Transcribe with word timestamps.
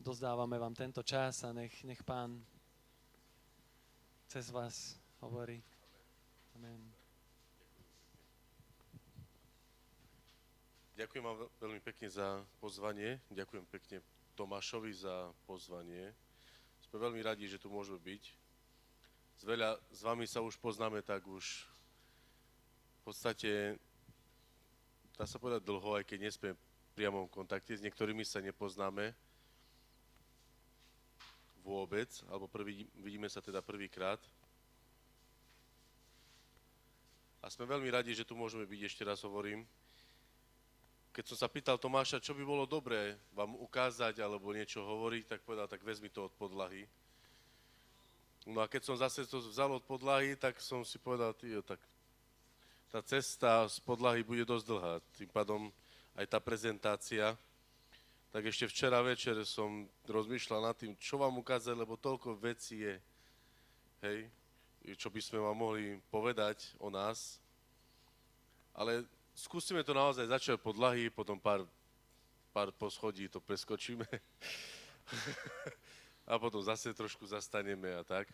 Dozdávame 0.00 0.56
vám 0.56 0.72
tento 0.72 1.04
čas 1.04 1.44
a 1.44 1.52
nech, 1.52 1.84
nech 1.84 2.00
Pán 2.00 2.40
cez 4.32 4.48
vás 4.48 4.96
hovorí. 5.20 5.60
Amen. 6.56 6.80
Ďakujem 10.96 11.20
vám 11.20 11.44
veľmi 11.60 11.84
pekne 11.84 12.08
za 12.08 12.40
pozvanie. 12.64 13.20
Ďakujem 13.28 13.68
pekne 13.68 14.00
Tomášovi 14.40 14.88
za 14.88 15.36
pozvanie. 15.44 16.16
Sme 16.80 16.96
veľmi 16.96 17.20
radi, 17.20 17.44
že 17.44 17.60
tu 17.60 17.68
môžeme 17.68 18.00
byť. 18.00 18.24
S 19.36 19.42
veľa 19.44 19.76
s 19.92 20.00
vami 20.00 20.24
sa 20.24 20.40
už 20.40 20.56
poznáme, 20.64 21.04
tak 21.04 21.28
už 21.28 21.44
v 22.96 23.00
podstate 23.04 23.76
dá 25.12 25.28
sa 25.28 25.36
povedať 25.36 25.60
dlho, 25.60 26.00
aj 26.00 26.08
keď 26.08 26.18
nie 26.24 26.32
sme 26.32 26.56
v 26.56 26.90
priamom 26.96 27.28
kontakte. 27.28 27.76
S 27.76 27.84
niektorými 27.84 28.24
sa 28.24 28.40
nepoznáme 28.40 29.12
vôbec, 31.64 32.08
alebo 32.28 32.48
prvý, 32.48 32.88
vidíme 33.00 33.28
sa 33.28 33.44
teda 33.44 33.60
prvýkrát. 33.60 34.20
A 37.40 37.48
sme 37.48 37.64
veľmi 37.64 37.88
radi, 37.88 38.12
že 38.12 38.28
tu 38.28 38.36
môžeme 38.36 38.68
byť, 38.68 38.80
ešte 38.84 39.02
raz 39.04 39.24
hovorím. 39.24 39.64
Keď 41.10 41.24
som 41.34 41.36
sa 41.40 41.48
pýtal 41.50 41.80
Tomáša, 41.80 42.22
čo 42.22 42.36
by 42.36 42.44
bolo 42.44 42.68
dobré 42.68 43.18
vám 43.34 43.56
ukázať 43.58 44.20
alebo 44.22 44.54
niečo 44.54 44.84
hovoriť, 44.84 45.24
tak 45.26 45.40
povedal, 45.42 45.66
tak 45.66 45.82
vezmi 45.82 46.12
to 46.12 46.28
od 46.28 46.34
podlahy. 46.36 46.86
No 48.46 48.64
a 48.64 48.70
keď 48.70 48.82
som 48.86 48.96
zase 48.96 49.26
to 49.28 49.40
vzal 49.40 49.76
od 49.76 49.84
podlahy, 49.84 50.36
tak 50.36 50.60
som 50.60 50.80
si 50.86 50.96
povedal, 50.96 51.36
tyjo, 51.36 51.60
tak 51.60 51.80
tá 52.88 53.02
cesta 53.04 53.68
z 53.68 53.78
podlahy 53.84 54.24
bude 54.24 54.42
dosť 54.48 54.64
dlhá. 54.66 54.94
Tým 55.14 55.30
pádom 55.30 55.60
aj 56.16 56.26
tá 56.26 56.38
prezentácia. 56.40 57.36
Tak 58.30 58.46
ešte 58.46 58.70
včera 58.70 59.02
večer 59.02 59.34
som 59.42 59.90
rozmýšľal 60.06 60.70
nad 60.70 60.78
tým, 60.78 60.94
čo 61.02 61.18
vám 61.18 61.42
ukázať, 61.42 61.74
lebo 61.74 61.98
toľko 61.98 62.38
vecí 62.38 62.86
je, 62.86 62.94
hej, 64.06 64.30
čo 64.94 65.10
by 65.10 65.18
sme 65.18 65.42
vám 65.42 65.58
mohli 65.58 65.98
povedať 66.14 66.78
o 66.78 66.94
nás. 66.94 67.42
Ale 68.70 69.02
skúsime 69.34 69.82
to 69.82 69.90
naozaj 69.90 70.30
začať 70.30 70.54
od 70.54 70.62
podlahy, 70.62 71.10
potom 71.10 71.42
pár, 71.42 71.66
pár 72.54 72.70
poschodí 72.70 73.26
to 73.26 73.42
preskočíme. 73.42 74.06
a 76.30 76.38
potom 76.38 76.62
zase 76.62 76.94
trošku 76.94 77.26
zastaneme 77.26 77.98
a 77.98 78.06
tak. 78.06 78.30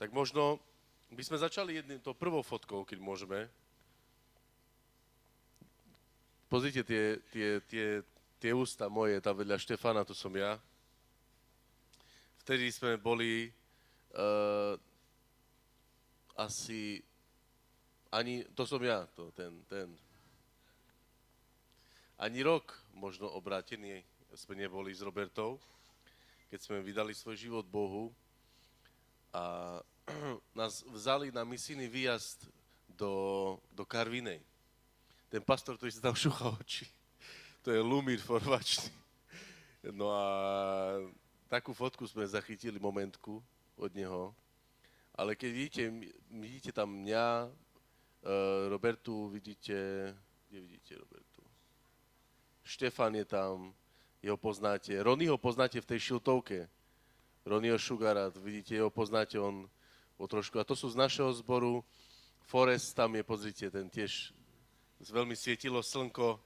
Tak 0.00 0.16
možno 0.16 0.56
by 1.12 1.20
sme 1.20 1.44
začali 1.44 1.76
jedným, 1.76 2.00
to 2.00 2.16
prvou 2.16 2.40
fotkou, 2.40 2.88
keď 2.88 3.04
môžeme. 3.04 3.52
Pozrite 6.48 6.80
tie, 6.88 7.20
tie, 7.28 7.60
tie, 7.68 8.00
tie 8.40 8.52
ústa 8.52 8.88
moje, 8.92 9.18
tá 9.20 9.32
vedľa 9.32 9.56
Štefana, 9.60 10.04
to 10.04 10.12
som 10.12 10.32
ja. 10.36 10.60
Vtedy 12.44 12.70
sme 12.70 12.94
boli 13.00 13.50
uh, 14.14 14.78
asi 16.36 17.00
ani, 18.12 18.44
to 18.54 18.62
som 18.68 18.80
ja, 18.80 19.04
to, 19.12 19.34
ten, 19.34 19.52
ten. 19.66 19.90
Ani 22.16 22.40
rok 22.40 22.72
možno 22.96 23.28
obrátený 23.28 24.00
sme 24.32 24.56
neboli 24.56 24.92
s 24.92 25.04
Robertou, 25.04 25.60
keď 26.48 26.60
sme 26.60 26.84
vydali 26.84 27.12
svoj 27.12 27.36
život 27.36 27.66
Bohu 27.68 28.08
a 29.36 29.76
nás 30.58 30.84
vzali 30.88 31.28
na 31.28 31.44
misijný 31.44 31.88
výjazd 31.88 32.48
do, 32.88 33.12
do 33.74 33.84
Karvinej. 33.84 34.40
Ten 35.28 35.42
pastor, 35.42 35.76
ktorý 35.76 35.92
sa 35.92 36.08
tam 36.08 36.16
šúcha 36.22 36.56
oči, 36.56 36.88
to 37.66 37.74
je 37.74 37.82
Lumír 37.82 38.22
Forvačný. 38.22 38.94
No 39.90 40.14
a 40.14 40.22
takú 41.50 41.74
fotku 41.74 42.06
sme 42.06 42.22
zachytili 42.22 42.78
momentku 42.78 43.42
od 43.74 43.90
neho. 43.90 44.30
Ale 45.18 45.34
keď 45.34 45.50
vidíte, 45.50 45.82
vidíte 46.30 46.70
tam 46.70 46.94
mňa, 47.02 47.50
uh, 47.50 48.70
Robertu, 48.70 49.26
vidíte, 49.34 49.74
kde 50.46 50.58
vidíte 50.62 50.94
Robertu? 50.94 51.42
Štefan 52.62 53.18
je 53.18 53.26
tam, 53.26 53.74
jeho 54.22 54.38
poznáte. 54.38 54.94
Rony 55.02 55.26
ho 55.26 55.34
poznáte 55.34 55.82
v 55.82 55.90
tej 55.90 55.98
šiltovke. 55.98 56.70
Ronyho 57.42 57.82
Šugara, 57.82 58.30
vidíte, 58.30 58.78
jeho 58.78 58.94
poznáte, 58.94 59.42
on 59.42 59.66
o 60.14 60.26
trošku. 60.30 60.62
A 60.62 60.68
to 60.68 60.78
sú 60.78 60.86
z 60.86 61.02
našeho 61.02 61.34
zboru. 61.34 61.82
Forest 62.46 62.94
tam 62.94 63.18
je, 63.18 63.26
pozrite, 63.26 63.66
ten 63.74 63.90
tiež 63.90 64.30
veľmi 65.02 65.34
svietilo 65.34 65.82
slnko. 65.82 66.45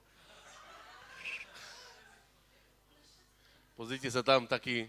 Pozrite 3.81 4.13
sa 4.13 4.21
tam 4.21 4.45
taký, 4.45 4.85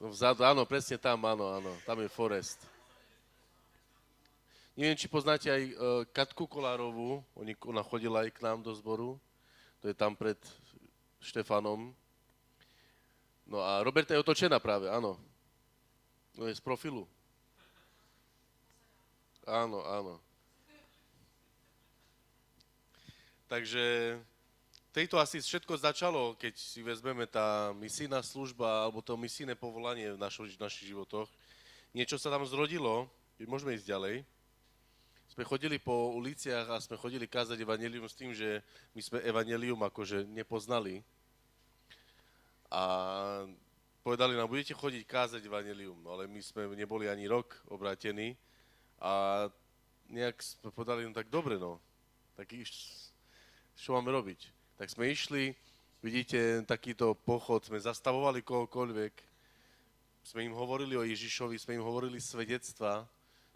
No 0.00 0.08
vzadu, 0.08 0.48
áno, 0.48 0.64
presne 0.64 0.96
tam, 0.96 1.20
áno, 1.28 1.44
áno, 1.60 1.76
tam 1.84 2.00
je 2.00 2.08
Forest. 2.08 2.56
Neviem, 4.72 4.96
či 4.96 5.12
poznáte 5.12 5.52
aj 5.52 5.62
uh, 5.68 5.76
Katku 6.08 6.48
Kolárovú, 6.48 7.20
ona 7.68 7.84
chodila 7.84 8.24
aj 8.24 8.32
k 8.32 8.48
nám 8.48 8.64
do 8.64 8.72
zboru, 8.72 9.20
to 9.84 9.92
je 9.92 9.96
tam 10.00 10.16
pred 10.16 10.40
Štefanom. 11.20 11.92
No 13.44 13.60
a 13.60 13.84
Roberta 13.84 14.16
je 14.16 14.24
otočená 14.24 14.56
práve, 14.56 14.88
áno. 14.88 15.20
No 16.40 16.48
je 16.48 16.56
z 16.56 16.64
profilu. 16.64 17.04
Áno, 19.44 19.84
áno. 19.84 20.16
Takže 23.52 24.16
tejto 24.90 25.22
asi 25.22 25.38
všetko 25.38 25.78
začalo, 25.78 26.34
keď 26.34 26.54
si 26.58 26.82
vezmeme 26.82 27.26
tá 27.26 27.70
misijná 27.78 28.22
služba 28.22 28.86
alebo 28.86 28.98
to 28.98 29.14
misijné 29.14 29.54
povolanie 29.54 30.14
v, 30.14 30.18
našo, 30.18 30.46
v 30.46 30.58
našich 30.58 30.90
životoch. 30.90 31.30
Niečo 31.94 32.18
sa 32.18 32.30
tam 32.30 32.42
zrodilo, 32.46 33.06
môžeme 33.46 33.74
ísť 33.74 33.86
ďalej. 33.86 34.14
Sme 35.30 35.46
chodili 35.46 35.78
po 35.78 36.10
uliciach 36.18 36.66
a 36.66 36.82
sme 36.82 36.98
chodili 36.98 37.30
kázať 37.30 37.54
evanelium 37.62 38.06
s 38.10 38.18
tým, 38.18 38.34
že 38.34 38.66
my 38.98 39.00
sme 39.02 39.18
evanelium 39.22 39.78
akože 39.78 40.26
nepoznali. 40.26 41.06
A 42.70 42.82
povedali 44.02 44.34
nám, 44.34 44.50
budete 44.50 44.74
chodiť 44.74 45.06
kázať 45.06 45.42
evanelium, 45.46 46.02
no 46.02 46.18
ale 46.18 46.26
my 46.26 46.42
sme 46.42 46.66
neboli 46.74 47.06
ani 47.06 47.30
rok 47.30 47.62
obrátení 47.70 48.34
a 48.98 49.46
nejak 50.10 50.42
sme 50.42 50.74
povedali, 50.74 51.06
no 51.06 51.14
tak 51.14 51.30
dobre, 51.30 51.62
no, 51.62 51.78
tak 52.34 52.50
čo 53.78 53.94
máme 53.94 54.10
robiť? 54.10 54.59
Tak 54.80 54.88
sme 54.88 55.12
išli, 55.12 55.52
vidíte, 56.00 56.64
takýto 56.64 57.12
pochod, 57.12 57.60
sme 57.60 57.76
zastavovali 57.76 58.40
kohokoľvek, 58.40 59.12
sme 60.24 60.48
im 60.48 60.56
hovorili 60.56 60.96
o 60.96 61.04
Ježišovi, 61.04 61.60
sme 61.60 61.76
im 61.76 61.84
hovorili 61.84 62.16
svedectva, 62.16 63.04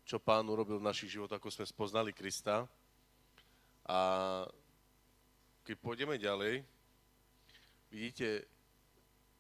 čo 0.05 0.21
pán 0.21 0.45
urobil 0.45 0.77
v 0.77 0.85
našich 0.85 1.17
životoch, 1.17 1.41
ako 1.41 1.49
sme 1.49 1.65
spoznali 1.65 2.13
Krista. 2.13 2.69
A 3.89 3.99
keď 5.65 5.77
pôjdeme 5.81 6.21
ďalej, 6.21 6.61
vidíte, 7.89 8.45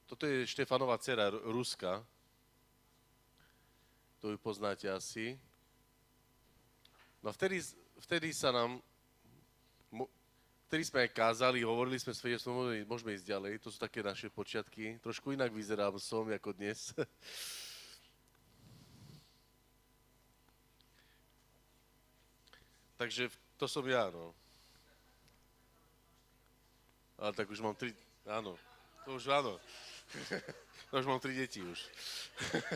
toto 0.08 0.24
je 0.24 0.48
Štefanová 0.48 0.96
dcera 0.96 1.28
Ruska, 1.36 2.00
to 4.24 4.32
ju 4.32 4.40
poznáte 4.40 4.88
asi. 4.88 5.36
No 7.20 7.28
vtedy, 7.28 7.60
vtedy 8.08 8.32
sa 8.32 8.56
nám 8.56 8.80
Vtedy 10.74 10.90
sme 10.90 11.06
aj 11.06 11.14
kázali, 11.14 11.62
hovorili 11.62 12.02
sme 12.02 12.10
svedectvo, 12.10 12.74
môžeme 12.90 13.14
ísť 13.14 13.30
ďalej, 13.30 13.62
to 13.62 13.70
sú 13.70 13.78
také 13.78 14.02
naše 14.02 14.26
počiatky. 14.26 14.98
Trošku 14.98 15.30
inak 15.30 15.54
vyzerám 15.54 16.02
som 16.02 16.26
ako 16.26 16.50
dnes. 16.50 16.90
Takže 22.98 23.30
to 23.54 23.70
som 23.70 23.86
ja, 23.86 24.10
no. 24.10 24.34
Ale 27.22 27.30
tak 27.38 27.46
už 27.54 27.62
mám 27.62 27.78
tri, 27.78 27.94
áno, 28.26 28.58
to 29.06 29.14
už 29.14 29.30
áno. 29.30 29.62
to 30.90 30.94
už 30.98 31.06
mám 31.06 31.22
tri 31.22 31.38
deti 31.38 31.62
už. 31.62 31.86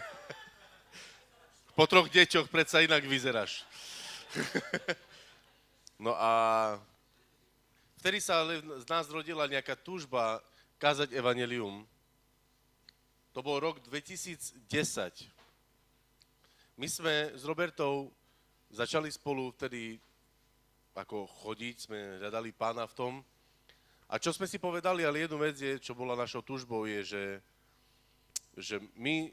po 1.75 1.83
troch 1.91 2.07
deťoch 2.07 2.47
predsa 2.47 2.79
inak 2.79 3.03
vyzeráš. 3.03 3.67
no 5.99 6.15
a 6.15 6.31
vtedy 7.99 8.23
sa 8.23 8.47
ale 8.47 8.63
z 8.63 8.87
nás 8.87 9.11
rodila 9.11 9.51
nejaká 9.51 9.75
túžba 9.75 10.39
kázať 10.79 11.11
evanelium. 11.13 11.83
To 13.35 13.43
bol 13.43 13.59
rok 13.59 13.83
2010. 13.87 14.63
My 16.79 16.87
sme 16.87 17.35
s 17.35 17.43
Robertou 17.43 18.15
začali 18.71 19.11
spolu 19.11 19.51
vtedy 19.51 19.99
ako 20.95 21.27
chodiť, 21.27 21.77
sme 21.79 21.99
hľadali 22.23 22.51
pána 22.55 22.87
v 22.87 22.95
tom. 22.95 23.15
A 24.09 24.19
čo 24.19 24.35
sme 24.35 24.49
si 24.49 24.59
povedali, 24.59 25.05
ale 25.05 25.27
jednu 25.27 25.39
vec 25.39 25.59
je, 25.59 25.79
čo 25.79 25.95
bola 25.95 26.19
našou 26.19 26.43
túžbou, 26.43 26.89
je, 26.89 27.05
že, 27.05 27.25
že 28.57 28.77
my, 28.97 29.31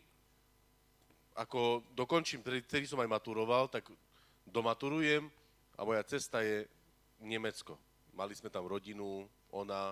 ako 1.37 1.81
dokončím, 1.95 2.43
vtedy 2.43 2.85
som 2.85 3.01
aj 3.01 3.09
maturoval, 3.09 3.71
tak 3.71 3.87
domaturujem 4.45 5.25
a 5.77 5.81
moja 5.81 6.03
cesta 6.05 6.43
je 6.43 6.67
Nemecko. 7.23 7.79
Mali 8.15 8.31
sme 8.31 8.47
tam 8.47 8.63
rodinu, 8.63 9.27
ona, 9.51 9.91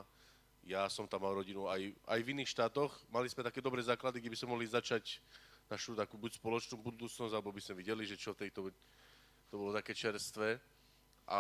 ja 0.64 0.88
som 0.88 1.04
tam 1.04 1.28
mal 1.28 1.36
rodinu 1.36 1.68
aj, 1.68 1.92
aj 2.08 2.20
v 2.24 2.32
iných 2.32 2.56
štátoch. 2.56 2.96
Mali 3.12 3.28
sme 3.28 3.44
také 3.44 3.60
dobré 3.60 3.84
základy, 3.84 4.24
kde 4.24 4.32
by 4.32 4.38
sme 4.40 4.52
mohli 4.56 4.64
začať 4.64 5.20
našu 5.68 5.92
takú 5.92 6.16
buď 6.16 6.40
spoločnú 6.40 6.80
budúcnosť, 6.80 7.36
alebo 7.36 7.52
by 7.52 7.60
sme 7.60 7.84
videli, 7.84 8.08
že 8.08 8.16
čo 8.16 8.32
v 8.32 8.48
tejto, 8.48 8.72
to 9.52 9.56
bolo 9.60 9.76
také 9.76 9.92
čerstvé. 9.92 10.56
A 11.28 11.40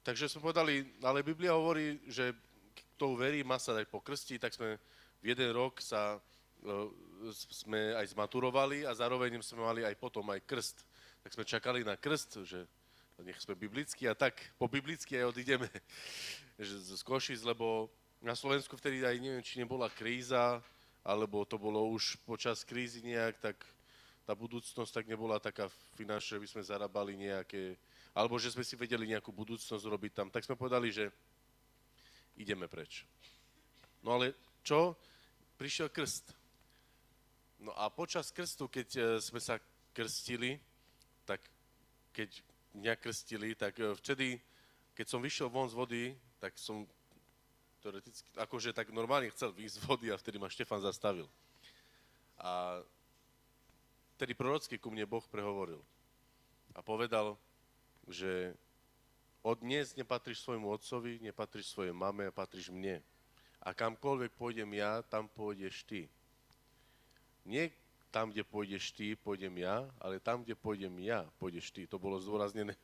takže 0.00 0.32
sme 0.32 0.48
povedali, 0.48 0.88
ale 1.04 1.20
Biblia 1.20 1.52
hovorí, 1.52 2.00
že 2.08 2.32
kto 2.72 3.20
verí, 3.20 3.44
má 3.44 3.60
sa 3.60 3.76
dať 3.76 3.84
pokrstiť, 3.92 4.40
tak 4.40 4.56
sme 4.56 4.80
v 5.20 5.24
jeden 5.36 5.52
rok 5.52 5.80
sa 5.84 6.16
e, 6.16 6.88
sme 7.52 7.92
aj 7.96 8.16
zmaturovali 8.16 8.88
a 8.88 8.96
zároveň 8.96 9.36
sme 9.44 9.68
mali 9.68 9.84
aj 9.84 9.96
potom 10.00 10.24
aj 10.32 10.40
krst. 10.48 10.80
Tak 11.20 11.36
sme 11.36 11.44
čakali 11.44 11.84
na 11.84 12.00
krst, 12.00 12.40
že 12.48 12.64
nech 13.24 13.40
sme 13.40 13.54
biblickí 13.56 14.08
a 14.08 14.14
tak 14.14 14.36
po 14.56 14.68
biblicky 14.68 15.16
aj 15.16 15.32
odídeme 15.32 15.68
z 16.60 17.00
Košic, 17.02 17.40
lebo 17.44 17.88
na 18.20 18.36
Slovensku 18.36 18.76
vtedy 18.76 19.00
aj 19.00 19.16
neviem, 19.16 19.44
či 19.44 19.60
nebola 19.60 19.88
kríza, 19.88 20.60
alebo 21.00 21.48
to 21.48 21.56
bolo 21.56 21.88
už 21.88 22.20
počas 22.28 22.60
krízy 22.64 23.00
nejak, 23.00 23.40
tak 23.40 23.56
tá 24.28 24.36
budúcnosť 24.36 24.92
tak 24.92 25.06
nebola 25.08 25.40
taká 25.40 25.72
finančná, 25.96 26.36
že 26.36 26.42
by 26.44 26.48
sme 26.48 26.62
zarábali 26.62 27.16
nejaké, 27.16 27.80
alebo 28.12 28.36
že 28.36 28.52
sme 28.52 28.62
si 28.62 28.76
vedeli 28.76 29.08
nejakú 29.08 29.32
budúcnosť 29.32 29.84
robiť 29.88 30.12
tam. 30.12 30.28
Tak 30.28 30.44
sme 30.44 30.60
povedali, 30.60 30.92
že 30.92 31.08
ideme 32.36 32.68
preč. 32.68 33.08
No 34.04 34.20
ale 34.20 34.36
čo? 34.60 34.96
Prišiel 35.56 35.88
krst. 35.88 36.36
No 37.60 37.72
a 37.76 37.92
počas 37.92 38.32
krstu, 38.32 38.68
keď 38.68 38.88
e, 38.96 39.00
sme 39.20 39.40
sa 39.40 39.60
krstili, 39.92 40.56
tak 41.28 41.44
keď 42.16 42.40
mňa 42.74 42.94
krstili, 42.96 43.54
tak 43.54 43.78
e, 43.78 43.94
vtedy, 43.98 44.38
keď 44.94 45.06
som 45.06 45.20
vyšiel 45.22 45.48
von 45.50 45.66
z 45.66 45.74
vody, 45.74 46.02
tak 46.38 46.54
som 46.56 46.86
teoreticky, 47.80 48.28
akože 48.36 48.70
tak 48.76 48.92
normálne 48.92 49.32
chcel 49.32 49.50
výjsť 49.56 49.76
z 49.76 49.84
vody 49.88 50.06
a 50.12 50.20
vtedy 50.20 50.36
ma 50.36 50.52
Štefan 50.52 50.84
zastavil. 50.84 51.26
A 52.40 52.80
vtedy 54.16 54.36
prorocky 54.36 54.76
ku 54.76 54.92
mne 54.92 55.08
Boh 55.08 55.24
prehovoril 55.24 55.80
a 56.76 56.80
povedal, 56.84 57.36
že 58.08 58.52
od 59.40 59.64
dnes 59.64 59.96
nepatríš 59.96 60.44
svojmu 60.44 60.68
otcovi, 60.68 61.16
nepatríš 61.24 61.72
svojej 61.72 61.96
mame, 61.96 62.28
patríš 62.28 62.68
mne. 62.68 63.00
A 63.60 63.72
kamkoľvek 63.72 64.36
pôjdem 64.36 64.68
ja, 64.76 65.00
tam 65.08 65.28
pôjdeš 65.28 65.84
ty. 65.88 66.08
Nie 67.48 67.72
tam, 68.10 68.34
kde 68.34 68.42
pôjdeš 68.42 68.90
ty, 68.90 69.14
pôjdem 69.14 69.62
ja, 69.62 69.86
ale 70.02 70.18
tam, 70.18 70.42
kde 70.42 70.58
pôjdem 70.58 70.92
ja, 70.98 71.22
pôjdeš 71.38 71.70
ty. 71.70 71.86
To 71.86 71.96
bolo 71.96 72.18
zdôraznené. 72.18 72.74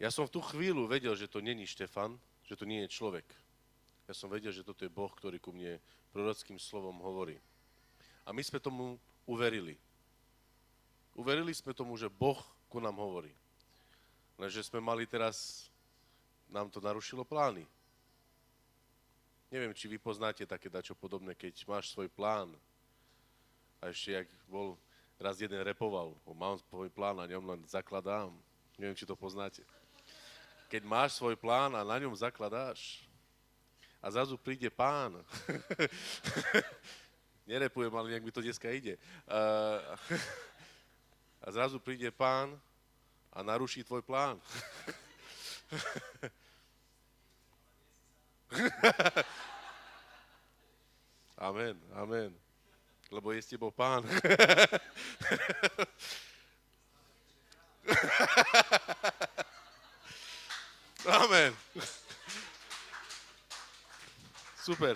Ja 0.00 0.08
som 0.08 0.24
v 0.24 0.32
tú 0.32 0.40
chvíľu 0.40 0.88
vedel, 0.88 1.12
že 1.12 1.28
to 1.28 1.44
není 1.44 1.68
Štefan, 1.68 2.16
že 2.48 2.56
to 2.56 2.64
nie 2.64 2.80
je 2.88 2.96
človek. 2.96 3.28
Ja 4.08 4.16
som 4.16 4.32
vedel, 4.32 4.50
že 4.50 4.64
toto 4.64 4.82
je 4.82 4.90
Boh, 4.90 5.12
ktorý 5.12 5.36
ku 5.36 5.52
mne 5.52 5.76
prorockým 6.10 6.56
slovom 6.56 6.98
hovorí. 7.04 7.36
A 8.24 8.32
my 8.32 8.40
sme 8.40 8.58
tomu 8.58 8.96
uverili. 9.28 9.76
Uverili 11.12 11.52
sme 11.52 11.76
tomu, 11.76 12.00
že 12.00 12.08
Boh 12.08 12.40
ku 12.72 12.80
nám 12.80 12.96
hovorí. 12.96 13.30
Lenže 14.40 14.64
sme 14.64 14.80
mali 14.80 15.04
teraz, 15.04 15.68
nám 16.48 16.72
to 16.72 16.80
narušilo 16.80 17.28
plány. 17.28 17.68
Neviem, 19.52 19.76
či 19.76 19.84
vy 19.90 20.00
poznáte 20.00 20.48
také 20.48 20.72
dačo 20.72 20.96
podobné, 20.96 21.36
keď 21.36 21.60
máš 21.68 21.92
svoj 21.92 22.08
plán. 22.08 22.54
A 23.80 23.88
ešte, 23.88 24.12
jak 24.12 24.28
bol, 24.46 24.76
raz 25.16 25.40
jeden 25.40 25.60
repoval, 25.64 26.16
mám 26.36 26.60
svoj 26.68 26.92
plán 26.92 27.16
a 27.20 27.28
ňom 27.28 27.44
len 27.56 27.60
zakladám. 27.68 28.32
Neviem, 28.76 28.96
či 28.96 29.08
to 29.08 29.16
poznáte 29.16 29.64
keď 30.70 30.86
máš 30.86 31.18
svoj 31.18 31.34
plán 31.34 31.74
a 31.74 31.82
na 31.82 31.98
ňom 31.98 32.14
zakladáš 32.14 33.02
a 33.98 34.06
zrazu 34.06 34.38
príde 34.38 34.70
pán. 34.70 35.18
Nerepujem, 37.50 37.90
ale 37.90 38.14
nejak 38.14 38.22
mi 38.22 38.30
to 38.30 38.38
dneska 38.38 38.70
ide. 38.70 38.94
A 41.42 41.50
zrazu 41.50 41.82
príde 41.82 42.06
pán 42.14 42.54
a 43.34 43.42
naruší 43.42 43.82
tvoj 43.82 44.06
plán. 44.06 44.38
Amen, 51.40 51.72
amen. 51.96 52.36
Lebo 53.10 53.32
je 53.34 53.42
s 53.42 53.50
tebou 53.50 53.70
pán. 53.74 54.06
Amen. 61.10 61.56
Super. 64.62 64.94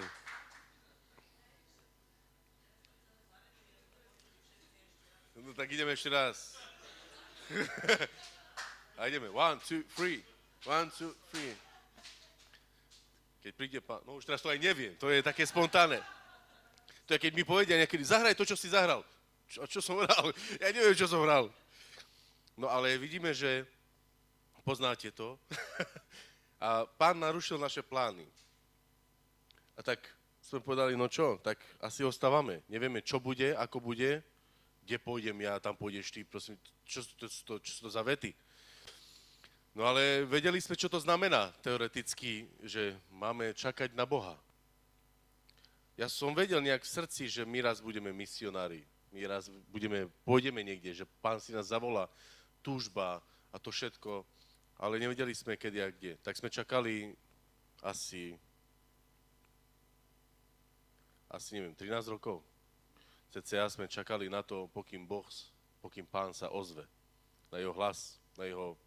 No 5.35 5.51
tak 5.59 5.73
ideme 5.75 5.93
ešte 5.93 6.09
raz. 6.15 6.55
A 8.99 9.11
ideme. 9.11 9.27
One, 9.35 9.59
two, 9.67 9.83
three. 9.99 10.23
One, 10.65 10.87
two, 10.95 11.11
three. 11.35 11.55
Keď 13.43 13.53
príde 13.59 13.79
pán, 13.85 14.01
no 14.07 14.17
už 14.17 14.25
teraz 14.25 14.41
to 14.41 14.49
aj 14.49 14.57
neviem, 14.57 14.97
to 14.97 15.13
je 15.13 15.21
také 15.21 15.45
spontánne. 15.45 16.01
To 17.07 17.15
je, 17.15 17.21
keď 17.21 17.33
mi 17.37 17.45
povedia 17.45 17.77
niekedy, 17.77 18.01
zahraj 18.01 18.33
to, 18.33 18.49
čo 18.49 18.57
si 18.57 18.73
zahral. 18.73 19.05
Čo, 19.49 19.69
čo 19.69 19.81
som 19.85 20.01
hral? 20.01 20.33
Ja 20.63 20.73
neviem, 20.73 20.97
čo 20.97 21.05
som 21.05 21.21
hral. 21.21 21.53
No 22.57 22.71
ale 22.71 22.97
vidíme, 22.97 23.35
že 23.37 23.69
poznáte 24.65 25.13
to. 25.13 25.37
a 26.65 26.89
pán 26.97 27.21
narušil 27.21 27.61
naše 27.61 27.85
plány. 27.85 28.25
A 29.77 29.83
tak 29.83 30.01
sme 30.41 30.65
povedali, 30.65 30.97
no 30.97 31.11
čo, 31.11 31.37
tak 31.43 31.61
asi 31.83 32.05
ostávame. 32.05 32.65
Nevieme, 32.71 33.05
čo 33.05 33.21
bude, 33.21 33.53
ako 33.53 33.81
bude, 33.81 34.23
kde 34.85 34.97
pôjdem 35.01 35.41
ja, 35.41 35.61
tam 35.61 35.77
pôjdeš 35.77 36.13
ty, 36.13 36.21
prosím, 36.25 36.61
čo, 36.85 37.01
to, 37.17 37.27
to, 37.29 37.53
čo 37.61 37.71
sú 37.73 37.81
to 37.89 37.91
za 37.91 38.05
vety. 38.05 38.33
No 39.75 39.89
ale 39.89 40.23
vedeli 40.23 40.63
sme, 40.63 40.79
čo 40.79 40.87
to 40.87 41.03
znamená 41.03 41.51
teoreticky, 41.65 42.47
že 42.63 42.95
máme 43.11 43.51
čakať 43.57 43.97
na 43.99 44.07
Boha. 44.07 44.39
Ja 45.95 46.11
som 46.11 46.35
vedel 46.35 46.59
nejak 46.59 46.83
v 46.83 46.95
srdci, 47.01 47.31
že 47.31 47.47
my 47.47 47.63
raz 47.63 47.79
budeme 47.79 48.11
misionári. 48.11 48.83
My 49.15 49.23
raz 49.31 49.47
budeme, 49.71 50.11
pôjdeme 50.27 50.67
niekde, 50.67 50.91
že 50.91 51.05
pán 51.23 51.39
si 51.39 51.55
nás 51.55 51.71
zavolá, 51.71 52.11
túžba 52.67 53.23
a 53.55 53.63
to 53.63 53.71
všetko 53.71 54.27
ale 54.79 54.99
nevedeli 54.99 55.35
sme 55.35 55.55
kedy 55.55 55.79
a 55.83 55.89
kde. 55.91 56.19
Tak 56.23 56.35
sme 56.35 56.51
čakali 56.51 57.15
asi, 57.85 58.35
asi 61.31 61.49
neviem, 61.55 61.75
13 61.75 62.11
rokov. 62.11 62.43
CCA 63.31 63.67
sme 63.71 63.91
čakali 63.91 64.31
na 64.31 64.43
to, 64.43 64.71
pokým 64.71 65.07
Boh, 65.07 65.27
pokým 65.83 66.07
Pán 66.07 66.35
sa 66.35 66.51
ozve. 66.51 66.87
Na 67.51 67.59
jeho 67.63 67.75
hlas, 67.75 68.19
na, 68.39 68.47
jeho, 68.47 68.79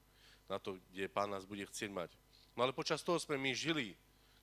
na 0.47 0.59
to, 0.59 0.79
kde 0.91 1.07
Pán 1.11 1.31
nás 1.31 1.47
bude 1.47 1.63
chcieť 1.67 1.91
mať. 1.91 2.11
No 2.55 2.63
ale 2.63 2.75
počas 2.75 3.03
toho 3.03 3.19
sme 3.19 3.39
my 3.39 3.51
žili 3.55 3.95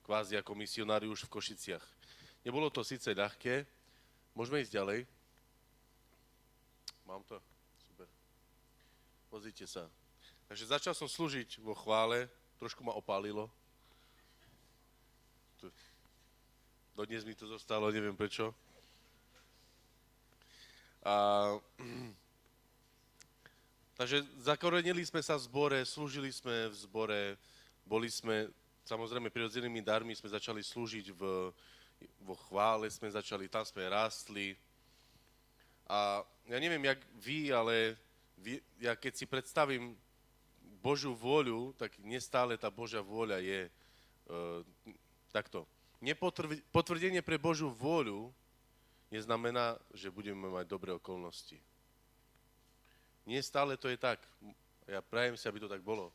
kvázi 0.05 0.37
ako 0.37 0.53
misionári 0.53 1.09
už 1.09 1.25
v 1.25 1.33
Košiciach. 1.39 1.85
Nebolo 2.45 2.69
to 2.69 2.85
síce 2.85 3.09
ľahké. 3.09 3.65
Môžeme 4.37 4.61
ísť 4.61 4.77
ďalej? 4.77 4.99
Mám 7.09 7.25
to? 7.25 7.41
Super. 7.89 8.05
Pozrite 9.33 9.65
sa. 9.65 9.89
Takže 10.45 10.69
začal 10.69 10.93
som 10.93 11.09
slúžiť 11.09 11.57
vo 11.65 11.73
chvále, 11.73 12.29
trošku 12.61 12.85
ma 12.85 12.93
opálilo. 12.93 13.49
Dodnes 16.93 17.25
mi 17.25 17.33
to 17.33 17.49
zostalo, 17.49 17.89
neviem 17.89 18.13
prečo. 18.13 18.53
A, 21.01 21.57
takže 23.99 24.21
zakorenili 24.45 25.01
sme 25.01 25.25
sa 25.25 25.33
v 25.33 25.49
zbore, 25.49 25.79
slúžili 25.81 26.29
sme 26.29 26.69
v 26.69 26.75
zbore, 26.77 27.21
boli 27.89 28.05
sme, 28.05 28.53
samozrejme, 28.85 29.33
prirodzenými 29.33 29.81
darmi 29.81 30.13
sme 30.13 30.29
začali 30.29 30.61
slúžiť 30.61 31.09
v, 31.09 31.49
vo 32.25 32.35
chvále, 32.49 32.89
sme 32.89 33.11
začali, 33.11 33.45
tam 33.45 33.63
sme 33.63 33.85
rástli. 33.85 34.57
A 35.85 36.25
ja 36.49 36.57
neviem, 36.57 36.81
jak 36.81 36.99
vy, 37.21 37.53
ale 37.53 37.93
vy, 38.41 38.57
ja 38.81 38.97
keď 38.97 39.13
si 39.13 39.25
predstavím 39.29 39.93
Božiu 40.81 41.17
vôľu, 41.17 41.73
tak 41.77 41.97
nestále 42.01 42.57
tá 42.57 42.69
Božia 42.69 43.01
vôľa 43.01 43.41
je 43.41 43.61
e, 43.65 43.71
takto. 45.33 45.65
Potvrdenie 46.69 47.25
pre 47.25 47.41
Božiu 47.41 47.73
vôľu 47.73 48.29
neznamená, 49.09 49.77
že 49.93 50.13
budeme 50.13 50.45
mať 50.49 50.65
dobré 50.69 50.93
okolnosti. 50.93 51.57
Nie 53.25 53.41
stále 53.41 53.73
to 53.77 53.89
je 53.89 53.97
tak. 53.97 54.21
Ja 54.85 55.01
prajem 55.01 55.33
si, 55.33 55.49
aby 55.49 55.57
to 55.57 55.69
tak 55.71 55.81
bolo. 55.81 56.13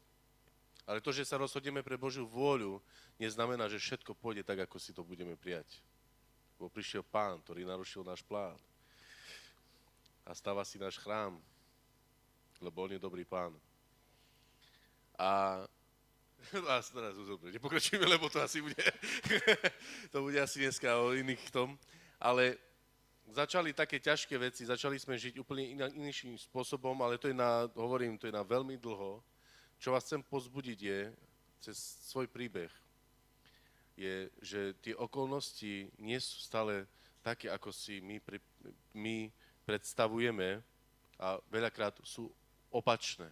Ale 0.91 0.99
to, 0.99 1.15
že 1.15 1.23
sa 1.23 1.39
rozhodneme 1.39 1.87
pre 1.87 1.95
Božiu 1.95 2.27
vôľu, 2.27 2.83
neznamená, 3.15 3.71
že 3.71 3.79
všetko 3.79 4.11
pôjde 4.19 4.43
tak, 4.43 4.67
ako 4.67 4.77
si 4.83 4.91
to 4.91 5.07
budeme 5.07 5.39
prijať. 5.39 5.79
Bo 6.59 6.67
prišiel 6.67 7.07
pán, 7.07 7.39
ktorý 7.47 7.63
narušil 7.63 8.03
náš 8.03 8.27
plán. 8.27 8.59
A 10.27 10.35
stáva 10.35 10.67
si 10.67 10.83
náš 10.83 10.99
chrám, 10.99 11.39
lebo 12.59 12.83
on 12.83 12.91
je 12.91 12.99
dobrý 12.99 13.23
pán. 13.23 13.55
A 15.15 15.63
A 16.69 16.81
teraz 16.81 17.17
dobre, 17.17 17.53
nepokračujeme, 17.53 18.07
lebo 18.09 18.33
to 18.33 18.41
asi 18.41 18.65
bude, 18.65 18.81
to 20.13 20.19
bude 20.25 20.39
asi 20.41 20.65
dneska 20.65 20.97
o 20.97 21.13
iných 21.13 21.53
tom. 21.53 21.77
Ale 22.21 22.57
začali 23.33 23.73
také 23.73 24.01
ťažké 24.01 24.35
veci, 24.39 24.67
začali 24.67 24.99
sme 24.99 25.17
žiť 25.17 25.39
úplne 25.41 25.65
iná, 25.65 25.87
iným 25.93 26.37
spôsobom, 26.37 26.97
ale 27.05 27.21
to 27.21 27.29
je 27.29 27.37
na, 27.37 27.69
hovorím, 27.77 28.19
to 28.19 28.27
je 28.27 28.35
na 28.35 28.43
veľmi 28.43 28.77
dlho. 28.81 29.23
Čo 29.81 29.97
vás 29.97 30.05
chcem 30.05 30.21
pozbudiť 30.21 30.79
je, 30.79 31.01
cez 31.65 31.77
svoj 32.05 32.29
príbeh, 32.29 32.69
je, 33.97 34.29
že 34.45 34.77
tie 34.85 34.93
okolnosti 34.93 35.89
nie 35.97 36.21
sú 36.21 36.41
stále 36.41 36.85
také, 37.25 37.49
ako 37.49 37.73
si 37.73 38.01
my, 38.05 38.21
pri, 38.21 38.41
my 38.93 39.33
predstavujeme 39.65 40.61
a 41.17 41.41
veľakrát 41.49 41.97
sú 42.05 42.29
opačné. 42.69 43.29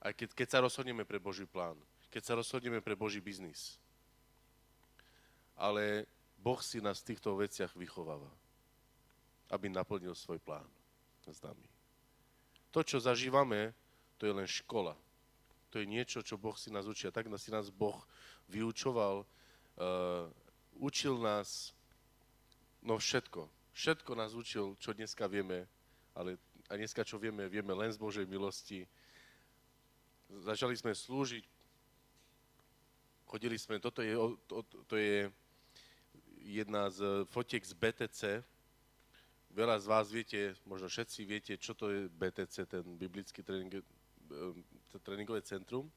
Aj 0.00 0.12
keď, 0.12 0.32
keď 0.32 0.48
sa 0.48 0.64
rozhodneme 0.64 1.04
pre 1.04 1.20
Boží 1.20 1.44
plán, 1.48 1.76
keď 2.08 2.22
sa 2.24 2.36
rozhodneme 2.36 2.80
pre 2.80 2.96
Boží 2.96 3.20
biznis. 3.20 3.76
Ale 5.56 6.08
Boh 6.40 6.60
si 6.60 6.80
nás 6.80 7.00
v 7.00 7.12
týchto 7.12 7.32
veciach 7.36 7.72
vychováva, 7.76 8.28
aby 9.52 9.68
naplnil 9.68 10.16
svoj 10.16 10.40
plán 10.40 10.68
s 11.28 11.40
nami. 11.40 11.68
To, 12.72 12.84
čo 12.84 13.00
zažívame, 13.00 13.72
to 14.18 14.26
je 14.26 14.32
len 14.32 14.46
škola. 14.46 14.96
To 15.70 15.82
je 15.82 15.86
niečo, 15.86 16.22
čo 16.22 16.38
Boh 16.38 16.54
si 16.54 16.70
nás 16.70 16.86
učí. 16.86 17.10
A 17.10 17.14
tak 17.14 17.26
si 17.38 17.50
nás 17.50 17.66
Boh 17.70 17.98
vyučoval, 18.46 19.26
uh, 19.26 20.30
učil 20.78 21.18
nás, 21.18 21.74
no 22.78 22.94
všetko. 22.98 23.50
Všetko 23.74 24.14
nás 24.14 24.38
učil, 24.38 24.78
čo 24.78 24.94
dneska 24.94 25.26
vieme, 25.26 25.66
ale 26.14 26.38
a 26.70 26.78
dneska, 26.78 27.02
čo 27.02 27.18
vieme, 27.18 27.50
vieme 27.50 27.74
len 27.74 27.90
z 27.90 27.98
Božej 27.98 28.24
milosti 28.24 28.86
začali 30.42 30.74
sme 30.74 30.90
slúžiť, 30.94 31.44
chodili 33.28 33.56
sme, 33.60 33.78
toto 33.78 34.02
je, 34.02 34.14
to, 34.48 34.64
to 34.88 34.96
je 34.96 35.30
jedna 36.42 36.90
z 36.90 37.28
fotiek 37.30 37.62
z 37.62 37.74
BTC. 37.76 38.20
Veľa 39.54 39.78
z 39.78 39.86
vás 39.86 40.10
viete, 40.10 40.58
možno 40.66 40.90
všetci 40.90 41.20
viete, 41.22 41.52
čo 41.54 41.78
to 41.78 41.90
je 41.90 42.00
BTC, 42.10 42.54
ten 42.66 42.84
biblický 42.98 43.46
tréning, 43.46 43.70
tréningové 45.02 45.42
centrum. 45.42 45.90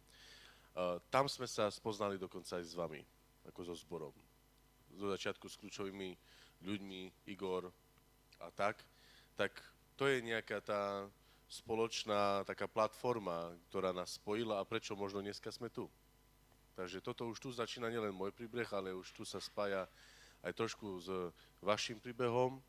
Tam 1.10 1.26
sme 1.26 1.50
sa 1.50 1.74
spoznali 1.74 2.22
dokonca 2.22 2.58
aj 2.58 2.66
s 2.66 2.78
vami, 2.78 3.02
ako 3.50 3.60
so 3.66 3.76
zborom. 3.78 4.14
Zo 4.94 5.10
začiatku 5.10 5.50
s 5.50 5.58
kľúčovými 5.58 6.14
ľuďmi, 6.66 7.30
Igor 7.30 7.70
a 8.42 8.48
tak. 8.54 8.82
Tak 9.38 9.58
to 9.98 10.06
je 10.06 10.22
nejaká 10.22 10.62
tá 10.62 11.06
spoločná 11.48 12.44
taká 12.44 12.68
platforma, 12.68 13.56
ktorá 13.70 13.96
nás 13.96 14.20
spojila 14.20 14.60
a 14.60 14.68
prečo 14.68 14.94
možno 15.00 15.24
dneska 15.24 15.48
sme 15.50 15.72
tu. 15.72 15.88
Takže 16.78 17.02
toto 17.02 17.26
už 17.26 17.42
tu 17.42 17.50
začína 17.50 17.90
nielen 17.90 18.14
môj 18.14 18.30
príbeh, 18.30 18.70
ale 18.70 18.94
už 18.94 19.10
tu 19.16 19.26
sa 19.26 19.42
spája 19.42 19.90
aj 20.46 20.54
trošku 20.54 21.02
s 21.02 21.10
vašim 21.64 21.98
príbehom. 21.98 22.62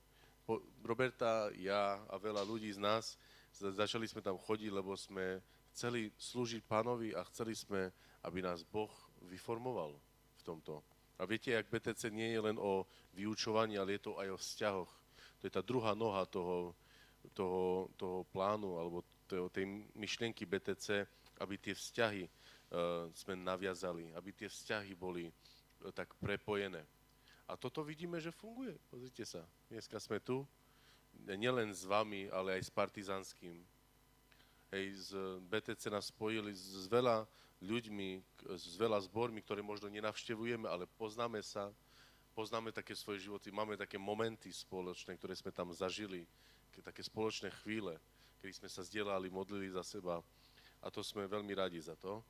Roberta, 0.80 1.52
ja 1.60 2.00
a 2.08 2.16
veľa 2.16 2.40
ľudí 2.40 2.72
z 2.72 2.80
nás 2.80 3.20
začali 3.52 4.08
sme 4.08 4.24
tam 4.24 4.40
chodiť, 4.40 4.72
lebo 4.72 4.96
sme 4.96 5.44
chceli 5.78 6.10
slúžiť 6.18 6.66
pánovi 6.66 7.14
a 7.14 7.22
chceli 7.30 7.54
sme, 7.54 7.94
aby 8.26 8.42
nás 8.42 8.66
Boh 8.66 8.90
vyformoval 9.30 9.94
v 10.34 10.42
tomto. 10.42 10.82
A 11.14 11.22
viete, 11.22 11.54
jak 11.54 11.70
BTC 11.70 12.10
nie 12.10 12.34
je 12.34 12.40
len 12.42 12.58
o 12.58 12.82
vyučovaní, 13.14 13.78
ale 13.78 13.94
je 13.94 14.10
to 14.10 14.18
aj 14.18 14.34
o 14.34 14.42
vzťahoch. 14.42 14.90
To 15.38 15.42
je 15.46 15.54
tá 15.54 15.62
druhá 15.62 15.94
noha 15.94 16.26
toho, 16.26 16.74
toho, 17.30 17.94
toho 17.94 18.26
plánu 18.34 18.74
alebo 18.74 19.06
tej 19.30 19.86
myšlienky 19.94 20.42
BTC, 20.50 21.06
aby 21.38 21.54
tie 21.62 21.78
vzťahy 21.78 22.26
uh, 22.26 23.06
sme 23.14 23.38
naviazali, 23.38 24.10
aby 24.18 24.34
tie 24.34 24.50
vzťahy 24.50 24.98
boli 24.98 25.30
uh, 25.30 25.94
tak 25.94 26.10
prepojené. 26.18 26.82
A 27.46 27.54
toto 27.54 27.86
vidíme, 27.86 28.18
že 28.18 28.34
funguje. 28.34 28.74
Pozrite 28.90 29.22
sa, 29.22 29.46
dneska 29.70 30.02
sme 30.02 30.18
tu, 30.18 30.42
nielen 31.22 31.70
s 31.70 31.86
vami, 31.86 32.26
ale 32.34 32.58
aj 32.58 32.66
s 32.66 32.70
partizanským. 32.74 33.62
Hej, 34.68 35.12
z 35.12 35.40
BTC 35.48 35.82
nás 35.88 36.12
spojili 36.12 36.52
s, 36.52 36.84
s 36.84 36.86
veľa 36.92 37.24
ľuďmi, 37.64 38.20
s 38.52 38.76
veľa 38.76 39.00
zbormi, 39.08 39.40
ktoré 39.40 39.64
možno 39.64 39.88
nenavštevujeme, 39.88 40.68
ale 40.68 40.84
poznáme 41.00 41.40
sa, 41.40 41.72
poznáme 42.36 42.70
také 42.70 42.92
svoje 42.92 43.24
životy, 43.26 43.48
máme 43.50 43.80
také 43.80 43.96
momenty 43.96 44.52
spoločné, 44.52 45.16
ktoré 45.16 45.34
sme 45.34 45.50
tam 45.50 45.72
zažili 45.72 46.28
také 46.78 47.02
spoločné 47.02 47.50
chvíle, 47.66 47.98
kedy 48.38 48.54
sme 48.54 48.68
sa 48.70 48.86
zdieľali, 48.86 49.26
modlili 49.34 49.66
za 49.66 49.82
seba 49.82 50.22
a 50.78 50.86
to 50.94 51.02
sme 51.02 51.26
veľmi 51.26 51.50
radi 51.58 51.82
za 51.82 51.98
to. 51.98 52.22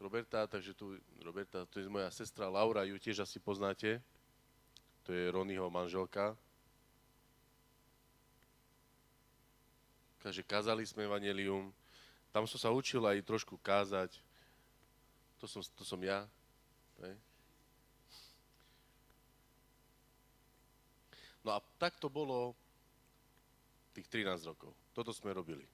Roberta, 0.00 0.48
takže 0.48 0.72
tu, 0.74 0.96
Roberta, 1.20 1.68
to 1.68 1.80
je 1.80 1.88
moja 1.88 2.08
sestra 2.10 2.48
Laura, 2.48 2.84
ju 2.84 2.96
tiež 2.96 3.24
asi 3.24 3.38
poznáte. 3.40 4.00
To 5.04 5.12
je 5.12 5.28
Ronyho 5.28 5.68
manželka. 5.68 6.32
Takže 10.24 10.40
kázali 10.40 10.88
sme 10.88 11.04
Evangelium. 11.04 11.68
Tam 12.32 12.48
som 12.48 12.56
sa 12.56 12.72
učil 12.72 13.04
aj 13.04 13.20
trošku 13.28 13.60
kázať. 13.60 14.16
To 15.36 15.44
som, 15.44 15.60
to 15.76 15.84
som 15.84 16.00
ja. 16.00 16.24
No 21.44 21.52
a 21.52 21.60
tak 21.76 22.00
to 22.00 22.08
bolo 22.08 22.56
tých 23.92 24.08
13 24.08 24.48
rokov. 24.48 24.72
Toto 24.96 25.12
sme 25.12 25.36
robili. 25.36 25.68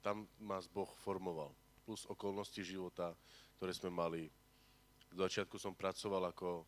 Tam 0.00 0.24
nás 0.40 0.64
Boh 0.64 0.88
formoval. 1.04 1.52
Plus 1.84 2.08
okolnosti 2.08 2.64
života, 2.64 3.12
ktoré 3.60 3.76
sme 3.76 3.92
mali. 3.92 4.32
Do 5.12 5.28
začiatku 5.28 5.60
som 5.60 5.76
pracoval 5.76 6.32
ako, 6.32 6.64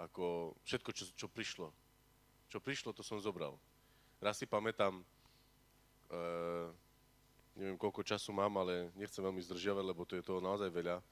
ako 0.00 0.56
všetko, 0.64 0.90
čo, 0.96 1.04
čo 1.12 1.26
prišlo. 1.28 1.68
Čo 2.48 2.58
prišlo, 2.64 2.96
to 2.96 3.04
som 3.04 3.20
zobral. 3.20 3.60
Raz 4.24 4.40
si 4.40 4.48
pamätám, 4.48 5.04
e, 6.08 6.22
neviem 7.60 7.76
koľko 7.76 8.00
času 8.00 8.32
mám, 8.32 8.56
ale 8.56 8.88
nechcem 8.96 9.20
veľmi 9.20 9.44
zdržiavať, 9.44 9.84
lebo 9.84 10.08
to 10.08 10.16
je 10.16 10.24
toho 10.24 10.40
naozaj 10.40 10.72
veľa. 10.72 11.04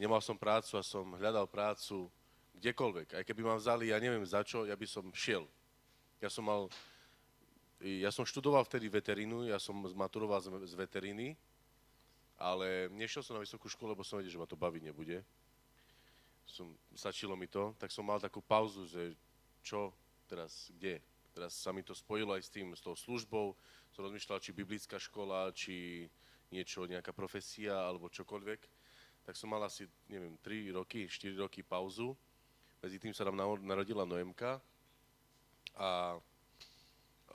Nemal 0.00 0.24
som 0.24 0.32
prácu 0.32 0.80
a 0.80 0.80
som 0.80 1.12
hľadal 1.20 1.44
prácu 1.44 2.08
kdekoľvek. 2.56 3.20
Aj 3.20 3.24
keby 3.28 3.44
ma 3.44 3.60
vzali, 3.60 3.92
ja 3.92 4.00
neviem 4.00 4.24
za 4.24 4.40
čo, 4.40 4.64
ja 4.64 4.72
by 4.72 4.86
som 4.88 5.12
šiel. 5.12 5.44
Ja 6.24 6.32
som 6.32 6.48
mal, 6.48 6.72
ja 7.84 8.08
som 8.08 8.24
študoval 8.24 8.64
vtedy 8.64 8.88
veterínu, 8.88 9.44
ja 9.44 9.60
som 9.60 9.84
zmaturoval 9.84 10.40
z, 10.40 10.48
z 10.72 10.74
veteríny, 10.80 11.36
ale 12.40 12.88
nešiel 12.96 13.20
som 13.20 13.36
na 13.36 13.44
vysokú 13.44 13.68
školu, 13.68 13.92
lebo 13.92 14.08
som 14.08 14.16
vedel, 14.16 14.32
že 14.32 14.40
ma 14.40 14.48
to 14.48 14.56
baviť 14.56 14.88
nebude. 14.88 15.20
Som, 16.48 16.72
stačilo 16.96 17.36
mi 17.36 17.44
to, 17.44 17.76
tak 17.76 17.92
som 17.92 18.08
mal 18.08 18.16
takú 18.16 18.40
pauzu, 18.40 18.88
že 18.88 19.12
čo 19.60 19.92
teraz, 20.32 20.72
kde. 20.72 20.96
Teraz 21.38 21.54
sa 21.54 21.70
mi 21.70 21.86
to 21.86 21.94
spojilo 21.94 22.34
aj 22.34 22.42
s 22.42 22.50
tým, 22.50 22.74
s 22.74 22.82
tou 22.82 22.98
službou. 22.98 23.54
Som 23.94 24.10
rozmýšľal, 24.10 24.42
či 24.42 24.50
biblická 24.50 24.98
škola, 24.98 25.54
či 25.54 26.02
niečo, 26.50 26.82
nejaká 26.82 27.14
profesia, 27.14 27.78
alebo 27.78 28.10
čokoľvek. 28.10 28.60
Tak 29.22 29.38
som 29.38 29.46
mal 29.46 29.62
asi, 29.62 29.86
neviem, 30.10 30.34
3 30.42 30.74
roky, 30.74 31.06
4 31.06 31.38
roky 31.38 31.62
pauzu. 31.62 32.18
Medzi 32.82 32.98
tým 32.98 33.14
sa 33.14 33.22
nám 33.22 33.38
narodila 33.62 34.02
Noemka, 34.02 34.58
a 35.78 36.18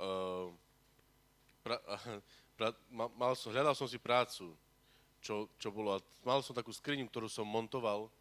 uh, 0.03 0.51
pra, 1.63 1.79
pra, 2.59 2.67
mal 2.91 3.33
som, 3.39 3.55
hľadal 3.55 3.71
som 3.71 3.87
si 3.87 3.95
prácu, 3.95 4.51
čo, 5.23 5.47
čo 5.55 5.71
bolo, 5.71 5.95
mal 6.27 6.43
som 6.43 6.51
takú 6.51 6.75
skriňu, 6.75 7.07
ktorú 7.07 7.31
som 7.31 7.47
montoval 7.47 8.11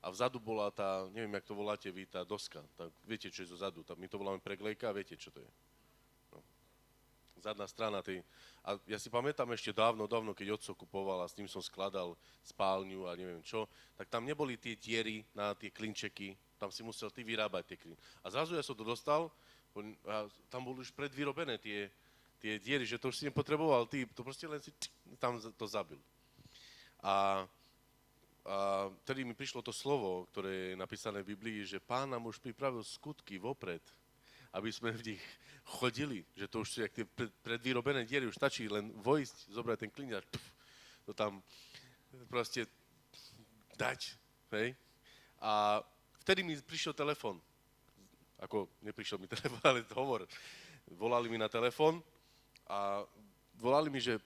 a 0.00 0.08
vzadu 0.08 0.40
bola 0.40 0.72
tá, 0.72 1.04
neviem, 1.12 1.36
jak 1.36 1.44
to 1.44 1.54
voláte 1.54 1.88
vy, 1.92 2.08
tá 2.08 2.24
doska, 2.24 2.64
tá, 2.76 2.88
viete, 3.04 3.28
čo 3.28 3.44
je 3.44 3.52
zo 3.52 3.60
zadu, 3.60 3.84
tá, 3.84 3.92
my 3.92 4.08
to 4.08 4.16
voláme 4.16 4.40
preglejka, 4.40 4.88
viete, 4.96 5.12
čo 5.16 5.28
to 5.28 5.44
je. 5.44 5.50
No. 6.32 6.40
Zadná 7.36 7.68
strana 7.68 8.00
tej, 8.00 8.24
a 8.64 8.80
ja 8.88 8.96
si 8.96 9.12
pamätám 9.12 9.52
ešte 9.52 9.76
dávno, 9.76 10.08
dávno, 10.08 10.32
keď 10.32 10.56
otco 10.56 10.72
kupoval 10.72 11.20
a 11.20 11.28
s 11.28 11.36
tým 11.36 11.44
som 11.44 11.60
skladal 11.60 12.16
spálňu 12.48 13.08
a 13.08 13.16
neviem 13.16 13.44
čo, 13.44 13.68
tak 14.00 14.08
tam 14.08 14.24
neboli 14.24 14.56
tie 14.56 14.72
diery 14.72 15.20
na 15.36 15.52
tie 15.52 15.68
klinčeky, 15.68 16.32
tam 16.56 16.72
si 16.72 16.80
musel 16.80 17.12
ty 17.12 17.20
vyrábať 17.20 17.62
tie 17.68 17.76
klinčeky. 17.76 18.24
A 18.24 18.32
zrazu 18.32 18.56
ja 18.56 18.64
som 18.64 18.72
to 18.72 18.88
dostal, 18.88 19.28
a 20.08 20.26
tam 20.48 20.64
boli 20.64 20.80
už 20.80 20.96
predvyrobené 20.96 21.60
tie, 21.60 21.92
tie 22.40 22.56
diery, 22.56 22.88
že 22.88 22.96
to 22.96 23.12
už 23.12 23.20
si 23.20 23.28
nepotreboval, 23.28 23.84
ty 23.84 24.08
to 24.16 24.24
proste 24.24 24.48
len 24.48 24.58
si 24.64 24.72
tam 25.20 25.36
to 25.36 25.66
zabil. 25.68 26.00
A, 27.04 27.44
a 28.46 28.88
tedy 29.04 29.24
mi 29.24 29.36
prišlo 29.36 29.60
to 29.60 29.72
slovo, 29.72 30.24
ktoré 30.32 30.72
je 30.72 30.80
napísané 30.80 31.20
v 31.20 31.36
Biblii, 31.36 31.64
že 31.68 31.82
pán 31.82 32.08
nám 32.08 32.24
už 32.26 32.40
pripravil 32.40 32.80
skutky 32.80 33.36
vopred, 33.36 33.84
aby 34.56 34.72
sme 34.72 34.96
v 34.96 35.14
nich 35.14 35.22
chodili, 35.78 36.24
že 36.34 36.48
to 36.48 36.64
už 36.64 36.68
sú 36.68 36.78
jak 36.82 36.96
tie 36.96 37.06
predvyrobené 37.44 38.08
diery, 38.08 38.26
už 38.26 38.40
stačí 38.40 38.66
len 38.66 38.90
vojsť, 39.04 39.52
zobrať 39.52 39.78
ten 39.86 39.90
klin 39.92 40.16
a 40.16 40.24
to 41.04 41.12
tam 41.12 41.44
proste 42.26 42.64
dať. 43.76 44.16
Hej? 44.56 44.74
A 45.38 45.84
vtedy 46.24 46.42
mi 46.42 46.56
prišiel 46.58 46.96
telefon 46.96 47.38
ako 48.40 48.72
neprišiel 48.80 49.20
mi 49.20 49.28
telefón, 49.32 49.60
ale 49.62 49.84
hovor. 49.92 50.24
Volali 50.96 51.28
mi 51.28 51.36
na 51.36 51.48
telefón 51.48 52.00
a 52.66 53.04
volali 53.60 53.92
mi, 53.92 54.00
že 54.00 54.18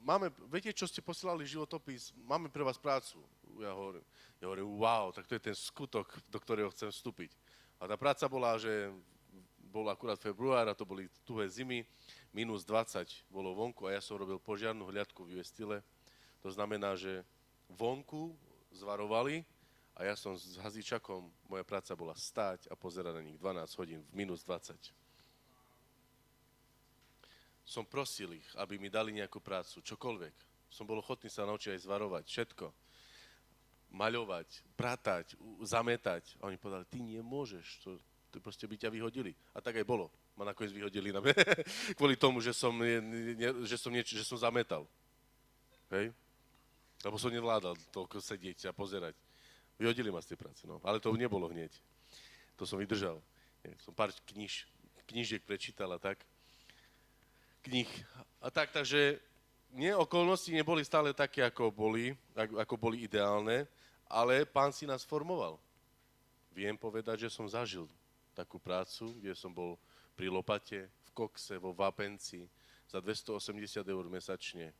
máme, 0.00 0.32
viete, 0.48 0.72
čo 0.72 0.88
ste 0.88 1.04
posielali 1.04 1.44
životopis, 1.44 2.10
máme 2.24 2.48
pre 2.48 2.64
vás 2.64 2.80
prácu. 2.80 3.20
Ja 3.58 3.74
hovorím, 3.74 4.06
ja 4.38 4.44
hovorím, 4.46 4.68
wow, 4.78 5.10
tak 5.10 5.26
to 5.26 5.34
je 5.34 5.50
ten 5.50 5.56
skutok, 5.56 6.14
do 6.30 6.38
ktorého 6.38 6.70
chcem 6.70 6.94
vstúpiť. 6.94 7.34
A 7.82 7.90
tá 7.90 7.98
práca 7.98 8.26
bola, 8.30 8.54
že 8.58 8.90
bol 9.68 9.86
akurát 9.90 10.18
február 10.18 10.64
a 10.66 10.78
to 10.78 10.88
boli 10.88 11.10
tuhé 11.22 11.46
zimy, 11.50 11.84
minus 12.32 12.64
20 12.64 13.04
bolo 13.28 13.52
vonku 13.52 13.86
a 13.86 13.94
ja 13.94 14.00
som 14.00 14.16
robil 14.16 14.40
požiarnú 14.40 14.88
hliadku 14.88 15.26
v 15.26 15.38
Juestile. 15.38 15.84
To 16.40 16.48
znamená, 16.48 16.96
že 16.96 17.26
vonku 17.68 18.32
zvarovali 18.72 19.44
a 19.98 20.06
ja 20.06 20.14
som 20.14 20.38
s 20.38 20.56
hazičakom, 20.62 21.26
moja 21.50 21.64
práca 21.66 21.92
bola 21.98 22.14
stáť 22.14 22.70
a 22.70 22.74
pozerať 22.78 23.18
na 23.18 23.22
nich 23.26 23.36
12 23.36 23.80
hodín 23.82 24.00
v 24.08 24.12
minus 24.14 24.46
20. 24.46 24.78
Som 27.68 27.84
prosil 27.84 28.38
ich, 28.38 28.48
aby 28.56 28.80
mi 28.80 28.88
dali 28.88 29.12
nejakú 29.12 29.44
prácu, 29.44 29.84
čokoľvek. 29.84 30.34
Som 30.72 30.88
bol 30.88 31.02
ochotný 31.02 31.28
sa 31.28 31.44
naučiť 31.44 31.76
aj 31.76 31.84
zvarovať, 31.84 32.24
všetko. 32.24 32.66
Maľovať, 33.88 34.48
pratať, 34.76 35.34
zametať. 35.64 36.36
A 36.40 36.52
oni 36.52 36.60
povedali, 36.60 36.84
ty 36.92 37.00
nemôžeš, 37.00 37.66
to, 37.80 37.96
to 38.28 38.36
proste 38.38 38.68
by 38.68 38.76
ťa 38.76 38.92
vyhodili. 38.92 39.32
A 39.56 39.64
tak 39.64 39.80
aj 39.80 39.88
bolo. 39.88 40.12
Ma 40.36 40.46
nakoniec 40.46 40.70
vyhodili 40.70 41.10
na 41.10 41.24
kvôli 41.98 42.14
tomu, 42.14 42.38
že 42.44 42.52
som, 42.52 42.70
ne, 42.76 43.48
že 43.64 43.76
som, 43.80 43.90
nieč, 43.90 44.14
že 44.14 44.22
som 44.28 44.38
zametal. 44.38 44.86
Hej? 45.90 46.12
Lebo 47.02 47.16
som 47.16 47.32
nevládal 47.32 47.74
toľko 47.94 48.20
sedieť 48.20 48.70
a 48.70 48.76
pozerať. 48.76 49.14
Vyhodili 49.78 50.10
ma 50.10 50.18
z 50.18 50.34
tej 50.34 50.38
práce, 50.42 50.62
no. 50.66 50.82
Ale 50.82 50.98
to 50.98 51.14
nebolo 51.14 51.46
hneď. 51.48 51.70
To 52.58 52.66
som 52.66 52.82
vydržal. 52.82 53.22
Som 53.82 53.94
pár 53.94 54.10
kniž, 54.34 54.66
knižiek 55.06 55.42
prečítal 55.46 55.90
a 55.94 55.98
tak. 56.02 56.18
Knih. 57.62 57.88
A 58.42 58.50
tak, 58.50 58.74
takže 58.74 59.22
nie, 59.74 59.94
okolnosti 59.94 60.50
neboli 60.50 60.82
stále 60.82 61.14
také, 61.14 61.44
ako 61.44 61.70
boli, 61.70 62.16
ako 62.34 62.74
boli 62.80 63.04
ideálne, 63.04 63.68
ale 64.08 64.48
pán 64.48 64.72
si 64.72 64.88
nás 64.88 65.04
formoval. 65.04 65.60
Viem 66.56 66.74
povedať, 66.74 67.28
že 67.28 67.30
som 67.30 67.46
zažil 67.46 67.86
takú 68.32 68.56
prácu, 68.58 69.12
kde 69.20 69.36
som 69.36 69.52
bol 69.52 69.76
pri 70.16 70.32
lopate, 70.32 70.88
v 70.88 71.10
kokse, 71.14 71.60
vo 71.60 71.76
Vapenci, 71.76 72.48
za 72.88 72.98
280 73.04 73.84
eur 73.84 74.04
mesačne. 74.08 74.72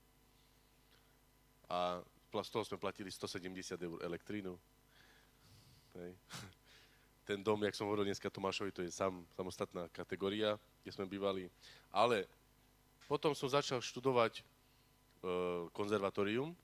A 1.68 2.00
z 2.32 2.50
toho 2.50 2.64
sme 2.64 2.80
platili 2.80 3.12
170 3.12 3.76
eur 3.76 3.98
elektrínu. 4.00 4.56
Hej. 6.00 6.12
Ten 7.28 7.44
dom, 7.44 7.60
jak 7.60 7.76
som 7.76 7.84
hovoril 7.84 8.08
dneska 8.08 8.32
Tomášovi, 8.32 8.72
to 8.72 8.80
je 8.80 8.88
sam, 8.88 9.20
samostatná 9.36 9.84
kategória, 9.92 10.56
kde 10.80 10.90
sme 10.96 11.04
bývali. 11.04 11.52
Ale 11.92 12.24
potom 13.04 13.36
som 13.36 13.52
začal 13.52 13.84
študovať 13.84 14.40
e, 14.40 14.42
konzervatórium. 15.76 16.56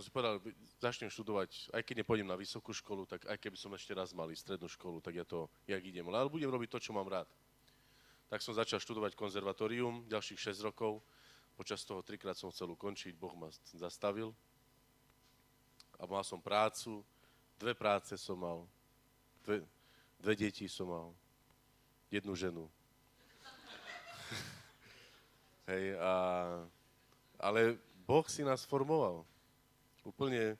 Som 0.00 0.08
si 0.08 0.16
povedal, 0.16 0.40
začnem 0.80 1.12
študovať, 1.12 1.76
aj 1.76 1.84
keď 1.84 2.00
nepôjdem 2.00 2.24
na 2.24 2.32
vysokú 2.32 2.72
školu, 2.72 3.04
tak 3.04 3.28
aj 3.28 3.36
keby 3.36 3.52
som 3.60 3.68
ešte 3.76 3.92
raz 3.92 4.16
mal 4.16 4.32
strednú 4.32 4.64
školu, 4.64 4.96
tak 5.04 5.12
ja 5.12 5.28
to, 5.28 5.44
jak 5.68 5.76
idem. 5.84 6.08
Ale 6.08 6.32
budem 6.32 6.48
robiť 6.48 6.72
to, 6.72 6.88
čo 6.88 6.96
mám 6.96 7.04
rád. 7.04 7.28
Tak 8.32 8.40
som 8.40 8.56
začal 8.56 8.80
študovať 8.80 9.12
konzervatórium, 9.12 10.08
ďalších 10.08 10.56
6 10.56 10.64
rokov. 10.64 11.04
Počas 11.52 11.84
toho 11.84 12.00
trikrát 12.00 12.32
som 12.32 12.48
chcel 12.48 12.72
ukončiť, 12.72 13.12
Boh 13.12 13.36
ma 13.36 13.52
zastavil. 13.76 14.32
A 16.00 16.08
mal 16.08 16.24
som 16.24 16.40
prácu, 16.40 17.04
dve 17.60 17.76
práce 17.76 18.16
som 18.16 18.40
mal, 18.40 18.64
dve, 19.44 19.60
dve 20.16 20.32
deti 20.32 20.64
som 20.64 20.88
mal, 20.88 21.12
jednu 22.08 22.32
ženu. 22.32 22.64
Hej, 25.68 25.92
a, 26.00 26.12
ale 27.36 27.76
Boh 28.08 28.24
si 28.32 28.40
nás 28.40 28.64
formoval. 28.64 29.28
Úplne, 30.00 30.56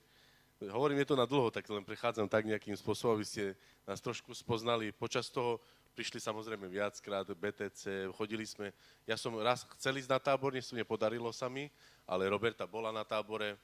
hovorím, 0.69 1.01
je 1.01 1.09
to 1.09 1.17
na 1.17 1.25
dlho, 1.25 1.49
tak 1.49 1.65
len 1.65 1.81
prechádzam 1.81 2.29
tak 2.29 2.45
nejakým 2.45 2.77
spôsobom, 2.77 3.17
aby 3.17 3.25
ste 3.25 3.43
nás 3.89 3.97
trošku 3.97 4.33
spoznali. 4.37 4.93
Počas 4.93 5.33
toho 5.33 5.57
prišli 5.97 6.21
samozrejme 6.21 6.69
viackrát 6.69 7.27
BTC, 7.27 8.13
chodili 8.15 8.45
sme. 8.45 8.71
Ja 9.03 9.17
som 9.17 9.35
raz 9.41 9.65
chcel 9.75 9.99
ísť 9.99 10.11
na 10.13 10.19
tábor, 10.21 10.53
nepodarilo 10.53 11.33
sa 11.33 11.49
mi, 11.49 11.67
ale 12.05 12.29
Roberta 12.29 12.69
bola 12.69 12.93
na 12.93 13.03
tábore. 13.03 13.57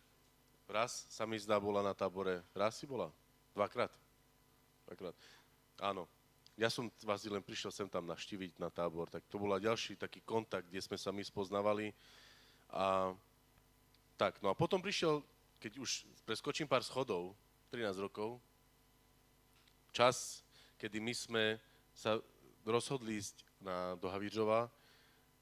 Raz 0.68 1.08
sa 1.08 1.24
mi 1.24 1.40
zdá, 1.40 1.56
bola 1.62 1.80
na 1.80 1.96
tábore. 1.96 2.44
Raz 2.52 2.76
si 2.76 2.84
bola? 2.84 3.08
Dvakrát? 3.56 3.94
Dvakrát. 4.90 5.16
Áno. 5.80 6.10
Ja 6.58 6.74
som 6.74 6.90
vás 7.06 7.22
len 7.22 7.46
prišiel 7.46 7.70
sem 7.70 7.86
tam 7.86 8.10
naštíviť 8.10 8.58
na 8.58 8.74
tábor, 8.74 9.06
tak 9.14 9.22
to 9.30 9.38
bola 9.38 9.62
ďalší 9.62 9.94
taký 9.94 10.26
kontakt, 10.26 10.66
kde 10.66 10.82
sme 10.82 10.98
sa 10.98 11.14
my 11.14 11.22
spoznávali. 11.22 11.94
A 12.74 13.14
tak, 14.18 14.42
no 14.42 14.50
a 14.50 14.58
potom 14.58 14.82
prišiel, 14.82 15.22
keď 15.58 15.82
už 15.82 16.06
preskočím 16.26 16.70
pár 16.70 16.86
schodov, 16.86 17.34
13 17.74 17.98
rokov, 18.00 18.40
čas, 19.92 20.46
kedy 20.78 21.02
my 21.02 21.14
sme 21.14 21.44
sa 21.92 22.22
rozhodli 22.62 23.18
ísť 23.18 23.42
na, 23.60 23.98
do 23.98 24.08
Havířova 24.08 24.70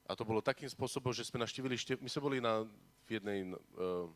a 0.08 0.12
to 0.16 0.24
bolo 0.24 0.40
takým 0.40 0.70
spôsobom, 0.70 1.12
že 1.12 1.28
sme 1.28 1.44
naštívili, 1.44 1.76
šte, 1.76 2.00
my 2.00 2.08
sme 2.08 2.22
boli 2.24 2.38
na, 2.40 2.64
v 3.06 3.10
jednej, 3.20 3.52
uh, 3.52 4.08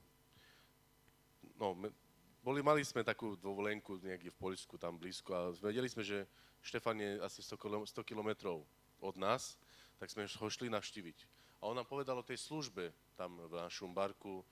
no, 1.59 1.75
me- 1.75 1.93
boli, 2.39 2.63
mali 2.63 2.81
sme 2.87 3.03
takú 3.03 3.35
dovolenku 3.35 3.99
niekde 3.99 4.31
v 4.31 4.39
Poľsku, 4.39 4.79
tam 4.79 4.95
blízko 4.95 5.29
a 5.35 5.41
vedeli 5.59 5.91
sme, 5.91 6.07
že 6.07 6.23
Štefan 6.63 6.95
je 6.95 7.19
asi 7.19 7.43
100, 7.43 7.59
kilo- 7.59 7.85
100 7.85 7.99
kilometrov 8.07 8.63
od 9.03 9.15
nás, 9.19 9.59
tak 9.99 10.07
sme 10.07 10.23
ho 10.23 10.47
šli 10.47 10.71
navštíviť. 10.71 11.17
A 11.59 11.67
on 11.67 11.75
nám 11.75 11.91
povedal 11.91 12.15
o 12.15 12.23
tej 12.23 12.39
službe 12.39 12.95
tam 13.19 13.35
v 13.35 13.59
našom 13.59 13.91
barku 13.91 14.47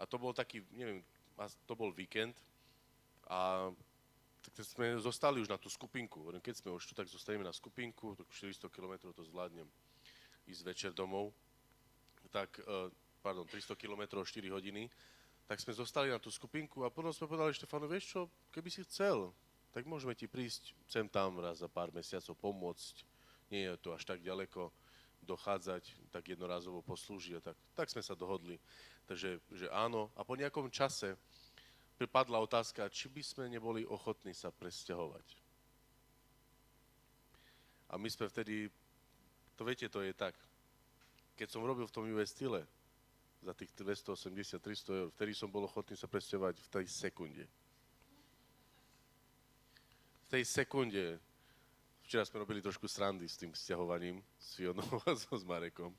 a 0.00 0.08
to 0.08 0.16
bol 0.16 0.32
taký, 0.32 0.64
neviem, 0.72 1.04
to 1.68 1.76
bol 1.76 1.92
víkend 1.92 2.32
a 3.28 3.68
tak 4.40 4.64
sme 4.64 4.96
zostali 4.96 5.44
už 5.44 5.52
na 5.52 5.60
tú 5.60 5.68
skupinku. 5.68 6.32
Keď 6.40 6.64
sme 6.64 6.72
už 6.72 6.88
tu, 6.88 6.92
tak 6.96 7.04
zostaneme 7.12 7.44
na 7.44 7.52
skupinku, 7.52 8.16
tak 8.16 8.24
400 8.32 8.72
km 8.72 9.12
to 9.12 9.20
zvládnem 9.28 9.68
ísť 10.48 10.62
večer 10.64 10.90
domov. 10.96 11.36
Tak, 12.32 12.64
eh, 12.64 12.88
pardon, 13.20 13.44
300 13.44 13.76
km 13.76 14.24
4 14.24 14.48
hodiny. 14.48 14.88
Tak 15.44 15.60
sme 15.60 15.76
zostali 15.76 16.08
na 16.08 16.16
tú 16.16 16.32
skupinku 16.32 16.86
a 16.86 16.94
potom 16.94 17.12
sme 17.12 17.28
povedali 17.28 17.52
Štefanu, 17.52 17.90
vieš 17.90 18.16
čo, 18.16 18.20
keby 18.54 18.70
si 18.70 18.86
chcel, 18.86 19.34
tak 19.74 19.84
môžeme 19.84 20.14
ti 20.14 20.30
prísť 20.30 20.72
sem 20.86 21.06
tam 21.10 21.38
raz 21.42 21.60
za 21.60 21.68
pár 21.68 21.92
mesiacov 21.92 22.38
pomôcť. 22.38 23.02
Nie 23.50 23.74
je 23.74 23.82
to 23.82 23.90
až 23.92 24.06
tak 24.06 24.22
ďaleko 24.22 24.70
dochádzať, 25.24 26.10
tak 26.10 26.28
jednorazovo 26.28 26.80
poslúžiť. 26.82 27.32
a 27.38 27.40
Tak, 27.40 27.56
tak 27.76 27.88
sme 27.92 28.02
sa 28.02 28.16
dohodli. 28.16 28.56
Takže 29.06 29.40
že 29.52 29.66
áno. 29.70 30.08
A 30.16 30.24
po 30.24 30.36
nejakom 30.36 30.72
čase 30.72 31.16
pripadla 32.00 32.40
otázka, 32.40 32.88
či 32.88 33.12
by 33.12 33.20
sme 33.20 33.44
neboli 33.52 33.84
ochotní 33.84 34.32
sa 34.32 34.48
presťahovať. 34.48 35.26
A 37.90 37.98
my 37.98 38.08
sme 38.08 38.30
vtedy, 38.30 38.70
to 39.58 39.62
viete, 39.66 39.90
to 39.90 40.00
je 40.00 40.14
tak, 40.14 40.32
keď 41.34 41.48
som 41.50 41.66
robil 41.66 41.84
v 41.84 41.94
tom 41.94 42.06
US 42.14 42.30
style 42.32 42.62
za 43.40 43.52
tých 43.56 43.72
280-300 43.76 45.00
eur, 45.00 45.08
vtedy 45.12 45.32
som 45.32 45.48
bol 45.48 45.64
ochotný 45.64 45.96
sa 45.96 46.06
presťahovať 46.06 46.54
v 46.60 46.68
tej 46.68 46.86
sekunde. 46.86 47.44
V 50.24 50.28
tej 50.28 50.44
sekunde, 50.46 51.18
včera 52.10 52.26
sme 52.26 52.42
robili 52.42 52.58
trošku 52.58 52.90
srandy 52.90 53.30
s 53.30 53.38
tým 53.38 53.54
sťahovaním 53.54 54.18
s 54.34 54.58
Fionou 54.58 54.82
a 55.06 55.14
so 55.14 55.30
s 55.30 55.46
Marekom, 55.46 55.94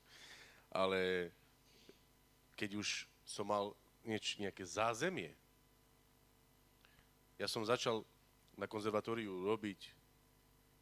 ale 0.68 1.32
keď 2.52 2.76
už 2.76 3.08
som 3.24 3.48
mal 3.48 3.72
nieč, 4.04 4.36
nejaké 4.36 4.60
zázemie, 4.60 5.32
ja 7.40 7.48
som 7.48 7.64
začal 7.64 8.04
na 8.60 8.68
konzervatóriu 8.68 9.40
robiť, 9.40 9.88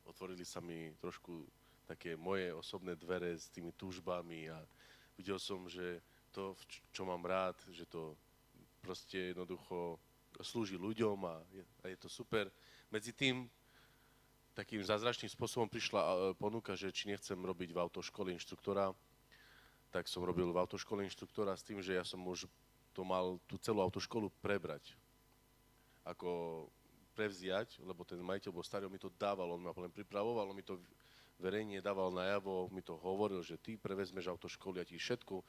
otvorili 0.02 0.42
sa 0.42 0.58
mi 0.58 0.90
trošku 0.98 1.46
také 1.86 2.18
moje 2.18 2.50
osobné 2.50 2.98
dvere 2.98 3.30
s 3.30 3.46
tými 3.54 3.70
túžbami 3.78 4.50
a 4.50 4.58
videl 5.14 5.38
som, 5.38 5.70
že 5.70 6.02
to, 6.34 6.58
čo 6.90 7.06
mám 7.06 7.22
rád, 7.22 7.54
že 7.70 7.86
to 7.86 8.18
proste 8.82 9.30
jednoducho 9.30 9.94
slúži 10.42 10.74
ľuďom 10.74 11.22
a 11.22 11.38
je, 11.54 11.62
a 11.62 11.94
je 11.94 11.98
to 12.02 12.10
super. 12.10 12.50
Medzi 12.90 13.14
tým 13.14 13.46
takým 14.54 14.82
zázračným 14.82 15.30
spôsobom 15.30 15.70
prišla 15.70 16.00
a, 16.00 16.08
ponuka, 16.36 16.74
že 16.74 16.90
či 16.90 17.10
nechcem 17.10 17.38
robiť 17.38 17.70
v 17.72 17.82
autoškole 17.82 18.34
inštruktora, 18.34 18.92
tak 19.90 20.06
som 20.06 20.22
robil 20.22 20.50
v 20.54 20.60
autoškole 20.62 21.02
inštruktora 21.06 21.58
s 21.58 21.66
tým, 21.66 21.82
že 21.82 21.98
ja 21.98 22.04
som 22.06 22.22
už 22.22 22.46
to 22.94 23.02
mal 23.02 23.38
tú 23.46 23.58
celú 23.58 23.82
autoškolu 23.82 24.30
prebrať 24.42 24.94
ako 26.06 26.64
prevziať, 27.14 27.82
lebo 27.84 28.06
ten 28.06 28.18
majiteľ 28.22 28.50
bol 28.54 28.64
starý, 28.64 28.86
on 28.86 28.94
mi 28.94 29.02
to 29.02 29.12
dával, 29.18 29.52
on 29.52 29.60
ma 29.60 29.74
len 29.76 29.92
pripravoval, 29.92 30.48
on 30.48 30.56
mi 30.56 30.64
to 30.64 30.80
verejne 31.36 31.80
dával 31.84 32.08
najavo, 32.12 32.70
mi 32.72 32.80
to 32.80 32.96
hovoril, 33.00 33.44
že 33.44 33.60
ty 33.60 33.76
prevezmeš 33.76 34.30
autoškolu, 34.30 34.80
ja 34.80 34.86
ti 34.86 34.96
všetko, 34.96 35.44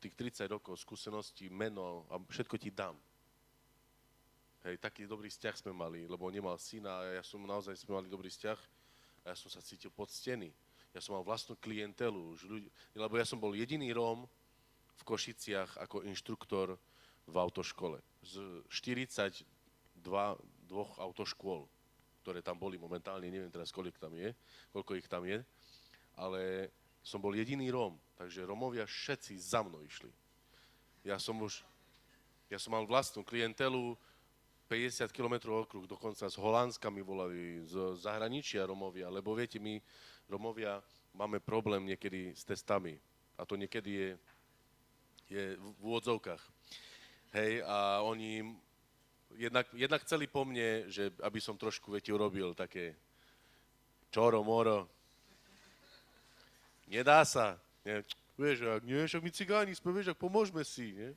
tých 0.00 0.14
30 0.16 0.48
rokov 0.48 0.80
skúseností, 0.80 1.52
meno 1.52 2.08
a 2.08 2.16
všetko 2.16 2.56
ti 2.56 2.72
dám. 2.72 2.96
Hej, 4.60 4.76
taký 4.76 5.08
dobrý 5.08 5.32
vzťah 5.32 5.56
sme 5.56 5.72
mali, 5.72 6.04
lebo 6.04 6.28
on 6.28 6.36
nemal 6.36 6.60
syna 6.60 7.00
a 7.00 7.16
ja 7.16 7.24
som 7.24 7.40
naozaj 7.40 7.80
sme 7.80 7.96
mali 7.96 8.12
dobrý 8.12 8.28
vzťah 8.28 8.60
a 9.24 9.32
ja 9.32 9.36
som 9.36 9.48
sa 9.48 9.64
cítil 9.64 9.88
poctený. 9.88 10.52
Ja 10.92 11.00
som 11.00 11.16
mal 11.16 11.24
vlastnú 11.24 11.56
klientelu, 11.56 12.36
už 12.36 12.44
ľudí, 12.44 12.68
lebo 12.92 13.16
ja 13.16 13.24
som 13.24 13.40
bol 13.40 13.56
jediný 13.56 13.88
Róm 13.96 14.28
v 15.00 15.02
Košiciach 15.08 15.80
ako 15.80 16.04
inštruktor 16.04 16.76
v 17.24 17.34
autoškole. 17.40 18.04
Z 18.20 18.36
42 18.68 19.48
dvoch 20.68 20.92
autoškôl, 21.00 21.64
ktoré 22.20 22.44
tam 22.44 22.60
boli 22.60 22.76
momentálne, 22.76 23.32
neviem 23.32 23.48
teraz, 23.48 23.72
koľko 23.72 23.96
tam 23.96 24.12
je, 24.12 24.28
koľko 24.76 24.92
ich 25.00 25.08
tam 25.08 25.24
je, 25.24 25.40
ale 26.20 26.68
som 27.00 27.16
bol 27.16 27.32
jediný 27.32 27.72
Róm, 27.72 27.96
takže 28.20 28.44
Rómovia 28.44 28.84
všetci 28.84 29.40
za 29.40 29.64
mnou 29.64 29.80
išli. 29.88 30.12
Ja 31.00 31.16
som 31.16 31.40
už, 31.40 31.64
ja 32.52 32.60
som 32.60 32.76
mal 32.76 32.84
vlastnú 32.84 33.24
klientelu, 33.24 33.96
50 34.70 35.10
km 35.10 35.50
okruh, 35.50 35.82
dokonca 35.82 36.30
z 36.30 36.36
Holandska 36.38 36.94
mi 36.94 37.02
volali, 37.02 37.66
z 37.66 37.98
zahraničia 37.98 38.62
Romovia, 38.70 39.10
lebo 39.10 39.34
viete, 39.34 39.58
my 39.58 39.82
Romovia 40.30 40.78
máme 41.10 41.42
problém 41.42 41.90
niekedy 41.90 42.30
s 42.38 42.46
testami 42.46 42.94
a 43.34 43.42
to 43.42 43.58
niekedy 43.58 43.90
je, 43.90 44.10
je 45.26 45.44
v 45.58 45.82
úvodzovkách. 45.82 46.38
Hej, 47.34 47.66
a 47.66 48.06
oni 48.06 48.46
jednak, 49.34 49.66
jednak 49.74 50.06
chceli 50.06 50.30
po 50.30 50.46
mne, 50.46 50.86
že 50.86 51.10
aby 51.18 51.42
som 51.42 51.58
trošku, 51.58 51.90
viete, 51.90 52.14
urobil 52.14 52.54
také 52.54 52.94
čoro, 54.14 54.46
moro. 54.46 54.86
Nedá 56.86 57.26
sa. 57.26 57.58
Nie, 57.82 58.06
vieš, 58.38 58.70
ak 58.70 58.86
nie, 58.86 59.02
však 59.02 59.22
my 59.22 59.30
cigáni 59.34 59.72
sme, 59.74 59.90
vieš, 59.90 60.14
ak 60.14 60.22
pomôžeme 60.22 60.62
si, 60.62 60.94
nie? 60.94 61.10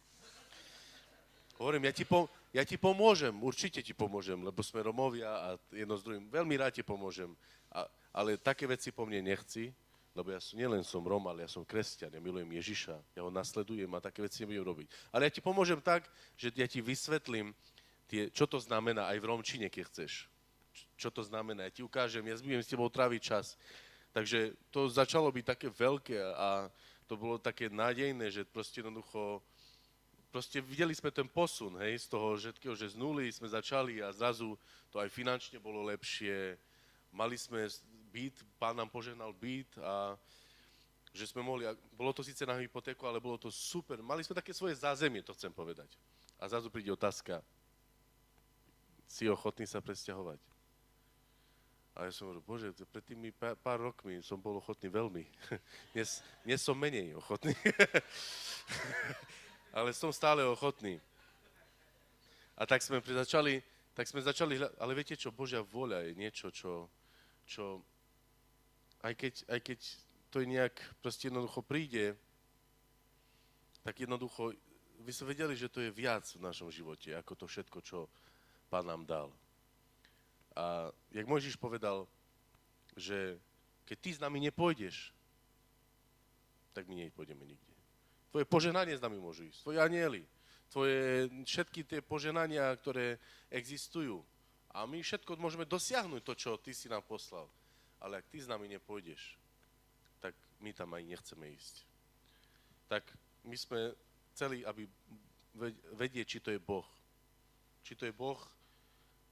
Hovorím, 1.62 1.86
ja 1.86 1.94
ti, 1.94 2.02
pom- 2.02 2.30
ja 2.54 2.62
ti 2.62 2.78
pomôžem, 2.78 3.34
určite 3.42 3.82
ti 3.82 3.98
pomôžem, 3.98 4.38
lebo 4.38 4.62
sme 4.62 4.86
Romovia 4.86 5.30
a 5.34 5.48
jedno 5.74 5.98
s 5.98 6.06
druhým, 6.06 6.30
veľmi 6.30 6.54
rád 6.62 6.78
ti 6.78 6.84
pomôžem. 6.86 7.34
A, 7.74 7.90
ale 8.14 8.38
také 8.38 8.70
veci 8.70 8.94
po 8.94 9.10
mne 9.10 9.26
nechci, 9.26 9.74
lebo 10.14 10.30
ja 10.30 10.38
som, 10.38 10.62
nielen 10.62 10.86
som 10.86 11.02
Rom, 11.02 11.26
ale 11.26 11.42
ja 11.44 11.50
som 11.50 11.66
kresťan, 11.66 12.14
ja 12.14 12.22
milujem 12.22 12.46
Ježiša, 12.54 12.96
ja 13.18 13.22
ho 13.26 13.34
nasledujem 13.34 13.90
a 13.98 14.06
také 14.06 14.22
veci 14.22 14.46
nebudem 14.46 14.62
robiť. 14.62 14.88
Ale 15.10 15.26
ja 15.26 15.32
ti 15.34 15.42
pomôžem 15.42 15.82
tak, 15.82 16.06
že 16.38 16.54
ja 16.54 16.70
ti 16.70 16.86
vysvetlím, 16.86 17.58
tie, 18.06 18.30
čo 18.30 18.46
to 18.46 18.62
znamená 18.62 19.10
aj 19.10 19.18
v 19.18 19.28
Romčine, 19.34 19.68
keď 19.74 19.90
chceš. 19.90 20.30
Čo 20.94 21.10
to 21.10 21.26
znamená, 21.26 21.66
ja 21.66 21.74
ti 21.74 21.82
ukážem, 21.82 22.22
ja 22.30 22.38
budem 22.38 22.62
s 22.62 22.70
tebou 22.70 22.86
tráviť 22.94 23.22
čas. 23.26 23.58
Takže 24.14 24.54
to 24.70 24.86
začalo 24.86 25.34
byť 25.34 25.46
také 25.58 25.68
veľké 25.74 26.22
a 26.22 26.70
to 27.10 27.18
bolo 27.18 27.42
také 27.42 27.74
nádejné, 27.74 28.30
že 28.30 28.46
proste 28.46 28.86
jednoducho 28.86 29.42
proste 30.34 30.58
videli 30.66 30.98
sme 30.98 31.14
ten 31.14 31.30
posun, 31.30 31.78
hej, 31.86 32.02
z 32.02 32.08
toho 32.10 32.34
všetkého, 32.34 32.74
že 32.74 32.90
z 32.90 32.98
nuly 32.98 33.30
sme 33.30 33.46
začali 33.46 34.02
a 34.02 34.10
zrazu 34.10 34.58
to 34.90 34.98
aj 34.98 35.06
finančne 35.14 35.62
bolo 35.62 35.86
lepšie. 35.86 36.58
Mali 37.14 37.38
sme 37.38 37.70
byt, 38.10 38.42
pán 38.58 38.74
nám 38.74 38.90
požehnal 38.90 39.30
byt 39.30 39.78
a 39.78 40.18
že 41.14 41.30
sme 41.30 41.46
mohli, 41.46 41.70
bolo 41.94 42.10
to 42.10 42.26
síce 42.26 42.42
na 42.50 42.58
hypotéku, 42.58 43.06
ale 43.06 43.22
bolo 43.22 43.38
to 43.38 43.54
super. 43.54 44.02
Mali 44.02 44.26
sme 44.26 44.34
také 44.34 44.50
svoje 44.50 44.74
zázemie, 44.74 45.22
to 45.22 45.38
chcem 45.38 45.54
povedať. 45.54 45.86
A 46.42 46.50
zrazu 46.50 46.74
príde 46.74 46.90
otázka, 46.90 47.38
si 49.06 49.30
ochotný 49.30 49.70
sa 49.70 49.78
presťahovať? 49.86 50.42
A 51.94 52.10
ja 52.10 52.12
som 52.12 52.34
hovoril, 52.34 52.42
bože, 52.42 52.74
pred 52.90 53.06
tými 53.06 53.30
pár, 53.30 53.54
pár 53.62 53.78
rokmi 53.94 54.18
som 54.26 54.42
bol 54.42 54.58
ochotný 54.58 54.90
veľmi. 54.90 55.30
Dnes, 55.94 56.26
dnes 56.42 56.58
som 56.58 56.74
menej 56.74 57.14
ochotný. 57.14 57.54
ale 59.74 59.90
som 59.92 60.14
stále 60.14 60.46
ochotný. 60.46 61.02
A 62.54 62.70
tak 62.70 62.86
sme 62.86 63.02
začali, 63.02 63.58
tak 63.98 64.06
sme 64.06 64.22
začali, 64.22 64.62
ale 64.78 64.94
viete 64.94 65.18
čo, 65.18 65.34
Božia 65.34 65.66
vôľa 65.66 66.06
je 66.06 66.14
niečo, 66.14 66.54
čo, 66.54 66.86
čo 67.50 67.82
aj, 69.02 69.14
keď, 69.18 69.34
aj 69.50 69.60
keď 69.66 69.80
to 70.30 70.46
je 70.46 70.48
nejak 70.48 70.78
proste 71.02 71.34
jednoducho 71.34 71.66
príde, 71.66 72.14
tak 73.82 74.00
jednoducho, 74.00 74.54
vy 75.02 75.12
ste 75.12 75.26
vedeli, 75.26 75.58
že 75.58 75.68
to 75.74 75.82
je 75.82 75.92
viac 75.92 76.24
v 76.38 76.46
našom 76.46 76.70
živote, 76.70 77.12
ako 77.18 77.34
to 77.36 77.46
všetko, 77.50 77.80
čo 77.82 78.06
Pán 78.70 78.86
nám 78.86 79.06
dal. 79.06 79.30
A 80.54 80.94
jak 81.10 81.30
Mojžiš 81.30 81.58
povedal, 81.58 82.06
že 82.94 83.38
keď 83.90 83.98
ty 83.98 84.10
s 84.14 84.22
nami 84.22 84.38
nepôjdeš, 84.40 85.10
tak 86.74 86.86
my 86.86 87.06
nepôjdeme 87.06 87.42
nikde. 87.46 87.73
Tvoje 88.34 88.50
poženanie 88.50 88.98
s 88.98 89.06
nami 89.06 89.22
môžu 89.22 89.46
ísť, 89.46 89.62
tvoje 89.62 89.78
anieli, 89.78 90.26
tvoje 90.74 91.30
všetky 91.46 91.86
tie 91.86 92.02
poženania, 92.02 92.74
ktoré 92.82 93.22
existujú. 93.54 94.26
A 94.74 94.90
my 94.90 95.06
všetko 95.06 95.38
môžeme 95.38 95.70
dosiahnuť 95.70 96.22
to, 96.26 96.34
čo 96.34 96.58
ty 96.58 96.74
si 96.74 96.90
nám 96.90 97.06
poslal. 97.06 97.46
Ale 98.02 98.18
ak 98.18 98.34
ty 98.34 98.42
s 98.42 98.50
nami 98.50 98.66
nepôjdeš, 98.74 99.38
tak 100.18 100.34
my 100.66 100.74
tam 100.74 100.98
aj 100.98 101.06
nechceme 101.06 101.46
ísť. 101.46 101.86
Tak 102.90 103.06
my 103.46 103.54
sme 103.54 103.94
chceli, 104.34 104.66
aby 104.66 104.90
vedieť, 105.94 106.26
či 106.26 106.40
to 106.42 106.50
je 106.50 106.58
Boh. 106.58 106.90
Či 107.86 107.94
to 107.94 108.10
je 108.10 108.18
Boh, 108.18 108.42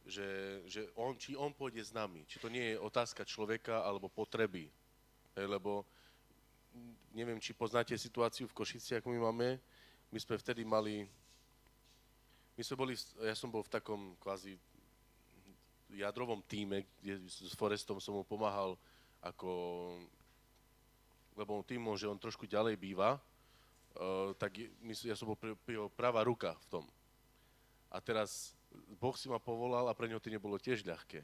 že, 0.06 0.62
že 0.70 0.94
on, 0.94 1.18
či 1.18 1.34
on 1.34 1.58
pôjde 1.58 1.82
s 1.82 1.90
nami. 1.90 2.22
Či 2.30 2.38
to 2.38 2.54
nie 2.54 2.78
je 2.78 2.78
otázka 2.78 3.26
človeka 3.26 3.82
alebo 3.82 4.14
potreby. 4.14 4.70
Lebo 5.34 5.90
neviem, 7.12 7.40
či 7.40 7.52
poznáte 7.52 7.96
situáciu 7.96 8.48
v 8.48 8.56
Košici, 8.56 8.96
ako 8.98 9.12
my 9.12 9.20
máme. 9.32 9.60
My 10.12 10.20
sme 10.20 10.36
vtedy 10.36 10.68
mali, 10.68 11.08
my 12.56 12.62
sme 12.64 12.76
boli, 12.76 12.94
ja 13.24 13.36
som 13.36 13.48
bol 13.48 13.64
v 13.64 13.72
takom 13.72 14.16
kvázi 14.20 14.60
jadrovom 15.92 16.40
týme, 16.48 16.88
kde 17.00 17.20
s 17.28 17.52
Forestom 17.56 18.00
som 18.00 18.16
mu 18.16 18.24
pomáhal 18.24 18.80
ako, 19.20 19.52
lebo 21.36 21.64
tým, 21.64 21.84
že 22.00 22.08
on 22.08 22.20
trošku 22.20 22.48
ďalej 22.48 22.80
býva, 22.80 23.20
uh, 23.20 24.32
tak 24.40 24.56
my, 24.84 24.94
ja 25.04 25.16
som 25.16 25.32
bol 25.32 25.38
pri, 25.40 25.56
pri 25.68 25.76
pravá 25.96 26.24
ruka 26.24 26.56
v 26.68 26.80
tom. 26.80 26.86
A 27.92 28.00
teraz 28.00 28.56
Boh 29.00 29.16
si 29.20 29.28
ma 29.28 29.40
povolal 29.40 29.88
a 29.92 29.96
pre 29.96 30.08
neho 30.08 30.24
to 30.24 30.32
nebolo 30.32 30.56
tiež 30.56 30.88
ľahké. 30.88 31.20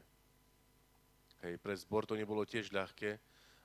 Hej, 1.47 1.53
pre 1.63 1.73
zbor 1.79 2.03
to 2.03 2.17
nebolo 2.17 2.43
tiež 2.43 2.73
ľahké, 2.73 3.15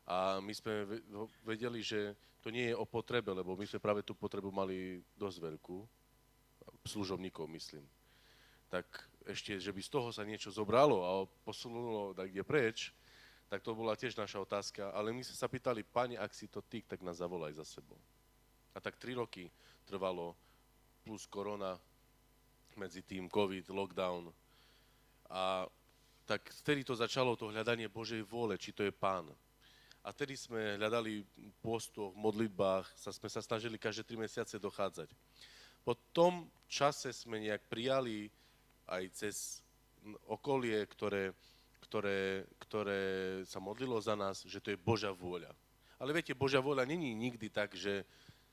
a 0.06 0.42
my 0.42 0.52
sme 0.54 1.02
vedeli, 1.46 1.78
že 1.78 2.18
to 2.42 2.50
nie 2.50 2.70
je 2.70 2.76
o 2.76 2.82
potrebe, 2.82 3.30
lebo 3.30 3.54
my 3.54 3.62
sme 3.62 3.78
práve 3.78 4.02
tú 4.02 4.18
potrebu 4.18 4.50
mali 4.50 4.98
dosť 5.14 5.38
veľkú, 5.38 5.78
služobníkov 6.82 7.46
myslím. 7.54 7.86
Tak 8.66 8.86
ešte, 9.28 9.62
že 9.62 9.70
by 9.70 9.80
z 9.84 9.90
toho 9.92 10.08
sa 10.10 10.26
niečo 10.26 10.50
zobralo 10.50 10.98
a 11.06 11.10
posunulo 11.46 12.10
tak 12.18 12.34
kde 12.34 12.42
preč, 12.42 12.90
tak 13.46 13.62
to 13.62 13.76
bola 13.76 13.94
tiež 13.94 14.16
naša 14.16 14.42
otázka. 14.42 14.90
Ale 14.90 15.12
my 15.12 15.22
sme 15.22 15.36
sa 15.36 15.46
pýtali, 15.46 15.84
pane, 15.86 16.16
ak 16.16 16.32
si 16.34 16.48
to 16.48 16.64
ty, 16.64 16.82
tak 16.82 17.04
nás 17.04 17.20
zavolaj 17.20 17.54
za 17.54 17.68
sebou. 17.68 18.00
A 18.72 18.80
tak 18.80 18.96
tri 18.96 19.12
roky 19.12 19.46
trvalo, 19.84 20.34
plus 21.04 21.28
korona, 21.28 21.76
medzi 22.74 23.04
tým 23.04 23.28
COVID, 23.28 23.68
lockdown. 23.68 24.32
A 25.28 25.68
tak 26.24 26.48
vtedy 26.64 26.80
to 26.80 26.96
začalo 26.96 27.36
to 27.36 27.52
hľadanie 27.52 27.92
Božej 27.92 28.24
vôle, 28.24 28.56
či 28.56 28.72
to 28.72 28.82
je 28.82 28.90
pán. 28.94 29.28
A 30.02 30.10
tedy 30.10 30.34
sme 30.34 30.82
hľadali 30.82 31.22
postoch, 31.62 32.10
v 32.10 32.22
modlitbách, 32.26 32.90
sa, 32.98 33.14
sme 33.14 33.30
sa 33.30 33.38
snažili 33.38 33.78
každé 33.78 34.02
tri 34.02 34.18
mesiace 34.18 34.58
dochádzať. 34.58 35.14
Po 35.86 35.94
tom 36.10 36.50
čase 36.66 37.14
sme 37.14 37.38
nejak 37.38 37.62
prijali 37.70 38.26
aj 38.90 39.02
cez 39.14 39.62
okolie, 40.26 40.82
ktoré, 40.90 41.30
ktoré, 41.86 42.42
ktoré 42.58 43.02
sa 43.46 43.62
modlilo 43.62 43.94
za 44.02 44.18
nás, 44.18 44.42
že 44.42 44.58
to 44.58 44.74
je 44.74 44.78
Božia 44.78 45.14
vôľa. 45.14 45.54
Ale 46.02 46.10
viete, 46.10 46.34
Božia 46.34 46.58
vôľa 46.58 46.82
není 46.82 47.14
nikdy 47.14 47.46
tak, 47.46 47.78
že 47.78 48.02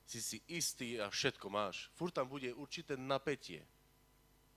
si 0.06 0.22
si 0.22 0.38
istý 0.46 1.02
a 1.02 1.10
všetko 1.10 1.50
máš. 1.50 1.90
Furt 1.98 2.14
tam 2.14 2.30
bude 2.30 2.50
určité 2.54 2.94
napätie, 2.94 3.62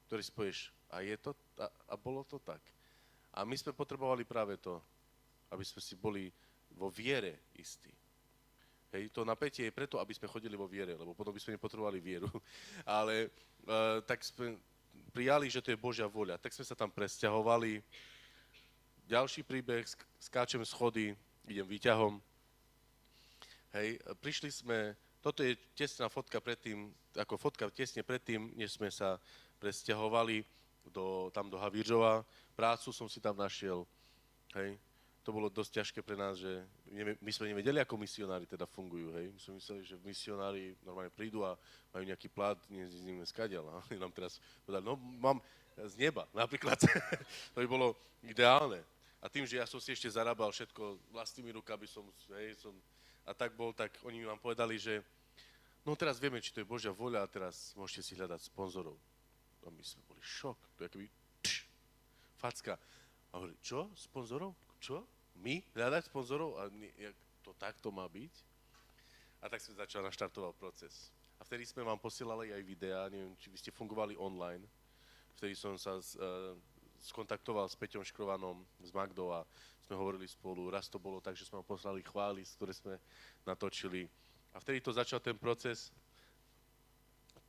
ktorý 0.09 0.21
spojíš. 0.21 0.69
A 0.93 1.01
je 1.01 1.17
to, 1.17 1.33
a, 1.57 1.69
a 1.89 1.93
bolo 1.97 2.21
to 2.21 2.37
tak. 2.37 2.61
A 3.33 3.41
my 3.41 3.57
sme 3.57 3.73
potrebovali 3.73 4.25
práve 4.29 4.61
to, 4.61 4.77
aby 5.49 5.65
sme 5.65 5.81
si 5.81 5.97
boli 5.97 6.29
vo 6.77 6.89
viere 6.89 7.49
istý. 7.57 7.91
Hej, 8.93 9.09
to 9.09 9.25
napätie 9.25 9.65
je 9.65 9.73
preto, 9.73 9.97
aby 9.97 10.13
sme 10.13 10.29
chodili 10.29 10.53
vo 10.53 10.69
viere, 10.69 10.93
lebo 10.93 11.17
potom 11.17 11.33
by 11.33 11.41
sme 11.41 11.57
nepotrebovali 11.57 11.97
vieru. 11.97 12.29
Ale 12.85 13.33
uh, 13.65 14.05
tak 14.05 14.21
sme 14.21 14.53
prijali, 15.09 15.49
že 15.49 15.65
to 15.65 15.73
je 15.73 15.81
Božia 15.81 16.05
voľa. 16.05 16.37
Tak 16.37 16.53
sme 16.53 16.61
sa 16.61 16.77
tam 16.77 16.93
presťahovali. 16.93 17.81
Ďalší 19.09 19.41
príbeh, 19.41 19.81
skáčem 20.21 20.61
schody, 20.61 21.17
idem 21.49 21.65
výťahom. 21.65 22.21
Hej, 23.73 23.97
prišli 24.21 24.53
sme, 24.53 24.93
toto 25.25 25.41
je 25.41 25.57
tesná 25.73 26.05
fotka 26.05 26.37
predtým, 26.37 26.93
ako 27.17 27.41
fotka 27.41 27.65
tesne 27.73 28.05
predtým, 28.05 28.53
než 28.53 28.77
sme 28.77 28.93
sa 28.93 29.17
presťahovali 29.57 30.45
do, 30.93 31.33
tam 31.33 31.49
do 31.49 31.57
Havířova. 31.57 32.21
Prácu 32.53 32.93
som 32.93 33.09
si 33.09 33.17
tam 33.17 33.33
našiel. 33.41 33.89
Hej, 34.53 34.77
to 35.23 35.31
bolo 35.31 35.47
dosť 35.47 35.79
ťažké 35.79 35.99
pre 36.03 36.19
nás, 36.19 36.35
že 36.35 36.51
my 37.23 37.31
sme 37.31 37.55
nevedeli, 37.55 37.79
ako 37.79 37.95
misionári 37.95 38.43
teda 38.43 38.67
fungujú, 38.67 39.15
hej. 39.15 39.31
My 39.31 39.39
sme 39.39 39.53
mysleli, 39.55 39.81
že 39.87 39.95
misionári 40.03 40.75
normálne 40.83 41.15
prídu 41.15 41.47
a 41.47 41.55
majú 41.95 42.03
nejaký 42.03 42.27
z 42.91 43.01
nimi 43.07 43.23
skadiaľ. 43.23 43.71
A 43.87 43.95
nám 43.95 44.11
teraz 44.11 44.43
povedali, 44.67 44.83
no 44.83 44.99
mám 44.99 45.39
z 45.79 45.95
neba, 45.95 46.27
napríklad. 46.35 46.75
to 47.55 47.57
by 47.63 47.67
bolo 47.67 47.95
ideálne. 48.19 48.83
A 49.23 49.31
tým, 49.31 49.47
že 49.47 49.55
ja 49.55 49.63
som 49.63 49.79
si 49.79 49.95
ešte 49.95 50.11
zarábal 50.11 50.51
všetko 50.51 50.99
vlastnými 51.15 51.55
rukami, 51.55 51.87
som, 51.87 52.03
hej, 52.35 52.59
som, 52.59 52.75
a 53.23 53.31
tak 53.31 53.55
bol, 53.55 53.71
tak 53.71 53.95
oni 54.03 54.27
nám 54.27 54.43
povedali, 54.43 54.75
že 54.75 54.99
no 55.87 55.95
teraz 55.95 56.19
vieme, 56.19 56.43
či 56.43 56.51
to 56.51 56.59
je 56.59 56.67
Božia 56.67 56.91
voľa 56.91 57.23
a 57.23 57.31
teraz 57.31 57.71
môžete 57.79 58.03
si 58.03 58.13
hľadať 58.19 58.51
sponzorov. 58.51 58.99
A 59.63 59.71
my 59.71 59.79
sme 59.79 60.03
boli 60.03 60.19
šok. 60.19 60.59
To 60.75 60.79
je 60.83 60.87
akoby 60.91 61.07
tš, 61.39 61.63
facka. 62.35 62.75
A 63.31 63.39
hovorí, 63.39 63.55
čo? 63.63 63.87
Sponzorov? 63.95 64.51
Čo? 64.83 65.07
My 65.39 65.63
hľadať 65.73 66.09
sponzorov? 66.09 66.59
A 66.61 66.69
nie, 66.69 66.91
jak 66.97 67.15
to 67.41 67.51
takto 67.57 67.89
má 67.89 68.05
byť? 68.05 68.33
A 69.43 69.51
tak 69.51 69.59
sme 69.59 69.75
začali, 69.75 70.07
naštartoval 70.07 70.55
proces. 70.55 71.11
A 71.39 71.43
vtedy 71.43 71.67
sme 71.67 71.83
vám 71.83 71.99
posielali 71.99 72.55
aj 72.55 72.63
videá, 72.63 73.11
neviem, 73.11 73.35
či 73.35 73.51
vy 73.51 73.57
ste 73.59 73.75
fungovali 73.75 74.15
online. 74.15 74.63
Vtedy 75.35 75.57
som 75.59 75.75
sa 75.75 75.99
z, 75.99 76.15
uh, 76.15 76.55
skontaktoval 77.03 77.67
s 77.67 77.75
Peťom 77.75 78.05
Škrovanom 78.07 78.63
z 78.79 78.95
Magdou 78.95 79.35
a 79.35 79.43
sme 79.83 79.99
hovorili 79.99 80.23
spolu. 80.23 80.71
Raz 80.71 80.87
to 80.87 80.95
bolo 80.95 81.19
tak, 81.19 81.35
že 81.35 81.43
sme 81.43 81.59
vám 81.59 81.67
poslali 81.67 81.99
chvály, 81.99 82.47
ktoré 82.55 82.71
sme 82.71 82.95
natočili. 83.43 84.07
A 84.55 84.63
vtedy 84.63 84.79
to 84.79 84.95
začal 84.95 85.19
ten 85.19 85.35
proces, 85.35 85.91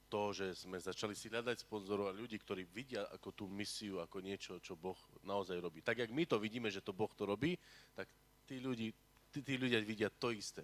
to, 0.09 0.33
že 0.33 0.67
sme 0.67 0.79
začali 0.79 1.17
si 1.17 1.33
hľadať 1.33 1.64
sponzorov 1.67 2.11
a 2.11 2.17
ľudí, 2.17 2.38
ktorí 2.38 2.64
vidia 2.69 3.05
ako 3.11 3.29
tú 3.33 3.45
misiu, 3.51 3.99
ako 4.01 4.21
niečo, 4.21 4.59
čo 4.61 4.79
Boh 4.79 4.97
naozaj 5.25 5.59
robí. 5.59 5.83
Tak, 5.83 6.05
jak 6.05 6.11
my 6.12 6.25
to 6.25 6.37
vidíme, 6.38 6.69
že 6.71 6.85
to 6.85 6.93
Boh 6.93 7.11
to 7.12 7.27
robí, 7.27 7.59
tak 7.97 8.09
tí, 8.47 8.61
ľudí, 8.61 8.93
tí, 9.33 9.40
tí 9.43 9.55
ľudia 9.59 9.81
vidia 9.83 10.09
to 10.09 10.31
isté, 10.31 10.62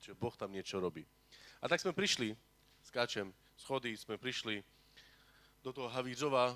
že 0.00 0.14
Boh 0.14 0.34
tam 0.36 0.52
niečo 0.52 0.78
robí. 0.78 1.04
A 1.60 1.66
tak 1.66 1.80
sme 1.80 1.96
prišli, 1.96 2.36
skáčem, 2.84 3.32
schody, 3.56 3.96
sme 3.96 4.20
prišli 4.20 4.62
do 5.64 5.72
toho 5.72 5.88
Havířova, 5.90 6.54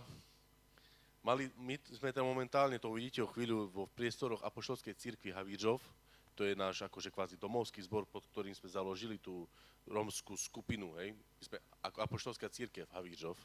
Mali, 1.21 1.53
my 1.61 1.77
sme 1.85 2.17
tam 2.17 2.25
momentálne, 2.25 2.81
to 2.81 2.89
uvidíte 2.89 3.21
o 3.21 3.29
chvíľu, 3.29 3.69
vo 3.69 3.85
priestoroch 3.93 4.41
Apoštolskej 4.41 4.97
cirkvi 4.97 5.37
Havířov, 5.37 5.85
to 6.35 6.47
je 6.47 6.55
náš 6.57 6.83
akože 6.87 7.11
kvázi 7.13 7.37
domovský 7.37 7.83
zbor, 7.85 8.07
pod 8.09 8.25
ktorým 8.31 8.55
sme 8.57 8.71
založili 8.71 9.21
tú 9.21 9.45
romskú 9.89 10.37
skupinu, 10.37 10.95
hej. 11.01 11.13
My 11.13 11.43
sme 11.45 11.59
ako 11.85 11.99
Apoštolská 12.05 12.49
církev 12.49 12.87
Havířov, 12.93 13.37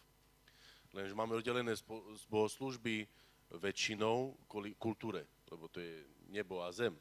lenže 0.96 1.18
máme 1.18 1.36
oddelené 1.36 1.76
bohoslužby 2.32 3.08
väčšinou 3.52 4.36
kvôli 4.50 4.74
kultúre, 4.76 5.28
lebo 5.52 5.68
to 5.70 5.80
je 5.80 6.02
nebo 6.32 6.64
a 6.64 6.72
zem. 6.72 6.96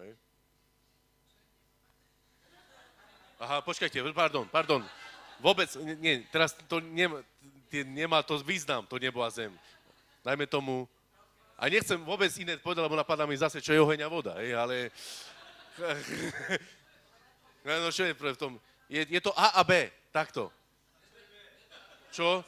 Hej. 0.00 0.16
Aha, 3.38 3.60
počkajte, 3.60 3.98
pardon, 4.14 4.46
pardon. 4.48 4.80
Vôbec, 5.42 5.66
nie, 5.98 6.22
teraz 6.30 6.54
to 6.70 6.78
nemá, 6.78 7.20
nemá 7.84 8.22
to 8.22 8.38
význam, 8.40 8.86
to 8.86 8.96
nebo 9.02 9.20
a 9.26 9.30
zem. 9.30 9.50
Dajme 10.22 10.46
tomu, 10.46 10.88
a 11.58 11.68
nechcem 11.70 11.98
vôbec 12.02 12.30
iné 12.38 12.58
povedať, 12.58 12.82
lebo 12.82 12.98
napadá 12.98 13.26
mi 13.26 13.36
zase, 13.38 13.62
čo 13.62 13.72
je 13.72 13.80
oheň 13.80 14.04
a 14.04 14.08
voda, 14.10 14.34
hej, 14.42 14.54
ale... 14.58 14.90
no 17.82 17.90
čo 17.94 18.04
je 18.06 18.14
v 18.14 18.38
tom? 18.38 18.58
Je, 18.90 19.06
je 19.06 19.20
to 19.22 19.30
A 19.38 19.58
a 19.58 19.62
B, 19.62 19.90
takto. 20.10 20.50
Čo? 22.14 22.44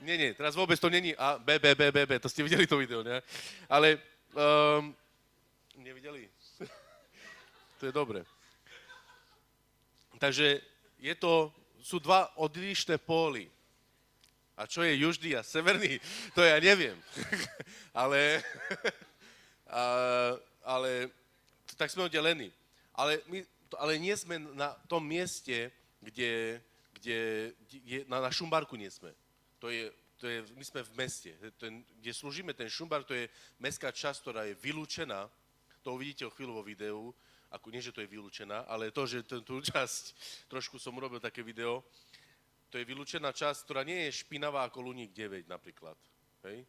Nie, 0.00 0.18
nie, 0.18 0.34
teraz 0.34 0.54
vôbec 0.54 0.78
to 0.78 0.92
není 0.92 1.16
A, 1.16 1.38
B, 1.38 1.58
B, 1.58 1.74
B, 1.74 1.90
B, 1.90 2.06
B, 2.06 2.18
to 2.18 2.28
ste 2.28 2.44
videli 2.44 2.66
to 2.66 2.76
video, 2.76 3.02
ne? 3.02 3.22
Ale, 3.70 3.98
um, 4.36 4.92
nevideli? 5.80 6.28
to 7.80 7.88
je 7.88 7.92
dobre. 7.92 8.24
Takže 10.16 10.60
je 11.00 11.14
to 11.14 11.52
sú 11.80 12.02
dva 12.02 12.28
odlišné 12.34 12.98
póly. 12.98 13.48
A 14.56 14.64
čo 14.64 14.80
je 14.80 14.96
južný 14.96 15.36
a 15.36 15.44
severný, 15.44 16.00
to 16.32 16.40
ja 16.40 16.56
neviem. 16.56 16.96
ale, 17.92 18.40
a, 19.68 19.84
ale 20.64 21.12
tak 21.76 21.92
sme 21.92 22.08
oddelení. 22.08 22.48
Ale, 22.96 23.20
my, 23.28 23.44
ale 23.76 24.00
nie 24.00 24.16
sme 24.16 24.40
na 24.56 24.72
tom 24.88 25.04
mieste, 25.04 25.68
kde, 26.00 26.64
kde, 26.96 27.52
kde 27.68 27.98
na, 28.08 28.24
na 28.24 28.32
Šumbarku 28.32 28.80
nie 28.80 28.88
sme. 28.88 29.12
To 29.60 29.68
je, 29.68 29.92
to 30.16 30.24
je, 30.24 30.40
my 30.56 30.64
sme 30.64 30.80
v 30.88 30.92
meste. 30.96 31.30
Ten, 31.60 31.84
kde 32.00 32.16
slúžime, 32.16 32.56
ten 32.56 32.72
Šumbar, 32.72 33.04
to 33.04 33.12
je 33.12 33.28
mestská 33.60 33.92
časť, 33.92 34.18
ktorá 34.24 34.48
je 34.48 34.56
vylúčená. 34.56 35.28
To 35.84 36.00
uvidíte 36.00 36.24
o 36.24 36.32
chvíľu 36.32 36.56
vo 36.56 36.64
videu 36.64 37.12
ako 37.50 37.70
nie, 37.70 37.80
že 37.80 37.94
to 37.94 38.02
je 38.02 38.10
vylúčená, 38.10 38.66
ale 38.66 38.90
to, 38.90 39.06
že 39.06 39.22
tú 39.22 39.62
časť, 39.62 40.04
trošku 40.50 40.82
som 40.82 40.96
urobil 40.98 41.22
také 41.22 41.46
video, 41.46 41.86
to 42.70 42.78
je 42.78 42.88
vylúčená 42.88 43.30
časť, 43.30 43.64
ktorá 43.64 43.82
nie 43.86 44.08
je 44.08 44.22
špinavá 44.26 44.66
ako 44.66 44.90
Luník 44.90 45.14
9 45.14 45.46
napríklad. 45.46 45.94
Hej? 46.46 46.66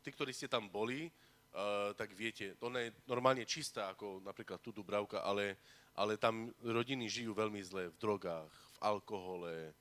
Tí, 0.00 0.08
ktorí 0.14 0.32
ste 0.32 0.48
tam 0.48 0.70
boli, 0.70 1.10
uh, 1.52 1.92
tak 1.98 2.14
viete, 2.14 2.54
to 2.56 2.70
je 2.72 2.94
normálne 3.10 3.42
čistá 3.44 3.90
ako 3.90 4.22
napríklad 4.22 4.62
tu 4.62 4.70
Dubravka, 4.70 5.20
ale, 5.20 5.58
ale 5.98 6.16
tam 6.16 6.48
rodiny 6.62 7.10
žijú 7.10 7.34
veľmi 7.34 7.60
zle 7.66 7.90
v 7.90 7.96
drogách, 7.98 8.50
v 8.50 8.78
alkohole, 8.80 9.74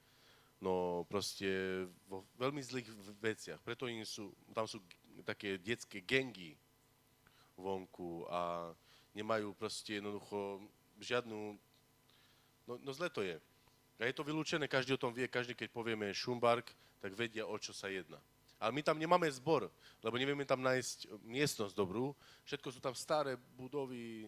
no 0.59 1.05
proste 1.07 1.47
vo 2.11 2.27
veľmi 2.35 2.59
zlých 2.59 2.89
veciach. 3.21 3.59
Preto 3.63 3.87
im 3.87 4.03
sú, 4.03 4.33
tam 4.51 4.67
sú 4.67 4.83
také 5.23 5.55
detské 5.59 6.03
gengy 6.03 6.57
vonku 7.55 8.27
a 8.27 8.71
nemajú 9.15 9.55
proste 9.55 9.99
jednoducho 9.99 10.63
žiadnu... 10.99 11.55
No, 12.67 12.73
no 12.83 12.91
zle 12.93 13.09
to 13.09 13.23
je. 13.23 13.39
A 13.99 14.07
je 14.07 14.15
to 14.15 14.23
vylúčené, 14.23 14.63
každý 14.71 14.95
o 14.95 15.01
tom 15.01 15.11
vie, 15.11 15.27
každý, 15.27 15.51
keď 15.51 15.75
povieme 15.75 16.07
Šumbark, 16.15 16.71
tak 17.03 17.11
vedia, 17.19 17.43
o 17.43 17.55
čo 17.59 17.75
sa 17.75 17.91
jedná. 17.91 18.15
Ale 18.59 18.71
my 18.71 18.83
tam 18.83 18.99
nemáme 18.99 19.27
zbor, 19.31 19.71
lebo 20.03 20.15
nevieme 20.15 20.43
tam 20.47 20.63
nájsť 20.63 21.23
miestnosť 21.23 21.75
dobrú. 21.75 22.15
Všetko 22.43 22.67
sú 22.75 22.79
tam 22.79 22.95
staré 22.95 23.35
budovy 23.59 24.27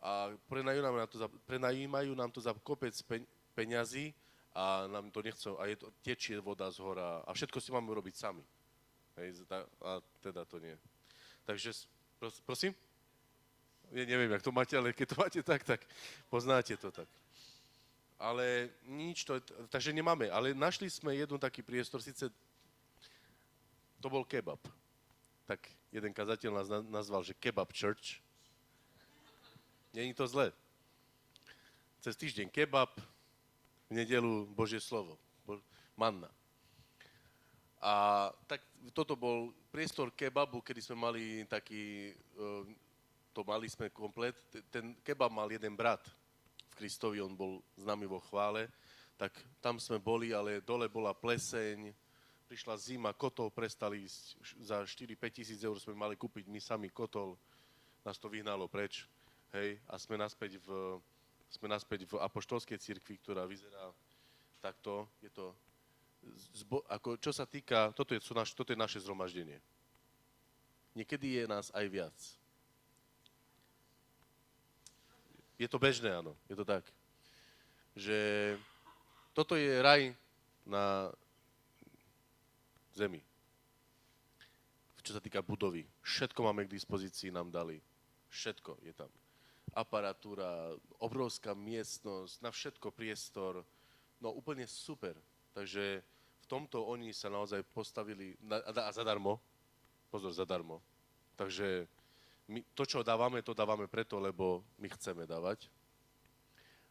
a 0.00 0.32
prenajímajú 0.48 0.82
nám, 0.84 1.08
to 1.08 1.18
za, 1.20 1.28
prenajímajú 1.48 2.12
nám 2.16 2.30
to 2.32 2.40
za 2.40 2.52
kopec 2.64 2.92
peňazí 3.56 4.12
a 4.52 4.88
nám 4.88 5.08
to 5.08 5.24
nechcú, 5.24 5.56
a 5.56 5.68
je 5.68 5.76
to, 5.76 5.88
tečie 6.04 6.36
voda 6.40 6.68
z 6.68 6.84
hora 6.84 7.24
a 7.24 7.30
všetko 7.32 7.60
si 7.60 7.72
máme 7.72 7.88
urobiť 7.88 8.14
sami. 8.16 8.44
Hej, 9.16 9.44
a 9.84 10.00
teda 10.20 10.44
to 10.44 10.60
nie. 10.60 10.76
Takže, 11.44 11.72
pros, 12.20 12.40
prosím? 12.44 12.72
Ja 13.92 14.08
neviem, 14.08 14.32
jak 14.32 14.44
to 14.44 14.52
máte, 14.52 14.72
ale 14.76 14.96
keď 14.96 15.06
to 15.12 15.16
máte 15.20 15.40
tak, 15.44 15.60
tak 15.64 15.80
poznáte 16.32 16.76
to 16.80 16.88
tak. 16.88 17.08
Ale 18.22 18.70
nič 18.86 19.26
to, 19.26 19.42
takže 19.66 19.90
nemáme. 19.90 20.30
Ale 20.30 20.54
našli 20.54 20.86
sme 20.86 21.18
jeden 21.18 21.42
taký 21.42 21.58
priestor, 21.58 21.98
síce 21.98 22.30
to 23.98 24.06
bol 24.06 24.22
kebab. 24.22 24.62
Tak 25.50 25.58
jeden 25.90 26.14
kazateľ 26.14 26.50
nás 26.54 26.68
nazval, 26.86 27.26
že 27.26 27.34
kebab 27.34 27.74
church. 27.74 28.22
Není 29.90 30.14
to 30.14 30.22
zlé. 30.30 30.54
Cez 31.98 32.14
týždeň 32.14 32.46
kebab, 32.46 32.94
v 33.90 33.92
nedelu 33.98 34.46
Božie 34.54 34.78
slovo, 34.78 35.18
manna. 35.98 36.30
A 37.82 38.30
tak 38.46 38.62
toto 38.94 39.18
bol 39.18 39.50
priestor 39.74 40.14
kebabu, 40.14 40.62
kedy 40.62 40.78
sme 40.78 40.96
mali 41.10 41.42
taký 41.50 42.14
uh, 42.38 42.62
to 43.34 43.42
mali 43.42 43.66
sme 43.66 43.90
komplet. 43.90 44.38
Ten 44.70 44.94
kebab 45.02 45.34
mal 45.34 45.50
jeden 45.50 45.74
brat 45.74 46.21
Kristovi, 46.82 47.22
on 47.22 47.38
bol 47.38 47.62
známy 47.78 48.10
vo 48.10 48.18
chvále, 48.18 48.66
tak 49.14 49.30
tam 49.62 49.78
sme 49.78 50.02
boli, 50.02 50.34
ale 50.34 50.58
dole 50.66 50.90
bola 50.90 51.14
pleseň, 51.14 51.94
prišla 52.50 52.74
zima, 52.74 53.14
kotol 53.14 53.54
prestali 53.54 54.02
ísť, 54.02 54.58
za 54.66 54.82
4-5 54.82 55.14
tisíc 55.30 55.62
eur 55.62 55.78
sme 55.78 55.94
mali 55.94 56.18
kúpiť 56.18 56.50
my 56.50 56.58
sami 56.58 56.90
kotol, 56.90 57.38
nás 58.02 58.18
to 58.18 58.26
vyhnalo 58.26 58.66
preč, 58.66 59.06
hej, 59.54 59.78
a 59.86 59.94
sme 59.94 60.18
naspäť 60.18 60.58
v, 60.58 60.98
sme 61.54 61.70
naspäť 61.70 62.02
v 62.10 62.18
apoštolskej 62.18 62.82
cirkvi, 62.82 63.14
ktorá 63.22 63.46
vyzerá 63.46 63.94
takto, 64.58 65.06
je 65.22 65.30
to, 65.30 65.54
zbo, 66.58 66.82
ako, 66.90 67.14
čo 67.22 67.30
sa 67.30 67.46
týka, 67.46 67.94
toto 67.94 68.10
je, 68.10 68.18
naš, 68.34 68.58
toto 68.58 68.74
je 68.74 68.82
naše 68.82 68.98
zhromaždenie. 68.98 69.62
Niekedy 70.98 71.38
je 71.38 71.44
nás 71.46 71.70
aj 71.70 71.86
viac. 71.86 72.18
Je 75.62 75.68
to 75.70 75.78
bežné, 75.78 76.10
áno, 76.10 76.34
je 76.50 76.58
to 76.58 76.66
tak. 76.66 76.82
Že 77.94 78.18
toto 79.30 79.54
je 79.54 79.78
raj 79.78 80.10
na 80.66 81.14
zemi. 82.98 83.22
Čo 85.02 85.18
sa 85.18 85.22
týka 85.22 85.42
budovy. 85.42 85.86
Všetko 86.02 86.42
máme 86.42 86.66
k 86.66 86.74
dispozícii, 86.74 87.30
nám 87.30 87.50
dali. 87.50 87.78
Všetko 88.30 88.82
je 88.82 88.94
tam. 88.94 89.10
Aparatúra, 89.74 90.74
obrovská 90.98 91.54
miestnosť, 91.54 92.42
na 92.42 92.50
všetko 92.50 92.90
priestor. 92.90 93.62
No 94.18 94.34
úplne 94.34 94.66
super. 94.66 95.14
Takže 95.54 96.02
v 96.42 96.46
tomto 96.46 96.86
oni 96.86 97.14
sa 97.14 97.30
naozaj 97.30 97.66
postavili 97.70 98.34
a 98.50 98.90
zadarmo. 98.94 99.38
Pozor, 100.10 100.34
zadarmo. 100.34 100.82
Takže 101.34 101.86
my, 102.48 102.60
to, 102.74 102.82
čo 102.82 103.06
dávame, 103.06 103.42
to 103.42 103.54
dávame 103.54 103.86
preto, 103.86 104.18
lebo 104.18 104.66
my 104.78 104.88
chceme 104.98 105.26
dávať 105.26 105.70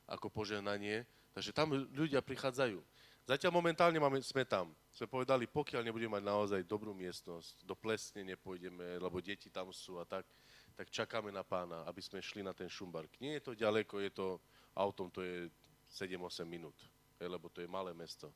ako 0.08 0.28
požehnanie. 0.28 1.08
Takže 1.32 1.56
tam 1.56 1.72
ľudia 1.72 2.20
prichádzajú. 2.20 2.84
Zatiaľ 3.24 3.56
momentálne 3.56 3.96
máme, 3.96 4.20
sme 4.20 4.44
tam. 4.44 4.74
Sme 4.92 5.08
povedali, 5.08 5.48
pokiaľ 5.48 5.88
nebudeme 5.88 6.20
mať 6.20 6.26
naozaj 6.28 6.62
dobrú 6.68 6.92
miestnosť, 6.92 7.64
do 7.64 7.78
plesne 7.78 8.28
nepôjdeme, 8.28 9.00
lebo 9.00 9.24
deti 9.24 9.48
tam 9.48 9.72
sú 9.72 10.02
a 10.02 10.04
tak, 10.04 10.28
tak 10.76 10.92
čakáme 10.92 11.32
na 11.32 11.46
pána, 11.46 11.88
aby 11.88 12.04
sme 12.04 12.20
šli 12.20 12.44
na 12.44 12.52
ten 12.52 12.68
Šumbark. 12.68 13.08
Nie 13.24 13.40
je 13.40 13.44
to 13.48 13.52
ďaleko, 13.56 14.04
je 14.04 14.12
to 14.12 14.28
autom, 14.76 15.08
to 15.08 15.24
je 15.24 15.48
7-8 15.94 16.44
minút. 16.44 16.76
lebo 17.22 17.48
to 17.48 17.62
je 17.62 17.70
malé 17.70 17.94
mesto. 17.94 18.34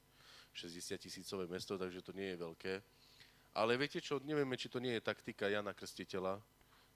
60 0.54 0.96
tisícové 1.02 1.50
mesto, 1.52 1.76
takže 1.76 2.00
to 2.00 2.16
nie 2.16 2.32
je 2.32 2.38
veľké. 2.40 2.74
Ale 3.56 3.76
viete 3.76 4.00
čo, 4.00 4.24
nevieme, 4.24 4.56
či 4.56 4.72
to 4.72 4.80
nie 4.80 4.96
je 4.96 5.04
taktika 5.04 5.52
Jana 5.52 5.76
Krstiteľa, 5.76 6.40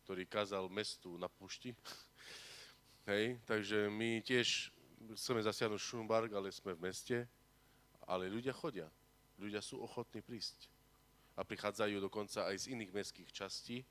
ktorý 0.09 0.25
kázal 0.25 0.65
mestu 0.73 1.21
na 1.21 1.29
pušti. 1.29 1.69
Hej, 3.05 3.37
takže 3.45 3.93
my 3.93 4.25
tiež 4.25 4.73
chceme 5.13 5.37
zasiahnuť 5.37 5.77
Šumbark, 5.77 6.33
ale 6.33 6.49
sme 6.49 6.73
v 6.73 6.89
meste, 6.89 7.29
ale 8.09 8.25
ľudia 8.25 8.49
chodia. 8.49 8.89
Ľudia 9.37 9.61
sú 9.61 9.77
ochotní 9.77 10.25
prísť. 10.25 10.65
A 11.37 11.45
prichádzajú 11.45 12.01
dokonca 12.01 12.49
aj 12.49 12.57
z 12.57 12.73
iných 12.73 12.89
mestských 12.89 13.29
častí 13.29 13.85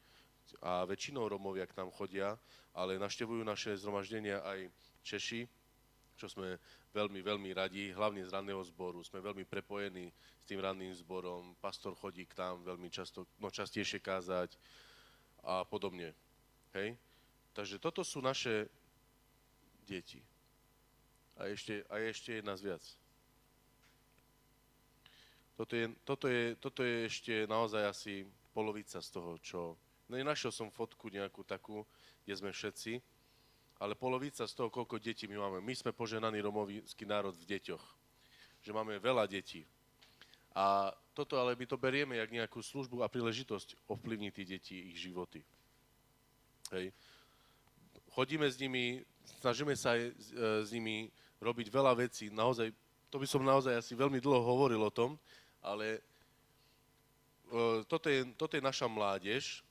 a 0.59 0.83
väčšinou 0.91 1.23
Romovia 1.31 1.71
k 1.71 1.79
nám 1.79 1.95
chodia, 1.95 2.35
ale 2.75 2.99
naštevujú 2.99 3.47
naše 3.47 3.79
zhromaždenia 3.79 4.43
aj 4.43 4.75
Češi, 5.07 5.47
čo 6.19 6.27
sme 6.27 6.59
veľmi, 6.99 7.23
veľmi 7.23 7.55
radi, 7.55 7.95
hlavne 7.95 8.27
z 8.27 8.35
ranného 8.35 8.59
zboru. 8.67 9.07
Sme 9.07 9.23
veľmi 9.23 9.47
prepojení 9.47 10.11
s 10.11 10.45
tým 10.51 10.59
ranným 10.59 10.91
zborom. 10.99 11.55
Pastor 11.63 11.95
chodí 11.95 12.27
k 12.27 12.43
nám 12.43 12.67
veľmi 12.67 12.91
často, 12.91 13.23
no 13.39 13.55
častejšie 13.55 14.03
kázať 14.03 14.59
a 15.43 15.65
podobne. 15.67 16.15
Hej? 16.75 16.95
Takže 17.55 17.83
toto 17.83 18.07
sú 18.07 18.23
naše 18.23 18.71
deti. 19.89 20.23
A 21.39 21.51
ešte, 21.51 21.87
a 21.87 22.03
ešte 22.03 22.39
jedna 22.39 22.59
z 22.59 22.71
viac. 22.75 22.85
Toto 25.59 25.75
je, 25.75 25.91
toto, 26.07 26.27
je, 26.31 26.55
toto 26.59 26.81
je 26.87 27.11
ešte 27.11 27.35
naozaj 27.51 27.83
asi 27.83 28.15
polovica 28.55 29.03
z 29.03 29.09
toho, 29.11 29.35
čo... 29.43 29.61
Nenašiel 30.09 30.55
som 30.55 30.73
fotku 30.73 31.13
nejakú 31.13 31.45
takú, 31.45 31.85
kde 32.25 32.35
sme 32.39 32.51
všetci, 32.55 33.03
ale 33.79 33.99
polovica 33.99 34.47
z 34.47 34.55
toho, 34.55 34.73
koľko 34.73 34.99
detí 34.99 35.29
my 35.31 35.37
máme. 35.37 35.59
My 35.61 35.75
sme 35.77 35.93
poženaný 35.93 36.43
romovský 36.43 37.05
národ 37.05 37.37
v 37.37 37.45
deťoch. 37.45 37.85
Že 38.65 38.71
máme 38.73 38.99
veľa 38.99 39.29
detí. 39.31 39.63
A 40.57 40.91
toto 41.19 41.35
ale 41.35 41.59
my 41.59 41.67
to 41.67 41.75
berieme 41.75 42.15
jak 42.15 42.31
nejakú 42.31 42.63
službu 42.63 43.03
a 43.03 43.11
príležitosť 43.11 43.91
ovplyvniť 43.91 44.33
tí 44.39 44.43
deti, 44.47 44.77
ich 44.95 45.03
životy. 45.03 45.43
Hej. 46.71 46.95
Chodíme 48.15 48.47
s 48.47 48.55
nimi, 48.63 49.03
snažíme 49.43 49.75
sa 49.75 49.99
aj 49.99 50.01
e, 50.07 50.13
s 50.63 50.71
nimi 50.71 51.11
robiť 51.43 51.75
veľa 51.75 51.99
vecí. 51.99 52.31
Naozaj, 52.31 52.71
to 53.11 53.19
by 53.19 53.27
som 53.27 53.43
naozaj 53.43 53.75
asi 53.75 53.99
veľmi 53.99 54.23
dlho 54.23 54.47
hovoril 54.47 54.79
o 54.79 54.95
tom, 54.95 55.19
ale 55.59 55.99
e, 55.99 56.01
toto 57.91 58.07
je, 58.07 58.23
toto 58.39 58.55
je 58.55 58.63
naša 58.63 58.87
mládež, 58.87 59.67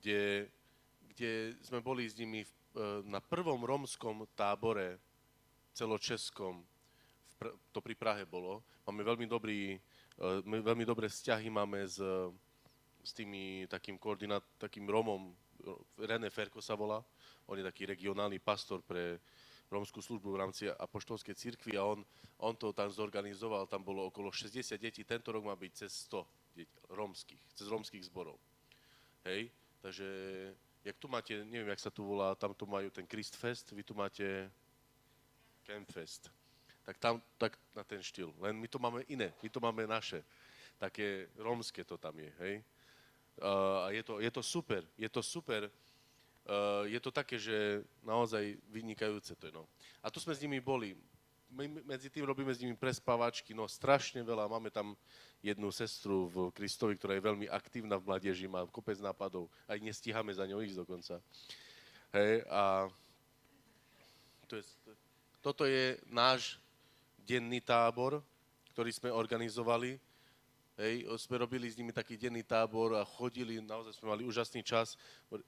kde, 0.00 0.48
kde 1.12 1.52
sme 1.60 1.84
boli 1.84 2.08
s 2.08 2.16
nimi 2.16 2.48
v, 2.48 2.52
e, 2.80 3.12
na 3.12 3.20
prvom 3.20 3.60
romskom 3.60 4.24
tábore 4.32 4.96
celočeskom, 5.76 6.64
v 6.64 7.52
to 7.70 7.78
pri 7.84 7.92
Prahe 7.92 8.24
bolo. 8.24 8.64
Máme 8.88 9.04
veľmi, 9.04 9.28
dobrý, 9.28 9.76
my 10.18 10.58
veľmi 10.58 10.82
dobré 10.82 11.06
vzťahy 11.06 11.46
máme 11.46 11.86
s, 11.86 12.02
s 13.02 13.10
tými 13.14 13.70
takým 13.70 13.94
koordinát, 13.94 14.42
takým 14.58 14.90
Romom, 14.90 15.30
René 15.98 16.30
Ferko 16.30 16.62
sa 16.62 16.74
volá, 16.74 17.02
on 17.46 17.58
je 17.58 17.66
taký 17.66 17.86
regionálny 17.86 18.38
pastor 18.42 18.82
pre 18.82 19.18
rómskú 19.68 20.00
službu 20.00 20.32
v 20.32 20.40
rámci 20.40 20.62
apoštolskej 20.66 21.34
cirkvi 21.34 21.76
a 21.76 21.84
on, 21.84 22.00
on 22.40 22.54
to 22.56 22.72
tam 22.72 22.88
zorganizoval, 22.88 23.68
tam 23.68 23.84
bolo 23.84 24.08
okolo 24.08 24.32
60 24.32 24.80
detí, 24.80 25.04
tento 25.04 25.28
rok 25.30 25.44
má 25.44 25.54
byť 25.54 25.72
cez 25.86 26.08
100 26.08 26.24
detí, 26.56 26.76
rómskych, 26.88 27.42
cez 27.54 27.66
rómskych 27.68 28.04
zborov. 28.08 28.40
Hej, 29.28 29.52
takže 29.84 30.06
jak 30.84 30.96
tu 30.96 31.06
máte, 31.08 31.44
neviem, 31.44 31.68
jak 31.68 31.84
sa 31.84 31.90
tu 31.92 32.04
volá, 32.04 32.34
tam 32.34 32.54
tu 32.54 32.64
majú 32.64 32.88
ten 32.90 33.04
Christfest, 33.04 33.76
vy 33.76 33.82
tu 33.84 33.92
máte 33.92 34.50
Campfest. 35.68 36.37
Tak 36.88 36.96
tam, 36.96 37.20
tak 37.36 37.52
na 37.76 37.84
ten 37.84 38.00
štýl. 38.00 38.32
Len 38.40 38.56
my 38.56 38.64
to 38.64 38.80
máme 38.80 39.04
iné, 39.12 39.28
my 39.44 39.48
to 39.52 39.60
máme 39.60 39.84
naše. 39.84 40.24
Také 40.80 41.28
rómske 41.36 41.84
to 41.84 42.00
tam 42.00 42.16
je, 42.16 42.32
hej. 42.40 42.54
Uh, 43.36 43.84
a 43.84 43.92
je 43.92 44.00
to, 44.00 44.24
je 44.24 44.30
to 44.32 44.40
super, 44.40 44.80
je 44.96 45.08
to 45.12 45.20
super. 45.20 45.68
Uh, 46.48 46.88
je 46.88 46.96
to 46.96 47.12
také, 47.12 47.36
že 47.36 47.84
naozaj 48.00 48.56
vynikajúce 48.72 49.36
to 49.36 49.44
je, 49.46 49.52
no. 49.52 49.68
A 50.00 50.08
tu 50.08 50.16
sme 50.16 50.32
s 50.32 50.40
nimi 50.40 50.64
boli. 50.64 50.96
My 51.52 51.68
medzi 51.68 52.08
tým 52.08 52.24
robíme 52.24 52.56
s 52.56 52.64
nimi 52.64 52.72
prespávačky, 52.72 53.52
no 53.52 53.68
strašne 53.68 54.24
veľa. 54.24 54.48
Máme 54.48 54.72
tam 54.72 54.96
jednu 55.44 55.68
sestru 55.68 56.24
v 56.32 56.48
Kristovi, 56.56 56.96
ktorá 56.96 57.20
je 57.20 57.28
veľmi 57.28 57.52
aktívna 57.52 58.00
v 58.00 58.08
mládeži, 58.08 58.48
má 58.48 58.64
kopec 58.72 58.96
nápadov. 58.96 59.52
Aj 59.68 59.76
nestíhame 59.76 60.32
za 60.32 60.48
ňou 60.48 60.64
ísť 60.64 60.88
dokonca. 60.88 61.20
Hej, 62.16 62.48
a 62.48 62.88
to 64.48 64.56
je, 64.56 64.64
toto 65.44 65.68
je 65.68 66.00
náš 66.08 66.56
denný 67.28 67.60
tábor, 67.60 68.24
ktorý 68.72 68.88
sme 68.88 69.12
organizovali 69.12 70.00
Hej, 70.78 71.10
sme 71.18 71.42
robili 71.42 71.66
s 71.66 71.74
nimi 71.74 71.90
taký 71.90 72.14
denný 72.14 72.46
tábor 72.46 72.94
a 72.94 73.02
chodili, 73.02 73.58
naozaj 73.58 73.98
sme 73.98 74.14
mali 74.14 74.22
úžasný 74.22 74.62
čas. 74.62 74.94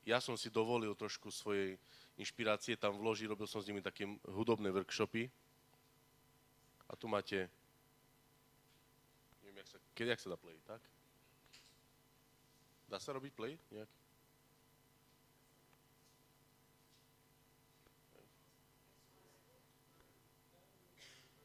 Ja 0.03 0.19
som 0.19 0.35
si 0.35 0.51
dovolil 0.51 0.91
trošku 0.99 1.31
svojej 1.31 1.79
inšpirácie 2.19 2.75
tam 2.75 2.99
vložiť, 2.99 3.31
robil 3.31 3.47
som 3.47 3.63
s 3.63 3.71
nimi 3.71 3.79
také 3.79 4.11
hudobné 4.27 4.75
workshopy. 4.75 5.31
A 6.91 6.99
tu 6.99 7.07
máte, 7.07 7.47
neviem, 9.39 9.63
jak 9.63 9.71
sa, 9.71 9.79
kedy, 9.95 10.19
jak 10.19 10.23
sa 10.27 10.35
dá 10.35 10.39
play, 10.43 10.59
tak? 10.67 10.83
Dá 12.91 12.99
sa 12.99 13.15
robiť 13.15 13.31
play 13.31 13.55
nejak? 13.71 13.87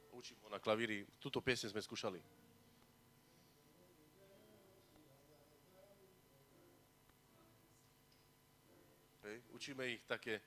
Učím 0.10 0.35
ho 0.35 0.35
na 0.50 0.60
klavíri. 0.60 1.06
Túto 1.20 1.42
piesne 1.42 1.70
sme 1.70 1.82
skúšali. 1.82 2.22
Hej. 9.26 9.38
Učíme 9.52 9.84
ich 9.90 10.06
také 10.06 10.42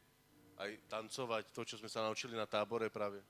aj 0.58 0.70
tancovať, 0.90 1.44
to, 1.54 1.62
čo 1.62 1.78
sme 1.78 1.90
sa 1.90 2.02
naučili 2.02 2.34
na 2.34 2.46
tábore 2.46 2.90
práve. 2.90 3.22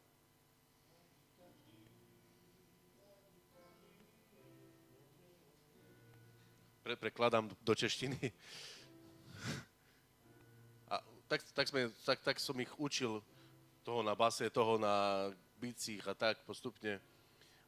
Pre, 6.85 6.97
prekladám 6.97 7.53
do 7.61 7.75
češtiny. 7.77 8.17
A 10.89 11.05
tak, 11.29 11.45
tak, 11.53 11.67
sme, 11.69 11.93
tak, 12.01 12.19
tak 12.25 12.37
som 12.41 12.57
ich 12.57 12.73
učil 12.81 13.21
toho 13.85 14.01
na 14.01 14.17
base, 14.17 14.49
toho 14.49 14.81
na 14.81 15.29
bicích 15.59 16.03
a 16.07 16.15
tak 16.15 16.41
postupne. 16.47 17.03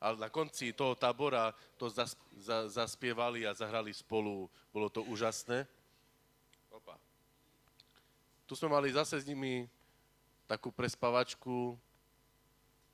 Ale 0.00 0.16
na 0.16 0.32
konci 0.32 0.72
toho 0.72 0.96
tábora 0.96 1.52
to 1.76 1.90
zas, 1.92 2.16
za, 2.40 2.70
zaspievali 2.70 3.44
a 3.44 3.52
zahrali 3.52 3.92
spolu. 3.92 4.48
Bolo 4.72 4.88
to 4.88 5.04
úžasné. 5.04 5.68
Opa 6.72 6.96
tu 8.50 8.58
sme 8.58 8.74
mali 8.74 8.90
zase 8.90 9.14
s 9.14 9.30
nimi 9.30 9.70
takú 10.50 10.74
prespavačku, 10.74 11.78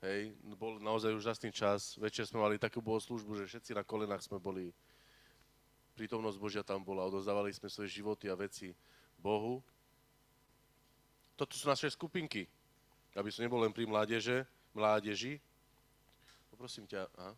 hej, 0.04 0.36
bol 0.52 0.76
naozaj 0.76 1.16
úžasný 1.16 1.48
čas. 1.48 1.96
Večer 1.96 2.28
sme 2.28 2.44
mali 2.44 2.60
takú 2.60 2.84
bohoslužbu, 2.84 3.40
že 3.40 3.48
všetci 3.48 3.72
na 3.72 3.80
kolenách 3.80 4.20
sme 4.20 4.36
boli. 4.36 4.68
Prítomnosť 5.96 6.36
Božia 6.36 6.60
tam 6.60 6.84
bola, 6.84 7.08
odozdávali 7.08 7.56
sme 7.56 7.72
svoje 7.72 7.88
životy 7.88 8.28
a 8.28 8.36
veci 8.36 8.76
Bohu. 9.16 9.64
Toto 11.40 11.56
sú 11.56 11.72
naše 11.72 11.88
skupinky, 11.88 12.44
aby 13.16 13.32
som 13.32 13.40
nebol 13.40 13.64
len 13.64 13.72
pri 13.72 13.88
mládeže, 13.88 14.44
mládeži. 14.76 15.40
Poprosím 16.52 16.84
ťa, 16.84 17.08
aha. 17.16 17.32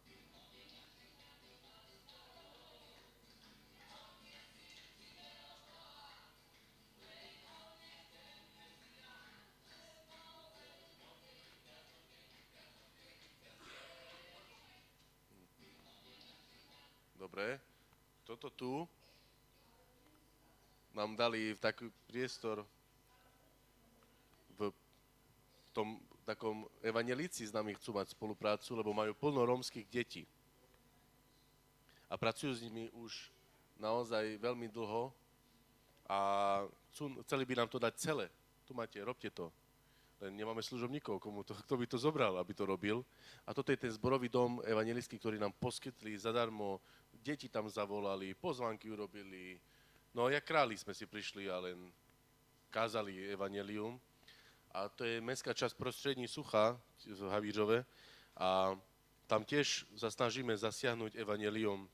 Dobre. 17.19 17.63
Toto 18.27 18.51
tu 18.51 18.83
nám 20.91 21.15
dali 21.15 21.55
v 21.55 21.61
taký 21.63 21.87
priestor 22.11 22.67
v 24.59 24.75
tom 25.71 26.03
takom 26.29 26.69
evangelíci 26.85 27.49
s 27.49 27.57
nami 27.57 27.73
chcú 27.81 27.97
mať 27.97 28.13
spoluprácu, 28.13 28.77
lebo 28.77 28.93
majú 28.93 29.17
plno 29.17 29.49
rómskych 29.49 29.89
detí. 29.89 30.29
A 32.13 32.21
pracujú 32.21 32.53
s 32.53 32.61
nimi 32.61 32.93
už 32.93 33.33
naozaj 33.81 34.37
veľmi 34.37 34.69
dlho 34.69 35.09
a 36.05 36.19
chcú, 36.93 37.17
chceli 37.25 37.49
by 37.49 37.55
nám 37.65 37.69
to 37.73 37.81
dať 37.81 37.95
celé. 37.97 38.27
Tu 38.69 38.77
máte, 38.77 39.01
robte 39.01 39.33
to. 39.33 39.49
Len 40.19 40.35
nemáme 40.35 40.61
služobníkov, 40.61 41.23
komu 41.23 41.47
to, 41.47 41.55
kto 41.55 41.75
by 41.79 41.87
to 41.87 41.97
zobral, 41.97 42.37
aby 42.37 42.53
to 42.53 42.67
robil. 42.67 43.07
A 43.47 43.55
toto 43.55 43.71
je 43.73 43.81
ten 43.81 43.93
zborový 43.95 44.29
dom 44.29 44.61
evangelistský, 44.67 45.17
ktorý 45.17 45.41
nám 45.41 45.55
poskytli 45.57 46.13
zadarmo 46.19 46.83
deti 47.23 47.49
tam 47.49 47.69
zavolali, 47.69 48.35
pozvanky 48.35 48.91
urobili. 48.91 49.61
No, 50.15 50.29
jak 50.29 50.45
králi 50.45 50.77
sme 50.77 50.97
si 50.97 51.07
prišli 51.07 51.47
a 51.49 51.61
len 51.61 51.93
kázali 52.73 53.31
evanelium. 53.31 54.01
A 54.73 54.89
to 54.89 55.05
je 55.05 55.21
mestská 55.21 55.55
časť 55.55 55.77
prostrední 55.77 56.29
Sucha 56.29 56.81
v 57.07 57.29
Havířove. 57.29 57.85
A 58.37 58.79
tam 59.27 59.45
tiež 59.45 59.87
sa 59.97 60.11
snažíme 60.11 60.57
zasiahnuť 60.57 61.17
evaneliom 61.17 61.89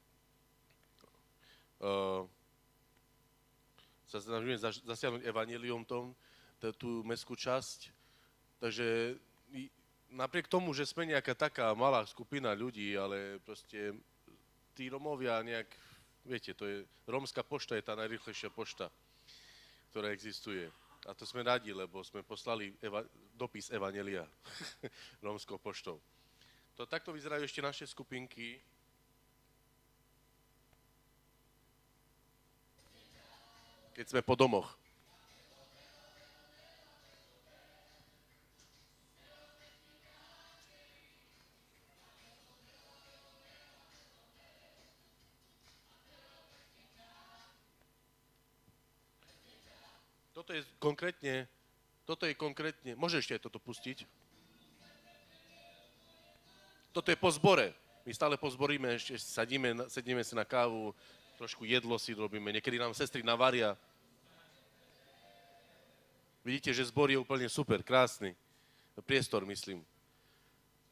uh, 1.81 2.27
sa 4.15 4.19
snažíme 4.21 4.55
zasiahnuť 4.63 5.27
evanelium 5.27 5.83
tom, 5.83 6.15
tú 6.79 7.03
mestskú 7.03 7.37
časť. 7.37 7.91
Takže 8.63 9.19
napriek 10.15 10.49
tomu, 10.49 10.73
že 10.73 10.87
sme 10.87 11.11
nejaká 11.11 11.35
taká 11.35 11.75
malá 11.75 12.07
skupina 12.07 12.55
ľudí, 12.55 12.95
ale 12.97 13.43
proste 13.43 13.93
tí 14.73 14.89
Romovia 14.89 15.43
nejak, 15.43 15.69
viete, 16.25 16.55
to 16.55 16.65
je, 16.65 16.77
rómska 17.11 17.43
pošta 17.43 17.77
je 17.77 17.85
tá 17.85 17.99
najrychlejšia 17.99 18.49
pošta, 18.55 18.89
ktorá 19.91 20.15
existuje. 20.15 20.71
A 21.05 21.13
to 21.13 21.29
sme 21.29 21.45
radi, 21.45 21.69
lebo 21.73 22.01
sme 22.01 22.25
poslali 22.25 22.73
eva- 22.81 23.05
dopis 23.37 23.69
Evanelia 23.69 24.25
rómskou 25.25 25.61
poštou. 25.61 26.01
To 26.75 26.89
takto 26.89 27.13
vyzerajú 27.13 27.45
ešte 27.45 27.63
naše 27.63 27.85
skupinky. 27.87 28.59
Keď 33.95 34.07
sme 34.11 34.23
po 34.27 34.35
domoch. 34.35 34.84
Je 50.55 50.63
konkrétne, 50.79 51.51
toto 52.07 52.31
je 52.31 52.35
konkrétne, 52.39 52.95
môže 52.95 53.19
ešte 53.19 53.35
aj 53.35 53.51
toto 53.51 53.59
pustiť? 53.59 54.07
Toto 56.95 57.11
je 57.11 57.19
po 57.19 57.27
zbore. 57.35 57.75
My 58.07 58.15
stále 58.15 58.39
pozboríme, 58.39 58.95
ešte 58.95 59.19
sadíme, 59.19 59.91
sedíme 59.91 60.23
si 60.23 60.39
na 60.39 60.47
kávu, 60.47 60.95
trošku 61.43 61.67
jedlo 61.67 61.99
si 61.99 62.15
robíme, 62.15 62.55
niekedy 62.55 62.79
nám 62.79 62.95
sestry 62.95 63.27
navaria. 63.27 63.75
Vidíte, 66.47 66.71
že 66.71 66.87
zbor 66.87 67.11
je 67.11 67.19
úplne 67.19 67.51
super, 67.51 67.83
krásny. 67.83 68.39
Priestor, 69.11 69.43
myslím. 69.51 69.83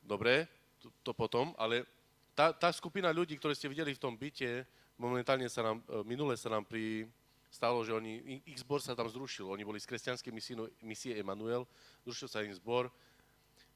Dobre, 0.03 0.51
to, 0.83 0.91
to 1.07 1.13
potom, 1.15 1.55
ale 1.55 1.87
tá, 2.35 2.51
tá 2.51 2.75
skupina 2.75 3.15
ľudí, 3.15 3.39
ktoré 3.39 3.55
ste 3.55 3.71
videli 3.71 3.95
v 3.95 4.03
tom 4.03 4.19
byte, 4.19 4.67
momentálne 4.99 5.47
sa 5.47 5.63
nám, 5.63 5.79
e, 5.87 6.03
minule 6.03 6.35
sa 6.35 6.51
nám 6.51 6.67
pri, 6.67 7.07
stalo, 7.53 7.85
že 7.85 7.93
oni, 7.93 8.41
ich 8.49 8.65
zbor 8.65 8.81
sa 8.81 8.97
tam 8.97 9.13
zrušil. 9.13 9.45
Oni 9.45 9.61
boli 9.61 9.77
z 9.77 9.87
kresťanskej 9.93 10.33
misie, 10.33 10.57
misie 10.81 11.13
Emanuel, 11.21 11.69
zrušil 12.09 12.29
sa 12.33 12.41
im 12.41 12.57
zbor, 12.57 12.89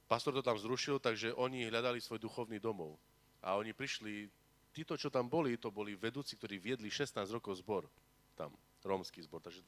pastor 0.08 0.32
to 0.32 0.40
tam 0.40 0.56
zrušil, 0.56 0.96
takže 0.96 1.36
oni 1.36 1.68
hľadali 1.68 2.00
svoj 2.00 2.16
duchovný 2.16 2.56
domov. 2.56 2.96
A 3.44 3.60
oni 3.60 3.76
prišli, 3.76 4.32
títo, 4.72 4.96
čo 4.96 5.12
tam 5.12 5.28
boli, 5.28 5.60
to 5.60 5.68
boli 5.68 5.92
vedúci, 5.92 6.40
ktorí 6.40 6.56
viedli 6.56 6.88
16 6.88 7.20
rokov 7.28 7.60
zbor 7.60 7.84
tam, 8.32 8.56
rómsky 8.80 9.20
zbor. 9.20 9.44
Takže 9.44 9.60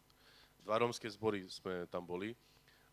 dva 0.65 0.81
rómske 0.81 1.07
zbory 1.13 1.45
sme 1.53 1.85
tam 1.93 2.09
boli. 2.09 2.33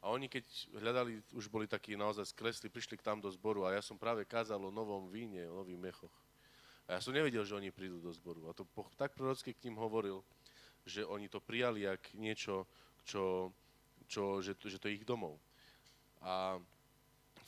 A 0.04 0.14
oni 0.14 0.30
keď 0.30 0.46
hľadali, 0.78 1.18
už 1.34 1.50
boli 1.50 1.66
takí 1.66 1.98
naozaj 1.98 2.30
skresli, 2.30 2.70
prišli 2.70 3.00
k 3.00 3.06
tam 3.08 3.18
do 3.18 3.32
zboru 3.32 3.66
a 3.66 3.74
ja 3.74 3.82
som 3.82 3.98
práve 3.98 4.22
kázal 4.22 4.62
o 4.62 4.70
novom 4.70 5.10
víne, 5.10 5.50
o 5.50 5.66
nových 5.66 5.82
mechoch. 5.82 6.16
A 6.86 6.94
ja 6.94 7.00
som 7.02 7.10
nevedel, 7.10 7.42
že 7.42 7.58
oni 7.58 7.74
prídu 7.74 7.98
do 7.98 8.14
zboru. 8.14 8.46
A 8.46 8.54
to 8.54 8.70
tak 8.94 9.18
prorocky 9.18 9.58
k 9.58 9.66
ním 9.66 9.82
hovoril, 9.82 10.22
že 10.86 11.02
oni 11.06 11.26
to 11.26 11.42
prijali 11.42 11.90
jak 11.90 12.14
niečo, 12.14 12.70
čo, 13.04 13.50
čo, 14.06 14.42
že, 14.42 14.54
že 14.54 14.78
to 14.78 14.88
je 14.88 15.02
ich 15.02 15.06
domov. 15.06 15.42
A 16.22 16.62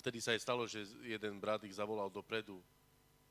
vtedy 0.02 0.22
sa 0.22 0.34
aj 0.34 0.42
stalo, 0.42 0.66
že 0.66 0.86
jeden 1.06 1.38
brat 1.38 1.64
ich 1.66 1.78
zavolal 1.78 2.10
dopredu 2.10 2.62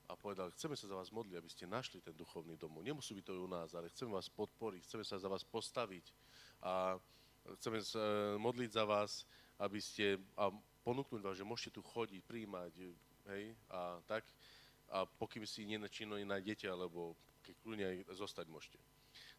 a 0.07 0.15
povedal, 0.15 0.55
chceme 0.55 0.79
sa 0.79 0.87
za 0.87 0.95
vás 0.95 1.11
modliť, 1.11 1.35
aby 1.35 1.51
ste 1.51 1.67
našli 1.67 1.99
ten 1.99 2.15
duchovný 2.15 2.55
domov. 2.55 2.87
Nemusí 2.87 3.11
byť 3.15 3.25
to 3.27 3.43
u 3.43 3.51
nás, 3.51 3.75
ale 3.75 3.91
chceme 3.91 4.15
vás 4.15 4.31
podporiť, 4.31 4.87
chceme 4.87 5.03
sa 5.03 5.19
za 5.19 5.27
vás 5.27 5.43
postaviť 5.43 6.15
a 6.63 6.95
chceme 7.59 7.83
sa 7.83 8.39
modliť 8.39 8.71
za 8.71 8.85
vás, 8.87 9.27
aby 9.59 9.83
ste, 9.83 10.23
a 10.39 10.51
ponúknuť 10.87 11.21
vás, 11.23 11.35
že 11.35 11.47
môžete 11.47 11.75
tu 11.75 11.83
chodiť, 11.83 12.23
príjmať, 12.23 12.73
hej, 13.35 13.45
a 13.71 13.99
tak. 14.07 14.23
A 14.87 15.03
pokým 15.03 15.43
si 15.43 15.67
nenačino 15.67 16.15
nájdete, 16.15 16.71
alebo 16.71 17.19
keď 17.43 17.55
kľudne 17.63 17.87
aj 17.91 17.97
zostať 18.15 18.47
môžete. 18.47 18.79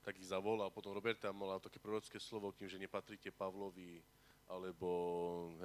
Tak 0.08 0.24
ich 0.24 0.32
zavolal, 0.32 0.72
potom 0.72 0.96
Roberta 0.96 1.36
mala 1.36 1.60
také 1.60 1.84
prorocké 1.84 2.16
slovo 2.16 2.56
k 2.56 2.64
tým, 2.64 2.72
že 2.72 2.80
nepatríte 2.80 3.28
Pavlovi, 3.28 4.00
alebo 4.48 4.88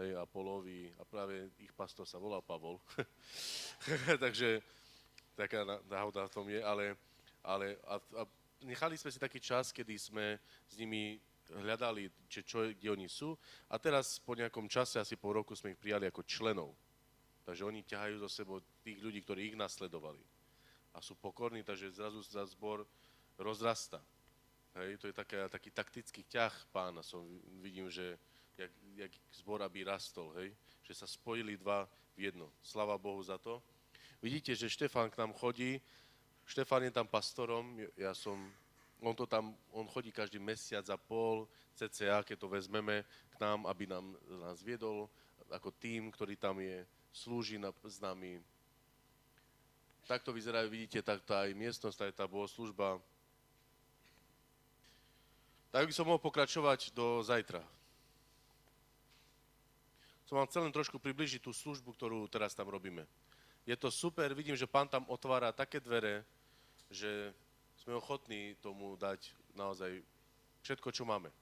hej, 0.03 0.19
Apolovi 0.19 0.91
a 0.99 1.07
práve 1.07 1.47
ich 1.63 1.71
pastor 1.71 2.03
sa 2.03 2.19
volal 2.19 2.43
Pavol. 2.43 2.83
Takže 4.27 4.59
taká 5.39 5.63
ná- 5.63 5.79
náhoda 5.87 6.27
v 6.27 6.35
tom 6.35 6.47
je, 6.51 6.59
ale, 6.59 6.99
ale 7.47 7.79
a, 7.87 8.03
a 8.19 8.23
nechali 8.67 8.99
sme 8.99 9.15
si 9.15 9.23
taký 9.23 9.39
čas, 9.39 9.71
kedy 9.71 9.95
sme 9.95 10.43
s 10.67 10.75
nimi 10.75 11.23
hľadali, 11.63 12.11
či 12.27 12.43
čo, 12.43 12.67
kde 12.67 12.91
oni 12.91 13.07
sú 13.07 13.39
a 13.71 13.79
teraz 13.79 14.19
po 14.19 14.35
nejakom 14.35 14.67
čase, 14.67 14.99
asi 14.99 15.15
po 15.15 15.31
roku, 15.31 15.55
sme 15.55 15.71
ich 15.71 15.79
prijali 15.79 16.11
ako 16.11 16.27
členov. 16.27 16.75
Takže 17.47 17.63
oni 17.63 17.87
ťahajú 17.87 18.19
zo 18.19 18.27
sebou 18.27 18.59
tých 18.83 18.99
ľudí, 18.99 19.23
ktorí 19.23 19.55
ich 19.55 19.57
nasledovali. 19.59 20.19
A 20.91 20.99
sú 20.99 21.15
pokorní, 21.15 21.63
takže 21.63 21.95
zrazu 21.95 22.27
sa 22.27 22.43
zbor 22.43 22.83
rozrasta. 23.39 24.03
Hej, 24.73 24.97
to 24.97 25.07
je 25.07 25.15
taká, 25.15 25.49
taký 25.53 25.69
taktický 25.69 26.25
ťah 26.25 26.53
pána. 26.73 27.05
Som, 27.05 27.29
vidím, 27.61 27.93
že 27.93 28.17
jak, 28.57 28.73
jak 28.97 29.13
zbor 29.33 29.61
aby 29.61 29.85
rastol, 29.85 30.33
hej? 30.41 30.57
že 30.81 30.97
sa 30.97 31.05
spojili 31.05 31.61
dva 31.61 31.85
v 32.17 32.33
jedno. 32.33 32.49
Slava 32.65 32.97
Bohu 32.97 33.21
za 33.21 33.37
to. 33.37 33.61
Vidíte, 34.25 34.57
že 34.57 34.73
Štefán 34.73 35.13
k 35.13 35.19
nám 35.21 35.37
chodí. 35.37 35.77
Štefán 36.49 36.83
je 36.89 36.93
tam 36.95 37.07
pastorom, 37.07 37.79
ja 37.97 38.17
som, 38.17 38.39
on 38.99 39.15
to 39.15 39.27
tam, 39.29 39.55
on 39.71 39.87
chodí 39.87 40.11
každý 40.11 40.43
mesiac 40.43 40.83
a 40.91 40.97
pol, 40.97 41.47
cca, 41.75 42.25
keď 42.25 42.37
to 42.39 42.49
vezmeme 42.49 43.05
k 43.05 43.37
nám, 43.39 43.67
aby 43.67 43.87
nám, 43.87 44.17
nás 44.43 44.63
viedol 44.65 45.07
ako 45.53 45.71
tým, 45.77 46.09
ktorý 46.09 46.35
tam 46.35 46.59
je, 46.59 46.83
slúži 47.13 47.61
na, 47.61 47.71
s 47.85 48.01
nami. 48.01 48.41
Takto 50.09 50.33
vyzerajú, 50.33 50.67
vidíte, 50.73 51.05
tak 51.05 51.23
tá 51.23 51.47
aj 51.47 51.53
miestnosť, 51.55 51.99
aj 52.09 52.13
tá 52.17 52.25
bohoslužba. 52.27 52.99
Tak 55.73 55.89
by 55.89 55.93
som 55.97 56.05
mohol 56.05 56.21
pokračovať 56.21 56.93
do 56.93 57.25
zajtra. 57.25 57.65
Som 60.29 60.37
vám 60.37 60.49
chcel 60.53 60.69
len 60.69 60.77
trošku 60.77 61.01
približiť 61.01 61.41
tú 61.41 61.49
službu, 61.49 61.97
ktorú 61.97 62.29
teraz 62.29 62.53
tam 62.53 62.69
robíme. 62.69 63.09
Je 63.65 63.73
to 63.81 63.89
super, 63.89 64.37
vidím, 64.37 64.53
že 64.53 64.69
pán 64.69 64.85
tam 64.85 65.09
otvára 65.09 65.49
také 65.49 65.81
dvere, 65.81 66.29
že 66.93 67.33
sme 67.81 67.97
ochotní 67.97 68.53
tomu 68.61 69.01
dať 69.01 69.33
naozaj 69.57 70.05
všetko, 70.61 70.93
čo 70.93 71.09
máme. 71.09 71.33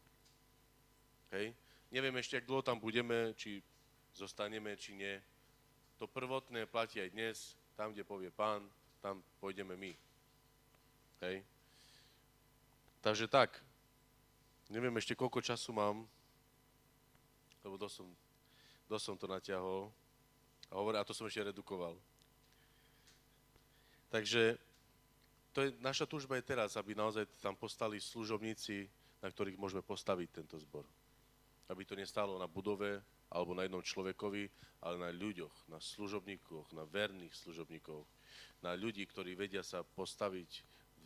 Hej? 1.34 1.50
Neviem 1.90 2.14
ešte, 2.22 2.38
jak 2.38 2.46
dlho 2.46 2.62
tam 2.62 2.78
budeme, 2.78 3.34
či 3.34 3.58
zostaneme, 4.14 4.78
či 4.78 4.94
nie. 4.94 5.18
To 5.98 6.06
prvotné 6.06 6.70
platí 6.70 7.02
aj 7.02 7.10
dnes, 7.10 7.58
tam, 7.74 7.90
kde 7.90 8.06
povie 8.06 8.30
pán, 8.30 8.62
tam 9.02 9.26
pôjdeme 9.42 9.74
my. 9.74 9.90
Hej? 11.18 11.42
Takže 13.02 13.26
tak, 13.26 13.58
neviem 14.70 14.94
ešte, 14.96 15.18
koľko 15.18 15.42
času 15.42 15.74
mám, 15.74 16.06
lebo 17.66 17.74
dosť 17.76 17.94
som, 18.00 18.08
dosť 18.86 19.04
som 19.04 19.16
to 19.18 19.26
natiahol. 19.26 19.90
A, 20.70 20.78
hovorím, 20.78 21.02
a 21.02 21.06
to 21.06 21.12
som 21.12 21.26
ešte 21.26 21.42
redukoval. 21.42 21.98
Takže 24.10 24.58
to 25.50 25.66
je, 25.66 25.74
naša 25.82 26.06
túžba 26.06 26.38
je 26.38 26.46
teraz, 26.46 26.78
aby 26.78 26.94
naozaj 26.94 27.26
tam 27.42 27.58
postali 27.58 27.98
služobníci, 27.98 28.86
na 29.18 29.28
ktorých 29.28 29.58
môžeme 29.58 29.82
postaviť 29.82 30.28
tento 30.30 30.56
zbor. 30.62 30.86
Aby 31.66 31.82
to 31.82 31.98
nestalo 31.98 32.38
na 32.38 32.46
budove 32.46 33.02
alebo 33.30 33.54
na 33.54 33.66
jednom 33.66 33.82
človekovi, 33.82 34.50
ale 34.82 34.96
na 34.98 35.10
ľuďoch, 35.14 35.70
na 35.70 35.78
služobníkoch, 35.78 36.74
na 36.74 36.82
verných 36.86 37.34
služobníkoch, 37.34 38.06
na 38.62 38.74
ľudí, 38.74 39.06
ktorí 39.06 39.38
vedia 39.38 39.62
sa 39.62 39.82
postaviť 39.82 40.50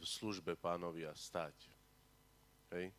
v 0.01 0.05
službe 0.05 0.57
pánovi 0.57 1.05
a 1.05 1.13
stať. 1.13 1.57
Hej? 2.73 2.93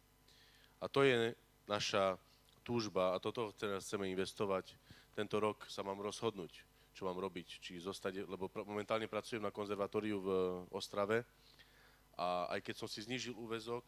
A 0.82 0.86
to 0.92 1.06
je 1.06 1.36
naša 1.70 2.20
túžba 2.66 3.14
a 3.14 3.22
toto 3.22 3.54
chceme 3.54 4.10
investovať. 4.10 4.74
Tento 5.14 5.38
rok 5.40 5.64
sa 5.70 5.86
mám 5.86 6.02
rozhodnúť, 6.02 6.52
čo 6.92 7.08
mám 7.08 7.22
robiť, 7.22 7.62
či 7.62 7.80
zostať, 7.80 8.26
lebo 8.26 8.52
momentálne 8.66 9.08
pracujem 9.08 9.44
na 9.44 9.54
konzervatóriu 9.54 10.18
v 10.20 10.30
Ostrave 10.74 11.24
a 12.20 12.50
aj 12.52 12.60
keď 12.66 12.76
som 12.76 12.90
si 12.90 13.06
znížil 13.06 13.36
úvezok, 13.38 13.88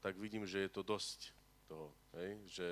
tak 0.00 0.16
vidím, 0.16 0.48
že 0.48 0.64
je 0.64 0.70
to 0.72 0.82
dosť 0.82 1.32
toho, 1.68 1.92
hej? 2.16 2.36
že 2.48 2.68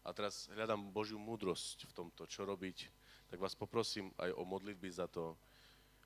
a 0.00 0.16
teraz 0.16 0.48
hľadám 0.56 0.90
Božiu 0.92 1.20
múdrosť 1.20 1.84
v 1.84 1.92
tomto, 1.92 2.24
čo 2.24 2.48
robiť, 2.48 2.88
tak 3.28 3.38
vás 3.38 3.52
poprosím 3.52 4.08
aj 4.16 4.32
o 4.32 4.42
modlitby 4.48 4.88
za 4.88 5.06
to, 5.06 5.36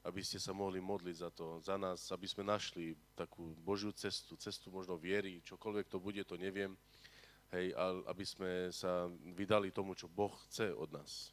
aby 0.05 0.21
ste 0.21 0.37
sa 0.37 0.53
mohli 0.53 0.85
modliť 0.85 1.17
za 1.17 1.31
to, 1.33 1.65
za 1.65 1.81
nás, 1.81 2.13
aby 2.13 2.29
sme 2.29 2.45
našli 2.45 2.93
takú 3.17 3.57
Božiu 3.65 3.89
cestu, 3.97 4.37
cestu 4.37 4.69
možno 4.69 5.01
viery, 5.01 5.41
čokoľvek 5.41 5.87
to 5.89 5.97
bude, 5.97 6.21
to 6.29 6.37
neviem, 6.37 6.77
hej, 7.57 7.73
aby 8.05 8.25
sme 8.25 8.69
sa 8.69 9.09
vydali 9.33 9.73
tomu, 9.73 9.97
čo 9.97 10.13
Boh 10.13 10.33
chce 10.49 10.77
od 10.77 10.93
nás. 10.93 11.33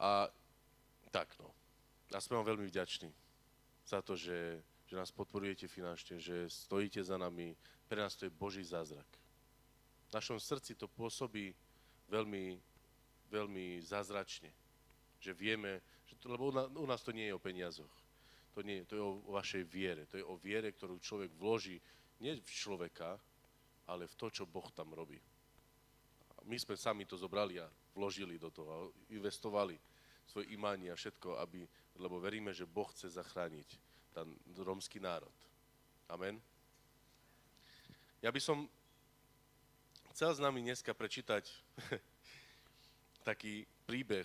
A 0.00 0.28
Tak 1.14 1.30
no. 1.38 1.54
A 2.10 2.18
sme 2.18 2.42
vám 2.42 2.50
veľmi 2.50 2.66
vďační 2.66 3.06
za 3.86 4.02
to, 4.02 4.18
že, 4.18 4.58
že 4.90 4.98
nás 4.98 5.14
podporujete 5.14 5.70
finančne, 5.70 6.18
že 6.18 6.50
stojíte 6.50 6.98
za 7.06 7.14
nami. 7.14 7.54
Pre 7.86 8.02
nás 8.02 8.18
to 8.18 8.26
je 8.26 8.34
Boží 8.34 8.66
zázrak. 8.66 9.06
V 10.10 10.12
našom 10.14 10.42
srdci 10.42 10.74
to 10.74 10.90
pôsobí 10.90 11.54
veľmi, 12.10 12.58
veľmi 13.30 13.78
zázračne. 13.78 14.50
Že 15.22 15.32
vieme, 15.38 15.78
lebo 16.24 16.48
u 16.80 16.86
nás, 16.86 17.02
to 17.02 17.12
nie 17.12 17.28
je 17.28 17.36
o 17.36 17.42
peniazoch. 17.42 17.94
To, 18.54 18.62
nie, 18.62 18.86
to 18.86 18.94
je 18.96 19.02
o, 19.02 19.20
vašej 19.34 19.64
viere. 19.66 20.06
To 20.08 20.16
je 20.16 20.24
o 20.24 20.38
viere, 20.38 20.70
ktorú 20.72 20.96
človek 21.02 21.34
vloží 21.36 21.76
nie 22.22 22.38
v 22.38 22.50
človeka, 22.50 23.18
ale 23.90 24.06
v 24.08 24.14
to, 24.14 24.30
čo 24.30 24.48
Boh 24.48 24.66
tam 24.72 24.94
robí. 24.94 25.18
My 26.44 26.56
sme 26.56 26.76
sami 26.76 27.04
to 27.04 27.18
zobrali 27.18 27.58
a 27.60 27.66
vložili 27.96 28.38
do 28.38 28.48
toho 28.48 28.70
a 28.70 28.78
investovali 29.12 29.76
svoje 30.24 30.48
imanie 30.56 30.88
a 30.92 30.96
všetko, 30.96 31.36
aby, 31.40 31.66
lebo 32.00 32.20
veríme, 32.20 32.52
že 32.56 32.68
Boh 32.68 32.88
chce 32.88 33.12
zachrániť 33.12 33.68
ten 34.14 34.28
rómsky 34.56 35.02
národ. 35.02 35.34
Amen. 36.08 36.40
Ja 38.24 38.32
by 38.32 38.40
som 38.40 38.68
chcel 40.16 40.32
s 40.32 40.40
nami 40.40 40.64
dneska 40.64 40.96
prečítať 40.96 41.44
taký 43.28 43.68
príbeh 43.84 44.24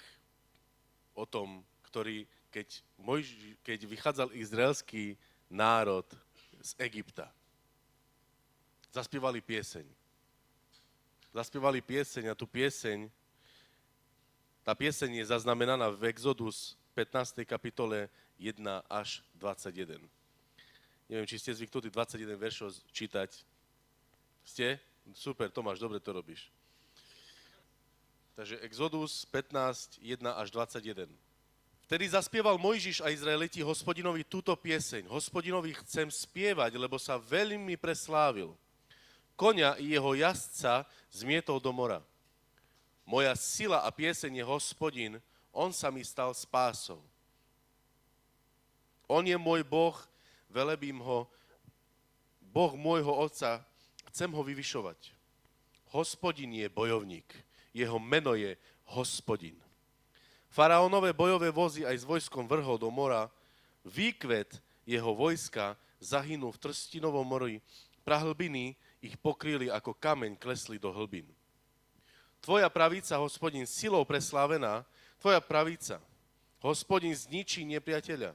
o 1.18 1.26
tom, 1.28 1.66
ktorý, 1.90 2.30
keď, 2.54 2.86
Mojži, 3.02 3.58
keď 3.66 3.80
vychádzal 3.90 4.30
izraelský 4.38 5.18
národ 5.50 6.06
z 6.62 6.78
Egypta, 6.78 7.34
zaspievali 8.94 9.42
pieseň. 9.42 9.86
Zaspievali 11.34 11.82
pieseň 11.82 12.34
a 12.34 12.38
tú 12.38 12.46
pieseň, 12.50 13.10
tá 14.66 14.78
pieseň 14.78 15.22
je 15.22 15.26
zaznamenaná 15.30 15.90
v 15.90 16.14
Exodus 16.14 16.78
15. 16.94 17.42
kapitole 17.46 18.10
1 18.38 18.62
až 18.86 19.26
21. 19.38 19.98
Neviem, 21.10 21.26
či 21.26 21.42
ste 21.42 21.54
zvyknutí 21.58 21.90
21 21.90 22.38
veršov 22.38 22.70
čítať. 22.94 23.34
Ste? 24.46 24.78
Super, 25.18 25.50
Tomáš, 25.50 25.82
dobre 25.82 25.98
to 25.98 26.14
robíš. 26.14 26.54
Takže 28.38 28.62
Exodus 28.62 29.26
15, 29.34 29.98
1 30.00 30.22
až 30.38 30.48
21. 30.54 31.10
Vtedy 31.90 32.06
zaspieval 32.06 32.62
Mojžiš 32.62 33.02
a 33.02 33.10
Izraeliti 33.10 33.66
hospodinovi 33.66 34.22
túto 34.22 34.54
pieseň. 34.54 35.10
Hospodinovi 35.10 35.74
chcem 35.82 36.06
spievať, 36.06 36.78
lebo 36.78 37.02
sa 37.02 37.18
veľmi 37.18 37.74
preslávil 37.82 38.54
konia 39.40 39.80
i 39.80 39.96
jeho 39.96 40.12
jazdca 40.20 40.84
zmietol 41.08 41.64
do 41.64 41.72
mora. 41.72 42.04
Moja 43.08 43.32
sila 43.40 43.88
a 43.88 43.90
pieseň 43.90 44.44
je 44.44 44.46
hospodin, 44.46 45.14
on 45.56 45.72
sa 45.72 45.88
mi 45.88 46.04
stal 46.04 46.36
spásou. 46.36 47.00
On 49.08 49.24
je 49.24 49.34
môj 49.40 49.64
Boh, 49.64 49.96
velebím 50.52 51.00
ho, 51.00 51.26
Boh 52.52 52.76
môjho 52.76 53.16
otca, 53.16 53.64
chcem 54.12 54.30
ho 54.30 54.44
vyvyšovať. 54.44 55.16
Hospodin 55.96 56.54
je 56.54 56.68
bojovník, 56.70 57.26
jeho 57.74 57.98
meno 57.98 58.36
je 58.36 58.54
hospodin. 58.94 59.56
Faraónové 60.50 61.14
bojové 61.14 61.54
vozy 61.54 61.86
aj 61.86 62.02
s 62.02 62.10
vojskom 62.10 62.50
vrhol 62.50 62.82
do 62.82 62.90
mora, 62.90 63.30
výkvet 63.86 64.58
jeho 64.86 65.14
vojska 65.14 65.78
zahynul 66.02 66.50
v 66.50 66.62
Trstinovom 66.70 67.22
mori, 67.22 67.62
prahlbiny 68.02 68.74
ich 69.00 69.14
pokryli 69.22 69.70
ako 69.70 69.94
kameň, 69.94 70.34
klesli 70.42 70.82
do 70.82 70.90
hlbín. 70.90 71.30
Tvoja 72.42 72.72
pravica, 72.72 73.20
hospodin, 73.20 73.68
silou 73.68 74.02
preslávená, 74.08 74.88
tvoja 75.20 75.44
pravica, 75.44 76.00
hospodin 76.64 77.14
zničí 77.14 77.68
nepriateľa. 77.68 78.34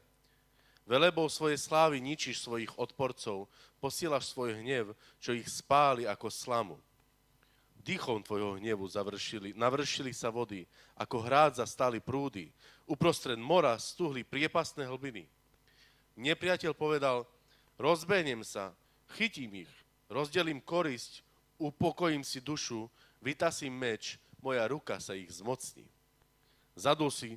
Velebou 0.85 1.25
svojej 1.33 1.57
slávy 1.57 1.97
ničíš 2.05 2.45
svojich 2.45 2.69
odporcov, 2.77 3.49
posielaš 3.81 4.37
svoj 4.37 4.61
hnev, 4.61 4.93
čo 5.17 5.33
ich 5.33 5.49
spáli 5.49 6.05
ako 6.05 6.29
slamu. 6.29 6.77
Dýchom 7.85 8.25
tvojho 8.25 8.57
hnevu 8.57 8.89
završili, 8.89 9.53
navršili 9.53 10.17
sa 10.17 10.33
vody, 10.33 10.65
ako 10.97 11.21
hrádza 11.21 11.69
stali 11.69 12.01
prúdy. 12.01 12.49
Uprostred 12.89 13.37
mora 13.37 13.77
stuhli 13.77 14.25
priepasné 14.25 14.89
hlbiny. 14.89 15.29
Nepriateľ 16.17 16.73
povedal, 16.73 17.29
rozbenem 17.77 18.41
sa, 18.41 18.73
chytím 19.13 19.69
ich, 19.69 19.73
rozdelím 20.09 20.65
korisť, 20.65 21.21
upokojím 21.61 22.25
si 22.25 22.41
dušu, 22.41 22.89
vytasím 23.21 23.77
meč, 23.77 24.17
moja 24.41 24.65
ruka 24.65 24.97
sa 24.97 25.13
ich 25.13 25.29
zmocní. 25.29 25.85
Zadul 26.73 27.13
si 27.13 27.37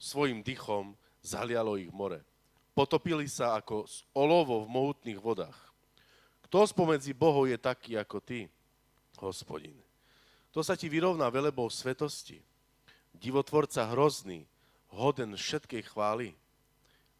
svojim 0.00 0.40
dychom, 0.40 0.96
zalialo 1.20 1.76
ich 1.76 1.92
more. 1.92 2.24
Potopili 2.72 3.28
sa 3.28 3.60
ako 3.60 3.84
olovo 4.16 4.64
v 4.64 4.72
mohutných 4.72 5.20
vodách. 5.20 5.58
Kto 6.48 6.64
spomedzi 6.64 7.12
Bohov 7.12 7.44
je 7.44 7.60
taký 7.60 8.00
ako 8.00 8.24
ty, 8.24 8.48
hospodin? 9.20 9.81
To 10.52 10.60
sa 10.60 10.76
ti 10.76 10.88
vyrovná 10.88 11.32
velebou 11.32 11.68
svetosti. 11.72 12.44
Divotvorca 13.16 13.88
hrozný, 13.88 14.44
hoden 14.92 15.32
všetkej 15.32 15.82
chvály. 15.88 16.36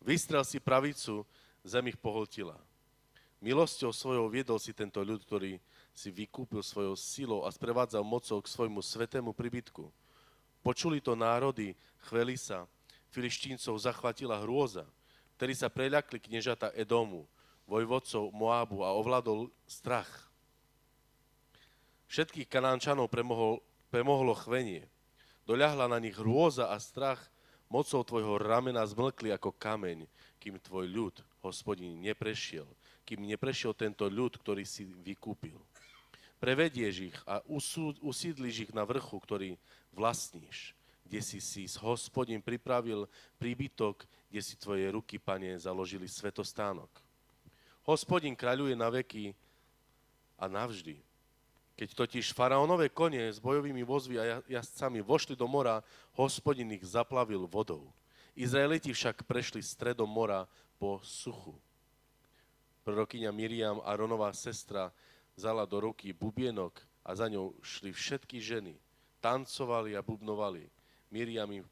Vystrel 0.05 0.45
si 0.45 0.61
pravicu, 0.61 1.25
zem 1.65 1.89
ich 1.89 1.97
pohltila. 1.97 2.59
Milosťou 3.43 3.91
svojou 3.91 4.29
viedol 4.31 4.61
si 4.61 4.71
tento 4.77 5.03
ľud, 5.03 5.25
ktorý 5.25 5.59
si 5.93 6.09
vykúpil 6.15 6.63
svojou 6.63 6.95
silou 6.95 7.41
a 7.45 7.51
sprevádzal 7.51 8.05
mocou 8.07 8.39
k 8.41 8.53
svojmu 8.53 8.81
svetému 8.81 9.35
pribytku. 9.35 9.91
Počuli 10.63 11.03
to 11.03 11.19
národy, 11.19 11.75
chveli 12.07 12.39
sa, 12.39 12.71
filištíncov 13.11 13.75
zachvatila 13.77 14.41
hrôza, 14.41 14.87
ktorí 15.37 15.53
sa 15.59 15.67
preľakli 15.67 16.23
kniežata 16.23 16.71
Edomu, 16.73 17.27
vojvodcov 17.67 18.31
Moábu 18.31 18.87
a 18.87 18.95
ovládol 18.95 19.51
strach. 19.67 20.32
Všetkých 22.13 22.45
kanánčanov 22.45 23.09
premohol, 23.09 23.65
premohlo 23.89 24.37
chvenie. 24.37 24.85
Doľahla 25.49 25.89
na 25.89 25.97
nich 25.97 26.13
hrôza 26.13 26.69
a 26.69 26.77
strach, 26.77 27.33
mocou 27.73 28.05
tvojho 28.05 28.37
ramena 28.37 28.85
zmlkli 28.85 29.33
ako 29.33 29.57
kameň, 29.57 30.05
kým 30.37 30.61
tvoj 30.61 30.85
ľud, 30.93 31.15
hospodin, 31.41 31.97
neprešiel– 32.05 32.69
kým 33.03 33.27
neprešiel 33.27 33.75
tento 33.75 34.07
ľud, 34.07 34.39
ktorý 34.39 34.63
si 34.63 34.87
vykúpil. 34.87 35.59
Prevedieš 36.41 37.13
ich 37.13 37.19
a 37.27 37.39
usídliš 38.03 38.67
ich 38.67 38.73
na 38.75 38.83
vrchu, 38.83 39.15
ktorý 39.15 39.49
vlastníš, 39.95 40.75
kde 41.07 41.21
si 41.23 41.39
si 41.39 41.69
s 41.69 41.79
hospodin 41.79 42.43
pripravil 42.43 43.07
príbytok, 43.39 44.03
kde 44.27 44.41
si 44.43 44.59
tvoje 44.59 44.91
ruky, 44.91 45.23
pane, 45.23 45.55
založili 45.59 46.11
svetostánok. 46.11 46.91
Hospodin 47.87 48.35
kráľuje 48.35 48.75
na 48.75 48.91
veky 48.91 49.35
a 50.39 50.51
navždy. 50.51 50.99
Keď 51.73 51.89
totiž 51.97 52.37
faraónové 52.37 52.93
kone 52.93 53.33
s 53.33 53.41
bojovými 53.41 53.83
vozmi 53.83 54.21
a 54.21 54.45
jazdcami 54.45 55.01
vošli 55.01 55.35
do 55.35 55.49
mora, 55.49 55.81
hospodin 56.15 56.69
ich 56.77 56.85
zaplavil 56.85 57.49
vodou. 57.49 57.89
Izraeliti 58.37 58.93
však 58.93 59.25
prešli 59.25 59.65
stredom 59.65 60.09
mora 60.09 60.45
po 60.77 61.01
suchu 61.01 61.57
prorokyňa 62.83 63.31
Miriam 63.31 63.79
a 63.87 63.95
Ronová 63.95 64.35
sestra 64.35 64.91
vzala 65.39 65.65
do 65.65 65.79
ruky 65.81 66.11
bubienok 66.11 66.75
a 67.07 67.15
za 67.15 67.31
ňou 67.31 67.55
šli 67.63 67.95
všetky 67.95 68.43
ženy. 68.43 68.75
Tancovali 69.23 69.95
a 69.95 70.03
bubnovali. 70.03 70.67
Miriam 71.15 71.47
im, 71.55 71.65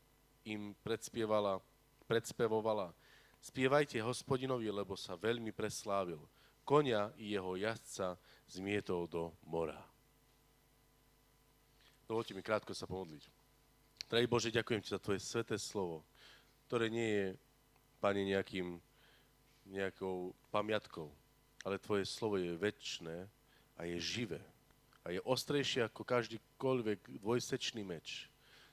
im 0.46 0.62
predspievala, 0.86 1.58
predspevovala. 2.06 2.94
Spievajte 3.42 3.98
hospodinovi, 3.98 4.70
lebo 4.70 4.94
sa 4.94 5.18
veľmi 5.18 5.50
preslávil. 5.50 6.22
Konia 6.62 7.10
i 7.18 7.34
jeho 7.34 7.58
jazdca 7.58 8.14
zmietol 8.46 9.10
do 9.10 9.34
mora. 9.42 9.89
Dovolte 12.10 12.34
mi 12.34 12.42
krátko 12.42 12.74
sa 12.74 12.90
pomodliť. 12.90 13.22
Drahý 14.10 14.26
Bože, 14.26 14.50
ďakujem 14.50 14.82
Ti 14.82 14.98
za 14.98 14.98
Tvoje 14.98 15.22
sveté 15.22 15.54
slovo, 15.54 16.02
ktoré 16.66 16.90
nie 16.90 17.06
je, 17.06 17.26
Pane, 18.02 18.26
nejakým 18.26 18.82
nejakou 19.70 20.34
pamiatkou, 20.50 21.06
ale 21.62 21.78
tvoje 21.78 22.02
slovo 22.10 22.34
je 22.34 22.50
väčšné 22.58 23.30
a 23.78 23.86
je 23.86 23.94
živé. 24.02 24.42
A 25.06 25.14
je 25.14 25.22
ostrejšie 25.22 25.86
ako 25.86 26.02
každýkoľvek 26.02 27.22
dvojsečný 27.22 27.86
meč. 27.86 28.26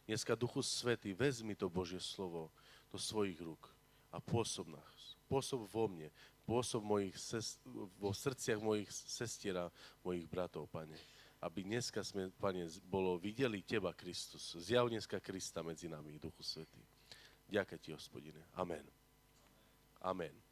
Dneska 0.09 0.33
Duchu 0.33 0.65
Svety, 0.65 1.13
vezmi 1.13 1.53
to 1.53 1.69
Božie 1.69 2.01
slovo 2.01 2.49
do 2.89 2.97
svojich 2.97 3.37
rúk 3.37 3.69
a 4.09 4.17
pôsob 4.17 4.65
nás. 4.73 5.13
Pôsob 5.29 5.69
vo 5.69 5.85
mne, 5.85 6.09
pôsob 6.49 6.81
mojich 6.81 7.13
ses, 7.21 7.61
vo 8.01 8.09
srdciach 8.17 8.57
mojich 8.57 8.89
sestier 8.89 9.61
a 9.61 9.69
mojich 10.01 10.25
bratov, 10.25 10.65
Pane. 10.73 10.97
Aby 11.37 11.69
dneska 11.69 12.01
sme, 12.01 12.33
Pane, 12.33 12.65
bolo 12.89 13.21
videli 13.21 13.61
Teba, 13.61 13.93
Kristus. 13.93 14.57
Zjav 14.57 14.89
dneska 14.89 15.21
Krista 15.21 15.61
medzi 15.61 15.85
nami, 15.85 16.17
Duchu 16.17 16.41
Svety. 16.41 16.81
Ďakujem 17.47 17.79
Ti, 17.79 17.89
hospodine. 17.93 18.41
Amen. 18.57 18.83
Amen. 20.01 20.46